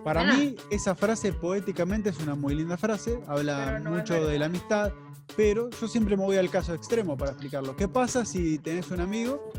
para 0.03 0.21
Ana. 0.21 0.33
mí, 0.33 0.55
esa 0.69 0.93
frase 0.93 1.31
poéticamente 1.31 2.09
es 2.09 2.19
una 2.19 2.35
muy 2.35 2.53
linda 2.53 2.77
frase. 2.77 3.23
Habla 3.27 3.79
no 3.79 3.91
mucho 3.91 4.27
de 4.27 4.37
la 4.37 4.47
amistad. 4.47 4.91
Pero 5.37 5.69
yo 5.69 5.87
siempre 5.87 6.17
me 6.17 6.23
voy 6.23 6.37
al 6.37 6.49
caso 6.49 6.73
extremo 6.73 7.15
para 7.15 7.31
explicarlo. 7.31 7.75
¿Qué 7.75 7.87
pasa 7.87 8.25
si 8.25 8.57
tenés 8.57 8.89
un 8.91 8.99
amigo 8.99 9.53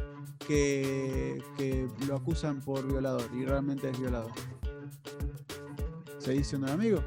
que, 0.47 1.43
que 1.57 1.89
lo 2.07 2.17
acusan 2.17 2.61
por 2.61 2.87
violador 2.87 3.29
y 3.35 3.45
realmente 3.45 3.91
es 3.91 3.99
violador? 4.01 4.33
¿Seguís 6.19 6.49
siendo 6.49 6.67
un 6.67 6.73
amigo? 6.75 7.03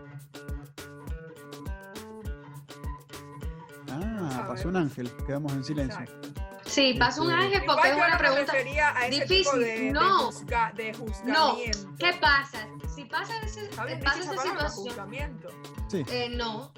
Ah, 3.90 4.42
A 4.44 4.48
pasó 4.48 4.56
ver. 4.64 4.68
un 4.68 4.76
ángel, 4.78 5.12
quedamos 5.26 5.52
en 5.54 5.64
silencio. 5.64 6.00
Exacto. 6.02 6.30
Sí, 6.66 6.96
pasa 6.98 7.22
un 7.22 7.30
ángel 7.32 7.62
Igual 7.62 7.66
porque 7.78 7.90
es 7.92 7.98
no 7.98 8.04
una 8.08 8.18
pregunta. 8.18 8.52
refería 8.54 8.98
a 8.98 9.06
ese 9.08 9.22
difícil. 9.22 9.44
tipo 9.44 9.58
de, 9.58 9.80
de 9.80 9.92
No. 9.92 10.32
juzga- 10.32 10.74
de 10.74 10.94
juzgamiento. 10.96 11.96
¿Qué 12.00 12.14
pasa? 12.20 12.68
Si 12.96 13.06
pasa, 13.06 13.34
ese, 13.44 13.66
¿Está 13.66 13.86
bien 13.86 14.00
pasa 14.00 14.20
esa 14.22 14.32
situación, 14.42 14.70
juzgamiento? 14.72 15.50
Sí. 15.90 16.04
eh, 16.10 16.30
no. 16.36 16.72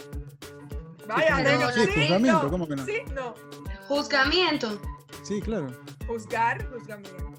Vaya, 1.07 1.37
no, 1.59 1.71
sí, 1.71 1.85
juzgamiento, 1.95 2.43
no. 2.43 2.49
¿cómo 2.49 2.67
que 2.67 2.75
no? 2.75 2.85
Sí, 2.85 2.97
no. 3.13 3.35
Juzgamiento. 3.87 4.79
Sí, 5.23 5.39
claro. 5.41 5.67
Juzgar, 6.07 6.65
juzgamiento. 6.69 7.33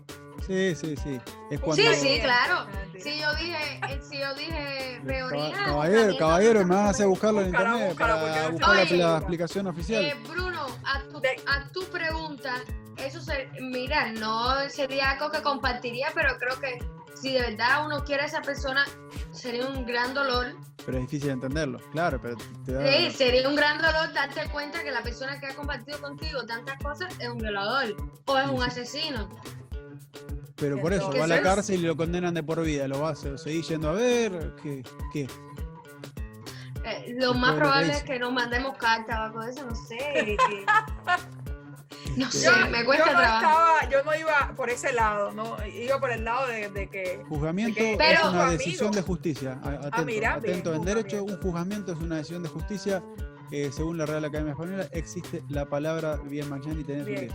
Sí, 0.46 0.74
sí, 0.76 0.96
sí. 0.96 1.20
Es 1.50 1.60
cuando. 1.60 1.82
Sí, 1.82 1.94
sí, 1.94 2.20
claro. 2.20 2.66
Si 2.98 3.20
yo 3.20 3.34
dije, 3.34 3.80
eh, 3.88 4.00
si 4.08 4.18
yo 4.18 4.34
dije 4.34 5.00
reunirá, 5.04 5.56
Caba- 5.56 5.66
Caballero, 5.66 6.16
caballero, 6.18 6.66
me 6.66 6.74
van 6.74 6.86
a 6.86 6.90
hacer 6.90 7.06
buscarlo 7.06 7.40
en 7.40 7.48
internet 7.48 7.96
para 7.98 8.50
buscar 8.50 8.90
la, 8.92 9.16
explicación 9.18 9.66
oficial. 9.66 10.04
Eh, 10.04 10.14
Bruno, 10.28 10.66
a 10.84 11.00
tu, 11.02 11.18
a 11.18 11.68
tu 11.72 11.84
pregunta, 11.86 12.54
eso 12.96 13.20
se, 13.20 13.48
mira, 13.60 14.12
no 14.12 14.68
sería 14.68 15.12
algo 15.12 15.30
que 15.30 15.42
compartiría, 15.42 16.08
pero 16.14 16.36
creo 16.38 16.60
que 16.60 16.78
si 17.20 17.32
de 17.32 17.40
verdad 17.40 17.86
uno 17.86 18.04
quiere 18.04 18.22
a 18.22 18.26
esa 18.26 18.42
persona, 18.42 18.84
sería 19.32 19.66
un 19.66 19.84
gran 19.86 20.14
dolor. 20.14 20.46
Pero 20.84 20.98
es 20.98 21.04
difícil 21.10 21.30
entenderlo, 21.30 21.78
claro, 21.90 22.20
pero 22.20 22.36
te 22.64 22.72
da. 22.72 22.86
Sí, 22.86 23.10
sería 23.10 23.48
un 23.48 23.56
gran 23.56 23.78
dolor 23.78 24.12
darte 24.12 24.48
cuenta 24.50 24.82
que 24.84 24.90
la 24.92 25.02
persona 25.02 25.40
que 25.40 25.46
ha 25.46 25.54
compartido 25.54 26.00
contigo 26.00 26.44
tantas 26.46 26.80
cosas 26.82 27.12
es 27.18 27.28
un 27.28 27.38
violador 27.38 27.96
o 28.26 28.38
es 28.38 28.48
un 28.48 28.62
asesino. 28.62 29.28
Pero 30.56 30.80
por 30.80 30.92
eso, 30.94 31.10
va 31.12 31.24
a 31.24 31.26
la 31.26 31.42
cárcel 31.42 31.80
y 31.80 31.86
lo 31.86 31.96
condenan 31.96 32.32
de 32.34 32.42
por 32.42 32.62
vida. 32.62 32.88
¿Lo 32.88 33.00
vas 33.00 33.24
a 33.26 33.36
seguir 33.36 33.62
yendo 33.64 33.90
a 33.90 33.92
ver? 33.92 34.54
¿Qué? 34.62 34.82
¿Qué? 35.12 35.28
Eh, 36.84 37.14
lo 37.18 37.34
más 37.34 37.50
de 37.54 37.56
lo 37.60 37.64
que 37.64 37.68
probable 37.68 37.92
es 37.92 38.02
que 38.04 38.18
nos 38.18 38.32
mandemos 38.32 38.78
cartas 38.78 39.18
o 39.18 39.22
algo 39.22 39.42
de 39.42 39.50
eso, 39.50 39.66
no 39.66 39.74
sé. 39.74 39.96
que- 39.98 40.36
no 42.16 42.30
sé, 42.30 42.50
me 42.70 42.84
cuesta 42.84 43.06
yo 43.06 43.12
no 43.12 43.18
trabajo. 43.18 43.46
estaba, 43.46 43.90
yo 43.90 44.02
no 44.04 44.14
iba 44.14 44.52
por 44.56 44.70
ese 44.70 44.92
lado, 44.92 45.32
no, 45.32 45.56
iba 45.66 45.98
por 46.00 46.10
el 46.10 46.24
lado 46.24 46.46
de, 46.46 46.68
de 46.70 46.88
que 46.88 47.22
Juzgamiento 47.28 47.80
es 47.80 47.96
Pero- 47.98 48.20
una 48.30 48.42
Amigo. 48.44 48.50
decisión 48.58 48.92
de 48.92 49.02
justicia. 49.02 49.60
A- 49.62 49.68
Atento, 49.70 50.04
mira, 50.04 50.38
bien, 50.38 50.54
atento. 50.54 50.74
en 50.74 50.82
derecho, 50.84 51.24
un 51.24 51.40
juzgamiento. 51.40 51.92
es 51.92 51.98
una 51.98 52.16
decisión 52.16 52.42
de 52.42 52.48
justicia. 52.48 53.02
eh, 53.52 53.70
según 53.72 53.96
la 53.96 54.06
Real 54.06 54.24
Academia 54.24 54.52
Española, 54.54 54.88
existe 54.90 55.42
la 55.48 55.66
palabra 55.66 56.16
bien 56.24 56.48
mañana 56.50 56.80
y 56.80 56.84
tenés 56.84 57.02
un 57.06 57.06
Bien. 57.06 57.20
10. 57.28 57.32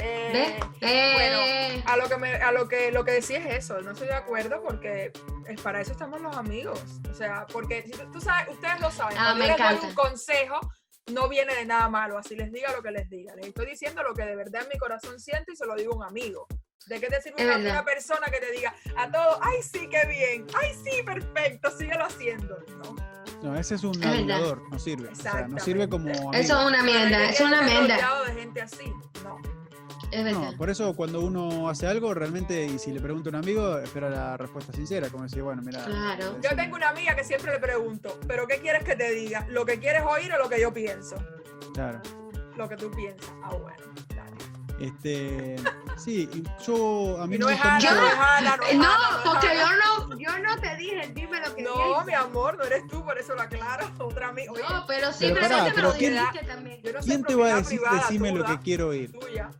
eh, 0.00 0.30
¿Ves? 0.32 0.66
Eh, 0.82 1.82
a 1.86 1.96
lo 1.96 2.08
que 2.10 2.16
me, 2.18 2.34
a 2.34 2.52
lo 2.52 2.68
que 2.68 2.92
lo 2.92 3.04
que 3.06 3.12
decía 3.12 3.38
es 3.38 3.64
eso, 3.64 3.80
no 3.80 3.92
estoy 3.92 4.08
de 4.08 4.14
acuerdo 4.14 4.62
porque 4.62 5.12
es 5.48 5.60
para 5.62 5.80
eso 5.80 5.92
estamos 5.92 6.20
los 6.20 6.36
amigos, 6.36 6.78
o 7.10 7.14
sea, 7.14 7.46
porque 7.50 7.90
tú, 8.12 8.20
sabes, 8.20 8.48
ustedes 8.54 8.80
lo 8.80 8.90
saben, 8.90 9.16
Ah, 9.18 9.34
cuando 9.34 9.44
yo 9.44 9.48
les 9.48 9.56
doy 9.56 9.66
encanta. 9.66 9.86
un 9.86 9.94
consejo 9.94 10.60
no 11.12 11.28
viene 11.28 11.54
de 11.54 11.64
nada 11.64 11.88
malo, 11.88 12.18
así 12.18 12.34
les 12.34 12.52
diga 12.52 12.72
lo 12.72 12.82
que 12.82 12.90
les 12.90 13.08
diga, 13.08 13.34
les 13.36 13.46
estoy 13.46 13.66
diciendo 13.66 14.02
lo 14.02 14.14
que 14.14 14.24
de 14.24 14.36
verdad 14.36 14.62
en 14.62 14.68
mi 14.68 14.78
corazón 14.78 15.20
siento 15.20 15.52
y 15.52 15.56
se 15.56 15.66
lo 15.66 15.74
digo 15.76 15.92
a 15.94 15.96
un 15.96 16.02
amigo. 16.04 16.46
¿De 16.86 17.00
qué 17.00 17.08
te 17.08 17.20
sirve 17.20 17.42
Es 17.42 17.56
una, 17.56 17.84
persona 17.84 18.26
que 18.26 18.38
te 18.38 18.52
diga 18.52 18.72
a 18.96 19.10
todo, 19.10 19.38
ay 19.42 19.60
sí, 19.62 19.88
qué 19.88 20.06
bien, 20.06 20.46
ay 20.54 20.72
sí, 20.84 21.02
perfecto, 21.02 21.70
síguelo 21.76 22.04
haciendo? 22.04 22.58
No. 22.78 22.94
No, 23.42 23.56
ese 23.58 23.74
es 23.74 23.84
un 23.84 23.94
Es 23.96 24.06
adulador, 24.06 24.62
no 24.70 24.78
sirve. 24.78 25.08
O 25.08 25.14
sea, 25.14 25.46
no 25.46 25.58
sirve 25.58 25.88
como. 25.88 26.08
amigo. 26.08 26.32
eso 26.32 26.58
es 26.58 26.66
una 26.66 26.82
mierda, 26.82 27.28
es 27.28 27.40
una 27.40 27.62
mierda. 27.62 28.24
de 28.24 28.32
gente 28.34 28.62
así, 28.62 28.92
no. 29.22 29.55
Es. 30.10 30.32
No, 30.34 30.52
por 30.56 30.70
eso 30.70 30.94
cuando 30.94 31.20
uno 31.20 31.68
hace 31.68 31.86
algo, 31.86 32.14
realmente, 32.14 32.64
y 32.64 32.78
si 32.78 32.92
le 32.92 33.00
pregunta 33.00 33.28
a 33.28 33.32
un 33.32 33.36
amigo, 33.36 33.78
espera 33.78 34.08
la 34.08 34.36
respuesta 34.36 34.72
sincera, 34.72 35.08
como 35.10 35.24
decir, 35.24 35.42
bueno, 35.42 35.62
mira. 35.64 35.84
Claro. 35.84 36.38
Yo 36.42 36.56
tengo 36.56 36.76
una 36.76 36.90
amiga 36.90 37.14
que 37.16 37.24
siempre 37.24 37.52
le 37.52 37.58
pregunto, 37.58 38.18
¿pero 38.26 38.46
qué 38.46 38.58
quieres 38.60 38.84
que 38.84 38.94
te 38.96 39.10
diga? 39.12 39.46
¿Lo 39.48 39.64
que 39.66 39.78
quieres 39.78 40.02
oír 40.04 40.32
o 40.32 40.38
lo 40.38 40.48
que 40.48 40.60
yo 40.60 40.72
pienso? 40.72 41.16
Claro. 41.74 42.00
Lo 42.56 42.68
que 42.68 42.76
tú 42.76 42.90
piensas. 42.90 43.30
Ah, 43.42 43.50
bueno. 43.54 43.76
dale. 44.14 44.36
Este, 44.78 45.56
sí, 45.96 46.28
y 46.32 46.42
yo 46.64 47.20
a 47.20 47.26
mí 47.26 47.36
Y 47.36 47.38
no 47.38 47.46
me 47.46 47.54
es 47.54 47.60
Ana, 47.60 47.74
mucho- 47.76 47.94
no 47.94 48.06
es 48.06 48.14
Ana, 48.14 48.56
no 48.56 48.62
es 48.64 48.74
No, 48.76 48.84
Ana, 48.84 49.10
no 49.10 49.16
es 49.18 49.24
porque 49.24 49.48
Ana. 49.48 49.60
yo 49.60 49.66
no, 50.08 50.18
yo 50.18 50.38
no 50.38 50.60
te 50.60 50.76
dije, 50.76 51.12
dime 51.14 51.40
lo 51.40 51.54
que 51.54 51.62
No, 51.62 51.74
piensas. 51.74 52.06
mi 52.06 52.12
amor, 52.14 52.56
no 52.58 52.64
eres 52.64 52.86
tú, 52.86 53.04
por 53.04 53.18
eso 53.18 53.34
lo 53.34 53.42
aclaro. 53.42 53.90
Otra 53.98 54.28
amiga. 54.28 54.52
Oye, 54.52 54.62
No, 54.62 54.84
pero 54.86 54.86
Pero 54.86 55.12
simplemente 55.12 55.48
pará, 55.54 55.64
me 55.64 55.70
pero 55.74 55.88
lo 55.88 55.94
¿quién- 55.94 56.12
dijiste 56.14 56.46
también. 56.46 56.82
yo 56.82 56.92
no 56.92 57.02
sé 57.02 57.08
¿Quién 57.08 57.24
te 57.24 57.34
va 57.34 57.46
a 57.46 57.56
decir, 57.56 57.80
privada 57.80 58.00
decime 58.02 58.32
lo 58.32 58.44
que 58.44 58.58
quiero 58.60 58.88
oír? 58.88 59.12
tuya. 59.12 59.50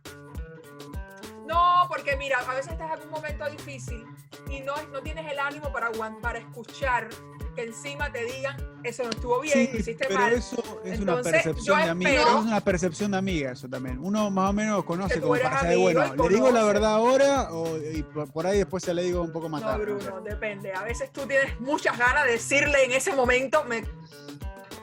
No, 1.47 1.85
porque 1.87 2.15
mira, 2.17 2.39
a 2.39 2.53
veces 2.53 2.71
estás 2.73 2.91
en 2.99 3.03
un 3.05 3.09
momento 3.11 3.49
difícil 3.49 4.05
y 4.49 4.59
no, 4.61 4.73
no 4.91 5.01
tienes 5.01 5.31
el 5.31 5.39
ánimo 5.39 5.71
para, 5.71 5.89
para 6.21 6.39
escuchar 6.39 7.07
que 7.55 7.63
encima 7.63 8.11
te 8.11 8.23
digan, 8.25 8.55
eso 8.83 9.03
no 9.03 9.09
estuvo 9.09 9.39
bien, 9.39 9.53
Sí, 9.71 9.77
hiciste 9.79 10.05
pero 10.07 10.19
mal. 10.19 10.33
eso 10.33 10.81
es 10.85 10.99
una 10.99 11.21
percepción 11.23 11.81
de 11.81 11.89
amiga, 11.89 12.11
espero- 12.11 12.39
es 12.39 12.45
una 12.45 12.61
percepción 12.61 13.11
de 13.11 13.17
amiga 13.17 13.51
eso 13.53 13.67
también. 13.67 13.97
Uno 13.99 14.29
más 14.29 14.51
o 14.51 14.53
menos 14.53 14.83
conoce 14.83 15.19
como 15.19 15.33
para 15.33 15.61
saber, 15.61 15.77
bueno, 15.79 16.13
le 16.15 16.29
digo 16.29 16.51
la 16.51 16.63
verdad 16.65 16.93
ahora 16.93 17.51
o 17.51 17.77
y 17.77 18.03
por 18.03 18.45
ahí 18.45 18.59
después 18.59 18.83
se 18.83 18.93
le 18.93 19.01
digo 19.03 19.21
un 19.23 19.31
poco 19.31 19.49
más 19.49 19.61
No, 19.63 19.69
tarde. 19.69 19.87
no 19.87 19.99
sé. 19.99 20.05
Bruno, 20.05 20.21
depende. 20.21 20.71
A 20.73 20.83
veces 20.83 21.11
tú 21.11 21.25
tienes 21.25 21.59
muchas 21.59 21.97
ganas 21.97 22.25
de 22.25 22.33
decirle 22.33 22.83
en 22.83 22.91
ese 22.91 23.13
momento, 23.15 23.63
me, 23.63 23.83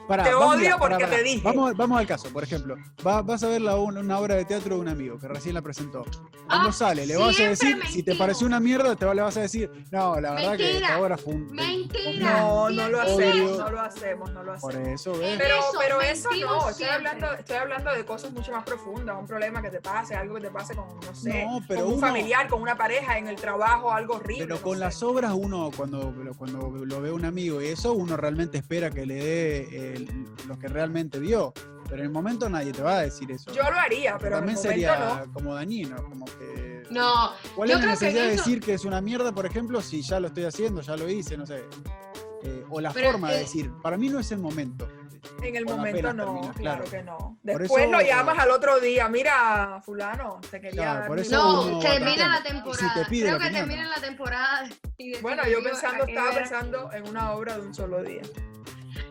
Pará, 0.07 0.23
Te 0.23 0.33
vamos 0.33 0.55
odio 0.57 0.75
a- 0.75 0.77
pará, 0.77 0.79
porque 0.97 1.03
pará. 1.05 1.17
te 1.17 1.23
dije. 1.23 1.41
Vamos, 1.43 1.75
vamos 1.75 1.99
al 1.99 2.05
caso, 2.07 2.29
por 2.31 2.43
ejemplo. 2.43 2.75
Va- 3.05 3.21
vas 3.21 3.41
a 3.43 3.47
ver 3.47 3.61
la- 3.61 3.75
una, 3.75 4.19
obra 4.19 4.35
de 4.35 4.45
teatro 4.45 4.75
de 4.75 4.81
un 4.81 4.87
amigo 4.87 5.17
que 5.19 5.27
recién 5.27 5.53
la 5.55 5.61
presentó. 5.61 6.03
Cuando 6.47 6.69
Ah, 6.69 6.73
sale, 6.73 7.05
le 7.07 7.17
vas 7.17 7.39
a 7.39 7.43
decir, 7.43 7.79
si 7.89 8.03
te 8.03 8.15
pareció 8.15 8.45
una 8.45 8.59
mierda, 8.59 8.95
te 8.95 9.05
va- 9.05 9.15
le 9.15 9.21
vas 9.23 9.35
a 9.37 9.41
decir, 9.41 9.69
no, 9.91 10.19
la 10.21 10.31
verdad 10.33 10.57
que 10.57 10.63
Mentira. 10.63 10.87
esta 10.87 10.99
obra 11.01 11.17
fue 11.17 11.33
un... 11.33 11.51
Mentira. 11.51 12.39
no, 12.39 12.69
no 12.69 12.89
lo 12.89 13.01
hacemos, 13.01 13.51
Odio. 13.51 13.57
no 13.57 13.69
lo 13.71 13.81
hacemos, 13.81 14.31
no 14.31 14.43
lo 14.43 14.55
Por 14.57 14.71
hacemos. 14.71 14.87
eso, 15.01 15.17
¿ves? 15.17 15.37
Pero, 15.39 15.55
Eso, 15.57 15.67
pero 15.79 16.01
eso 16.01 16.29
no, 16.39 16.69
estoy 16.69 16.85
hablando, 16.85 17.33
estoy 17.33 17.55
hablando 17.57 17.91
de 17.91 18.05
cosas 18.05 18.31
mucho 18.31 18.51
más 18.51 18.63
profundas, 18.63 19.15
un 19.19 19.25
problema 19.25 19.61
que 19.61 19.71
te 19.71 19.81
pase, 19.81 20.13
algo 20.15 20.35
que 20.35 20.41
te 20.41 20.51
pase 20.51 20.75
con, 20.75 20.85
no 20.99 21.15
sé, 21.15 21.45
No, 21.45 21.59
pero 21.67 21.81
con 21.81 21.89
un 21.93 21.97
uno- 21.97 22.07
familiar, 22.07 22.47
con 22.47 22.61
una 22.61 22.77
pareja, 22.77 23.17
en 23.17 23.27
el 23.27 23.35
trabajo, 23.37 23.91
algo 23.91 24.15
horrible. 24.15 24.45
Pero 24.45 24.55
no 24.57 24.61
con 24.61 24.73
sé. 24.75 24.79
las 24.81 25.01
obras 25.01 25.33
uno, 25.35 25.71
cuando, 25.75 26.13
cuando 26.37 26.85
lo 26.85 27.01
ve 27.01 27.11
un 27.11 27.25
amigo 27.25 27.61
y 27.61 27.67
eso, 27.67 27.93
uno 27.93 28.15
realmente 28.17 28.57
espera 28.59 28.91
que 28.91 29.05
le 29.05 29.15
dé 29.15 29.94
el- 29.95 30.25
lo 30.47 30.57
que 30.59 30.67
realmente 30.67 31.19
vio. 31.19 31.53
Pero 31.87 31.97
en 31.97 32.05
el 32.05 32.11
momento 32.11 32.49
nadie 32.49 32.71
te 32.71 32.81
va 32.81 32.97
a 32.97 33.01
decir 33.01 33.31
eso. 33.31 33.51
Yo 33.53 33.61
lo 33.61 33.77
haría, 33.77 34.17
pero 34.17 34.37
en 34.39 34.43
el 34.49 34.55
también 34.55 34.57
sería 34.57 35.23
no. 35.27 35.33
como 35.33 35.53
dañino, 35.53 36.03
como 36.03 36.25
que... 36.25 36.83
No, 36.89 37.31
¿Cuál 37.55 37.69
yo 37.69 37.75
es 37.75 37.79
la 37.81 37.85
creo 37.85 37.99
que 37.99 38.05
necesidad 38.05 38.23
de 38.23 38.33
eso- 38.33 38.43
decir 38.43 38.59
que 38.59 38.73
es 38.73 38.85
una 38.85 39.01
mierda, 39.01 39.31
por 39.31 39.45
ejemplo, 39.45 39.81
si 39.81 40.01
ya 40.01 40.19
lo 40.19 40.27
estoy 40.27 40.45
haciendo, 40.45 40.81
ya 40.81 40.95
lo 40.97 41.07
hice, 41.07 41.37
no 41.37 41.45
sé? 41.45 41.63
Eh, 42.43 42.63
o 42.69 42.81
la 42.81 42.91
Pero, 42.91 43.11
forma 43.11 43.29
de 43.31 43.37
eh, 43.37 43.39
decir, 43.41 43.71
para 43.83 43.97
mí 43.97 44.09
no 44.09 44.19
es 44.19 44.31
el 44.31 44.39
momento. 44.39 44.87
En 45.43 45.55
el 45.55 45.65
momento 45.65 46.13
no, 46.13 46.23
termina, 46.25 46.53
claro. 46.53 46.83
claro. 46.85 46.91
que 46.91 47.03
no. 47.03 47.37
Después 47.43 47.83
eso, 47.83 47.91
lo 47.91 48.01
llamas 48.01 48.35
eh, 48.37 48.41
al 48.41 48.51
otro 48.51 48.79
día, 48.79 49.07
mira, 49.09 49.81
fulano, 49.83 50.39
te 50.49 50.59
quería 50.61 50.81
Claro, 50.81 50.99
dar 51.01 51.07
por 51.07 51.19
eso 51.19 51.35
no, 51.71 51.79
termina 51.79 52.27
la 52.27 52.37
si 52.37 52.43
temporada. 52.43 52.93
te 52.95 53.05
pide 53.05 53.21
Creo 53.27 53.33
la 53.33 53.39
que 53.39 53.45
opinión, 53.45 53.67
termina 53.67 53.83
¿no? 53.83 53.89
la 53.95 54.01
temporada. 54.01 54.69
y 54.97 55.21
Bueno, 55.21 55.43
yo 55.47 55.63
pensando, 55.63 56.05
estaba 56.05 56.31
pensando 56.31 56.91
en 56.93 57.07
una 57.09 57.31
obra 57.33 57.57
de 57.57 57.61
un 57.67 57.73
solo 57.75 58.01
día. 58.03 58.21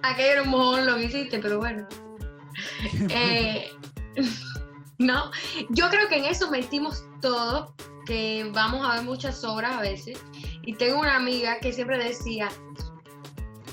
Aquello 0.05 0.33
era 0.33 0.43
un 0.43 0.51
mojón 0.51 0.85
lo 0.85 0.97
que 0.97 1.05
hiciste, 1.05 1.39
pero 1.39 1.59
bueno. 1.59 1.87
Eh, 3.11 3.73
no, 4.99 5.31
yo 5.71 5.89
creo 5.89 6.09
que 6.09 6.19
en 6.19 6.27
eso 6.27 6.51
metimos 6.51 7.05
todo, 7.21 7.75
que 8.07 8.49
vamos 8.53 8.87
a 8.87 8.95
ver 8.95 9.03
muchas 9.03 9.43
obras 9.45 9.73
a 9.73 9.81
veces. 9.81 10.23
Y 10.63 10.75
tengo 10.75 11.01
una 11.01 11.17
amiga 11.17 11.59
que 11.59 11.73
siempre 11.73 11.99
decía, 11.99 12.49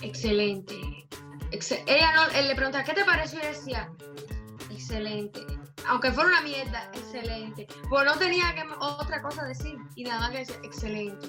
excelente. 0.02 0.76
Ella 1.86 2.14
no, 2.16 2.28
él 2.34 2.48
le 2.48 2.56
preguntaba, 2.56 2.84
¿qué 2.86 2.94
te 2.94 3.04
pareció? 3.04 3.40
Y 3.40 3.48
decía, 3.48 3.92
excelente. 4.72 5.46
Aunque 5.88 6.12
fuera 6.12 6.30
una 6.30 6.42
mierda, 6.42 6.90
excelente. 6.94 7.68
Pues 7.90 8.06
no 8.06 8.18
tenía 8.18 8.56
que, 8.56 8.64
otra 8.80 9.22
cosa 9.22 9.44
decir. 9.44 9.78
Y 9.96 10.06
nada 10.06 10.22
más 10.22 10.32
que 10.32 10.38
decir, 10.40 10.56
excelente. 10.64 11.28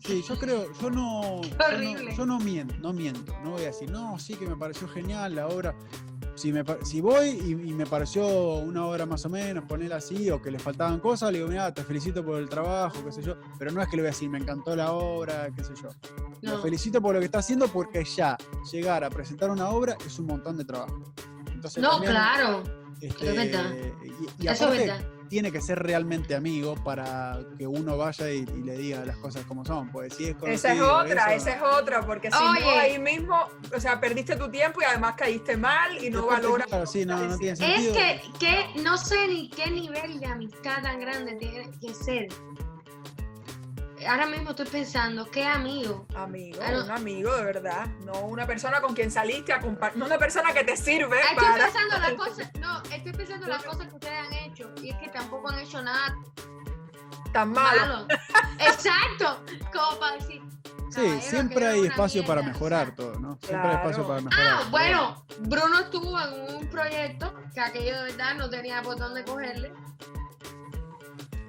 Sí, 0.00 0.22
yo 0.28 0.36
creo, 0.38 0.66
yo 0.80 0.90
no, 0.90 1.42
yo 1.42 1.48
no, 1.58 1.64
Horrible. 1.66 2.16
yo 2.16 2.26
no 2.26 2.38
miento, 2.40 2.74
no 2.80 2.92
miento, 2.92 3.32
no 3.44 3.50
voy 3.52 3.62
a 3.62 3.66
decir, 3.66 3.90
no, 3.90 4.18
sí 4.18 4.34
que 4.34 4.46
me 4.46 4.56
pareció 4.56 4.88
genial 4.88 5.34
la 5.36 5.46
obra. 5.48 5.74
Si, 6.34 6.50
me, 6.50 6.64
si 6.82 7.00
voy 7.02 7.28
y, 7.28 7.50
y 7.52 7.74
me 7.74 7.84
pareció 7.86 8.26
una 8.26 8.86
obra 8.86 9.04
más 9.06 9.24
o 9.26 9.28
menos, 9.28 9.64
ponerla 9.64 9.96
así, 9.96 10.30
o 10.30 10.40
que 10.40 10.50
le 10.50 10.58
faltaban 10.58 10.98
cosas, 10.98 11.30
le 11.30 11.38
digo, 11.38 11.50
mira, 11.50 11.72
te 11.74 11.84
felicito 11.84 12.24
por 12.24 12.38
el 12.40 12.48
trabajo, 12.48 13.04
qué 13.04 13.12
sé 13.12 13.22
yo, 13.22 13.36
pero 13.58 13.70
no 13.70 13.82
es 13.82 13.88
que 13.88 13.96
le 13.96 14.02
voy 14.02 14.08
a 14.08 14.12
decir, 14.12 14.30
me 14.30 14.38
encantó 14.38 14.74
la 14.74 14.92
obra, 14.92 15.48
qué 15.54 15.62
sé 15.62 15.74
yo. 15.80 15.90
Lo 16.40 16.56
No. 16.56 16.62
felicito 16.62 17.00
por 17.02 17.14
lo 17.14 17.20
que 17.20 17.26
está 17.26 17.38
haciendo 17.40 17.68
porque 17.68 18.02
ya 18.04 18.36
llegar 18.72 19.04
a 19.04 19.10
presentar 19.10 19.50
una 19.50 19.68
obra 19.68 19.96
es 20.04 20.18
un 20.18 20.26
montón 20.26 20.56
de 20.56 20.64
trabajo. 20.64 21.12
Entonces, 21.52 21.82
No, 21.82 21.90
también, 21.92 22.12
claro. 22.12 22.62
este. 23.00 23.94
Y, 24.40 24.44
y 24.44 24.48
Eso 24.48 24.64
aparte, 24.64 24.86
verdad. 24.86 25.04
Tiene 25.32 25.50
que 25.50 25.62
ser 25.62 25.78
realmente 25.82 26.34
amigo 26.34 26.74
para 26.84 27.38
que 27.56 27.66
uno 27.66 27.96
vaya 27.96 28.30
y, 28.30 28.40
y 28.40 28.62
le 28.64 28.76
diga 28.76 29.02
las 29.02 29.16
cosas 29.16 29.46
como 29.46 29.64
son. 29.64 29.88
Pues 29.90 30.12
si 30.12 30.24
es 30.26 30.36
Esa 30.46 30.74
es 30.74 30.80
otra, 30.82 31.32
eso- 31.34 31.48
esa 31.48 31.56
es 31.56 31.62
otra, 31.62 32.04
porque 32.04 32.30
si 32.30 32.38
no 32.38 32.50
Oye. 32.50 32.78
ahí 32.78 32.98
mismo, 32.98 33.38
o 33.74 33.80
sea, 33.80 33.98
perdiste 33.98 34.36
tu 34.36 34.50
tiempo 34.50 34.82
y 34.82 34.84
además 34.84 35.14
caíste 35.16 35.56
mal 35.56 36.04
y 36.04 36.10
no 36.10 36.26
valoras. 36.26 36.66
claro, 36.66 36.84
sí, 36.84 37.06
no, 37.06 37.16
no 37.16 37.38
tiene 37.38 37.52
Es 37.52 37.88
que, 37.92 38.20
que 38.38 38.82
no 38.82 38.98
sé 38.98 39.26
ni 39.26 39.48
qué 39.48 39.70
nivel 39.70 40.20
de 40.20 40.26
amistad 40.26 40.82
tan 40.82 41.00
grande 41.00 41.34
tiene 41.36 41.70
que 41.80 41.94
ser. 41.94 42.28
Ahora 44.06 44.26
mismo 44.26 44.50
estoy 44.50 44.66
pensando, 44.66 45.30
¿qué 45.30 45.44
amigo? 45.44 46.06
Amigo, 46.14 46.58
Claro. 46.58 46.84
un 46.84 46.90
amigo 46.90 47.34
de 47.36 47.44
verdad, 47.44 47.86
no 48.04 48.12
una 48.26 48.46
persona 48.46 48.80
con 48.80 48.94
quien 48.94 49.10
saliste 49.10 49.52
a 49.52 49.60
compartir, 49.60 49.98
no 49.98 50.06
una 50.06 50.18
persona 50.18 50.52
que 50.52 50.64
te 50.64 50.76
sirve 50.76 51.18
Ah, 51.20 51.32
Estoy 51.32 51.48
para... 51.48 51.64
pensando 51.64 51.98
las 51.98 52.12
cosas, 52.28 52.50
no, 52.60 52.82
estoy 52.90 53.12
pensando 53.12 53.46
las 53.46 53.64
cosas 53.64 53.86
que 53.88 53.94
ustedes 53.94 54.18
han 54.26 54.32
hecho 54.32 54.70
y 54.82 54.90
es 54.90 54.96
que 54.98 55.08
tampoco 55.08 55.50
han 55.50 55.58
hecho 55.58 55.82
nada 55.82 56.16
tan 57.32 57.50
malo. 57.52 57.80
malo. 57.80 58.06
Exacto, 58.58 59.42
como 59.72 59.98
para 59.98 60.16
decir. 60.16 60.42
Sí, 60.90 60.96
"Caballero, 61.00 61.20
siempre 61.22 61.66
hay 61.66 61.86
espacio 61.86 62.22
para 62.26 62.42
mierda", 62.42 62.50
o 62.50 62.54
mejorar 62.60 62.86
sea. 62.88 62.94
todo, 62.94 63.18
¿no? 63.18 63.38
Siempre 63.42 63.68
hay 63.70 63.76
espacio 63.76 64.06
para 64.06 64.20
mejorar. 64.20 64.46
Ah, 64.46 64.62
bueno, 64.70 65.26
Bruno 65.40 65.78
estuvo 65.80 66.20
en 66.20 66.54
un 66.56 66.66
proyecto 66.68 67.34
que 67.54 67.60
aquello 67.60 67.96
de 67.96 68.02
verdad 68.12 68.34
no 68.34 68.50
tenía 68.50 68.82
por 68.82 68.98
dónde 68.98 69.24
cogerle. 69.24 69.72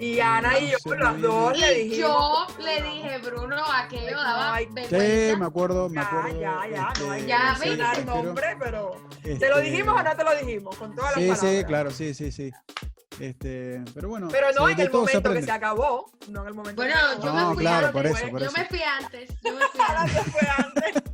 Y 0.03 0.19
Ana 0.19 0.59
y 0.59 0.71
yo, 0.71 0.77
Se 0.79 0.89
me 0.89 0.97
las 0.97 1.13
viene. 1.13 1.27
dos, 1.27 1.57
le 1.59 1.79
Y 1.79 1.89
dijimos... 1.89 2.47
yo 2.57 2.63
le 2.63 2.81
dije, 2.81 3.17
Bruno, 3.19 3.63
aquello 3.73 4.11
No 4.11 4.23
daba 4.23 4.55
hay- 4.55 4.65
Sí, 4.65 4.71
vergüenza. 4.73 5.37
me 5.37 5.45
acuerdo, 5.45 5.89
me 5.89 5.95
Ya, 5.95 6.01
acuerdo. 6.07 6.39
ya, 6.41 6.59
ya, 6.69 6.93
no 6.99 7.11
hay 7.11 7.19
este, 7.19 7.21
que 7.21 7.27
Ya, 7.27 7.55
sí, 7.55 7.59
mencionar 7.69 7.95
sí, 7.95 8.01
pero, 8.05 8.23
nombre, 8.23 8.57
pero... 8.59 8.91
¿Te 9.21 9.29
lo 9.49 9.57
este, 9.57 9.61
dijimos 9.61 9.95
o 9.99 10.03
no 10.03 10.15
te 10.15 10.23
lo 10.23 10.35
dijimos? 10.35 10.75
Con 10.75 10.95
todas 10.95 11.11
las 11.15 11.23
Sí, 11.23 11.29
palabras. 11.29 11.51
sí, 11.59 11.63
claro, 11.65 11.91
sí, 11.91 12.13
sí, 12.13 12.31
sí. 12.31 12.51
Este, 13.19 13.81
pero 13.93 14.09
bueno. 14.09 14.27
Pero 14.31 14.47
no 14.53 14.65
se- 14.65 14.71
en 14.73 14.79
el 14.79 14.87
se 14.87 14.93
momento 14.97 15.33
que 15.33 15.41
se 15.43 15.51
acabó, 15.51 16.11
no 16.29 16.41
en 16.41 16.47
el 16.47 16.53
momento 16.55 16.81
Bueno, 16.81 16.93
que 16.95 16.99
se 16.99 17.05
acabó. 17.05 17.23
yo 17.23 17.33
No, 17.33 17.49
me 17.49 17.55
fui 17.55 17.63
claro, 17.63 17.87
antes. 17.87 17.91
por 17.93 18.05
eso, 18.05 18.29
por 18.31 18.39
yo 18.41 18.47
eso. 18.47 18.57
me 18.57 18.65
fui 18.65 18.81
antes. 18.81 19.29
Yo 19.43 19.53
me 19.53 19.65
fui 19.67 19.81
antes. 19.97 20.13
se 20.23 20.31
fue 20.31 20.47
antes. 20.57 21.03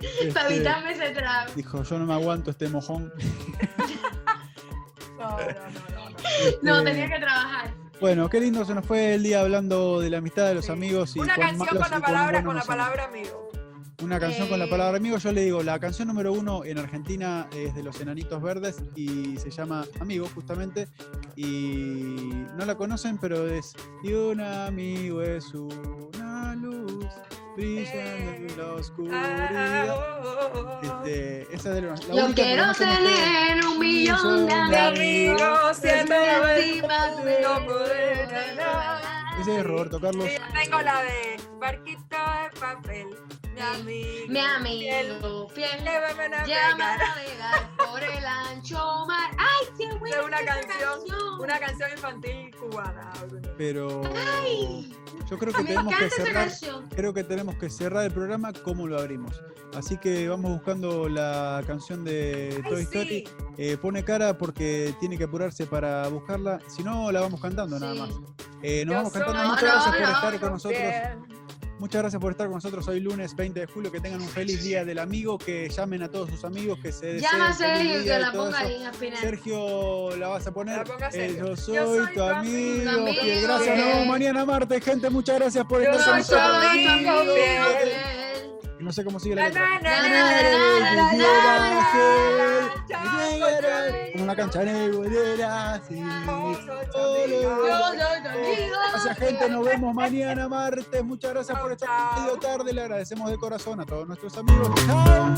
Este, 0.00 0.56
ese 0.92 1.10
trago. 1.10 1.52
dijo, 1.54 1.82
yo 1.82 1.98
no 1.98 2.06
me 2.06 2.14
aguanto 2.14 2.50
este 2.50 2.68
mojón. 2.68 3.12
No, 5.18 5.30
no, 5.32 5.36
no, 5.36 5.40
no. 5.94 5.99
no. 6.62 6.72
No, 6.74 6.78
Este, 6.78 6.90
tenía 6.92 7.08
que 7.16 7.20
trabajar. 7.20 7.74
Bueno, 8.00 8.30
qué 8.30 8.40
lindo 8.40 8.64
se 8.64 8.74
nos 8.74 8.86
fue 8.86 9.14
el 9.14 9.22
día 9.22 9.40
hablando 9.40 10.00
de 10.00 10.08
la 10.10 10.18
amistad 10.18 10.46
de 10.46 10.54
los 10.54 10.64
Sí. 10.66 10.72
amigos 10.72 11.16
y 11.16 11.20
Una 11.20 11.36
canción 11.36 11.68
con 11.68 11.90
la 11.90 12.00
palabra, 12.00 12.42
con 12.42 12.56
la 12.56 12.62
palabra 12.62 13.04
amigo. 13.04 13.49
Una 14.02 14.18
canción 14.18 14.48
con 14.48 14.58
la 14.58 14.64
Eh. 14.64 14.68
palabra 14.68 14.96
amigo, 14.96 15.18
yo 15.18 15.30
le 15.30 15.42
digo, 15.44 15.62
la 15.62 15.78
canción 15.78 16.08
número 16.08 16.32
uno 16.32 16.64
en 16.64 16.78
Argentina 16.78 17.46
es 17.54 17.74
de 17.74 17.82
los 17.82 18.00
Enanitos 18.00 18.40
Verdes 18.42 18.76
y 18.96 19.36
se 19.36 19.50
llama 19.50 19.84
Amigo, 20.00 20.26
justamente. 20.34 20.88
Y 21.36 22.16
no 22.56 22.64
la 22.64 22.74
conocen, 22.76 23.18
pero 23.18 23.46
es 23.46 23.74
Y 24.02 24.12
un 24.14 24.40
amigo 24.40 25.20
es 25.22 25.52
una 25.54 26.54
luz 26.56 27.04
brillando 27.56 28.32
en 28.32 28.56
la 28.56 28.64
Ah, 28.64 28.74
oscuridad. 28.78 29.88
oh, 29.90 30.50
oh, 30.54 30.58
oh. 30.58 30.80
Este, 31.04 31.42
esa 31.54 31.68
es 31.68 31.74
de 31.74 31.82
la, 31.82 31.88
la 31.94 32.14
Yo 32.28 32.34
quiero 32.34 32.72
tener 32.72 33.66
un 33.66 33.78
millón 33.78 34.46
de 34.46 34.54
amigos. 34.54 35.42
amigos, 35.42 35.76
siempre 35.76 36.16
encima 36.70 37.16
de 37.16 37.40
no 37.42 37.66
poder 37.66 38.26
ganar. 38.28 39.00
Ese 39.42 39.58
es 39.58 39.66
Roberto 39.66 40.00
Carlos. 40.00 40.26
Y 40.26 40.32
yo 40.38 40.42
tengo 40.62 40.80
la 40.80 41.02
de 41.02 41.40
barquito 41.58 42.00
de 42.00 42.60
papel, 42.60 43.06
amigo. 43.60 44.08
Mi 44.28 44.38
amigo 44.40 45.48
fiel. 45.50 45.78
Llévame 45.84 46.24
a 46.24 46.28
navegar. 46.28 47.70
por 47.76 48.02
el 48.02 48.24
ancho 48.24 49.04
mar. 49.06 49.30
¡Ay, 49.38 49.66
qué 49.78 49.92
buena 49.98 50.16
Es 50.18 50.24
una 50.26 50.38
esa 50.40 50.54
canción, 50.60 51.40
una 51.40 51.58
canción 51.58 51.90
infantil 51.92 52.50
cubana. 52.56 53.12
Pero 53.56 54.02
Ay, 54.42 54.94
yo 55.28 55.38
creo 55.38 55.52
que 55.52 55.64
tenemos 55.64 55.94
que 55.96 56.10
cerrar. 56.10 56.32
canción. 56.48 56.88
Creo 56.88 57.14
que 57.14 57.24
tenemos 57.24 57.54
que 57.56 57.70
cerrar 57.70 58.04
el 58.04 58.12
programa 58.12 58.52
como 58.52 58.86
lo 58.86 58.98
abrimos. 58.98 59.40
Así 59.74 59.96
que 59.98 60.28
vamos 60.28 60.50
buscando 60.50 61.08
la 61.08 61.62
canción 61.66 62.04
de 62.04 62.60
Toy 62.68 62.78
Ay, 62.78 62.82
Story. 62.84 63.08
sí. 63.08 63.24
Eh, 63.56 63.76
pone 63.80 64.02
cara 64.04 64.36
porque 64.36 64.94
tiene 64.98 65.16
que 65.16 65.24
apurarse 65.24 65.64
para 65.66 66.08
buscarla. 66.08 66.58
Si 66.66 66.82
no, 66.82 67.12
la 67.12 67.20
vamos 67.20 67.40
cantando 67.40 67.78
nada 67.78 67.92
Sí. 67.94 68.00
más. 68.00 68.10
Eh, 68.62 68.84
nos 68.84 68.92
Yo 68.92 68.96
vamos 68.98 69.12
cantando. 69.12 69.44
Muchas 69.44 69.62
No, 69.62 69.68
gracias 69.68 69.94
por 69.94 70.00
no, 70.00 70.14
estar 70.14 70.32
no, 70.34 70.40
con 70.40 70.50
nosotros. 70.52 70.80
Bien. 70.80 71.39
Muchas 71.80 72.02
gracias 72.02 72.20
por 72.20 72.32
estar 72.32 72.46
con 72.46 72.56
nosotros 72.56 72.86
hoy 72.88 73.00
lunes 73.00 73.34
20 73.34 73.58
de 73.58 73.66
julio. 73.66 73.90
Que 73.90 74.00
tengan 74.00 74.20
un 74.20 74.28
feliz 74.28 74.62
día 74.62 74.84
del 74.84 74.98
amigo. 74.98 75.38
Que 75.38 75.66
llamen 75.70 76.02
a 76.02 76.10
todos 76.10 76.28
sus 76.28 76.44
amigos. 76.44 76.78
Que 76.78 76.92
se 76.92 77.14
deseen 77.14 77.32
Llama 77.32 77.48
a 77.48 77.54
feliz 77.54 77.92
Sergio 77.92 78.04
que 78.04 78.18
la 78.18 78.32
ponga 78.32 78.60
ahí 78.60 78.84
al 78.84 78.94
final. 78.94 79.18
Sergio, 79.18 80.14
la 80.16 80.28
vas 80.28 80.46
a 80.46 80.52
poner. 80.52 80.84
Eh, 81.14 81.36
yo 81.38 81.56
soy, 81.56 81.76
Yo 81.76 81.86
soy 81.86 82.14
tu 82.14 82.22
amigo. 82.22 82.84
Gracias, 82.84 83.48
nos 83.48 83.66
vemos 83.66 84.06
mañana 84.08 84.44
martes, 84.44 84.84
gente. 84.84 85.08
Muchas 85.08 85.38
gracias 85.38 85.64
por 85.64 85.82
Yo 85.82 85.90
estar 85.90 86.06
con 86.06 86.18
nosotros. 86.18 86.66
No 88.80 88.92
sé 88.92 89.04
cómo 89.04 89.20
sigue 89.20 89.34
la 89.34 89.48
letra. 89.48 89.62
Como 94.12 94.24
una 94.24 94.36
cancha 94.36 94.60
amigo 94.60 95.02
Gracias 98.92 99.18
gente, 99.18 99.48
nos 99.48 99.64
vemos 99.64 99.94
mañana 99.94 100.48
martes. 100.48 101.04
Muchas 101.04 101.32
gracias 101.32 101.58
por 101.58 101.72
estar 101.72 102.20
medio 102.20 102.38
tarde. 102.38 102.72
Le 102.72 102.82
agradecemos 102.82 103.30
de 103.30 103.36
corazón 103.36 103.80
a 103.80 103.86
todos 103.86 104.06
nuestros 104.06 104.36
amigos. 104.38 104.70
Chao. 104.86 105.34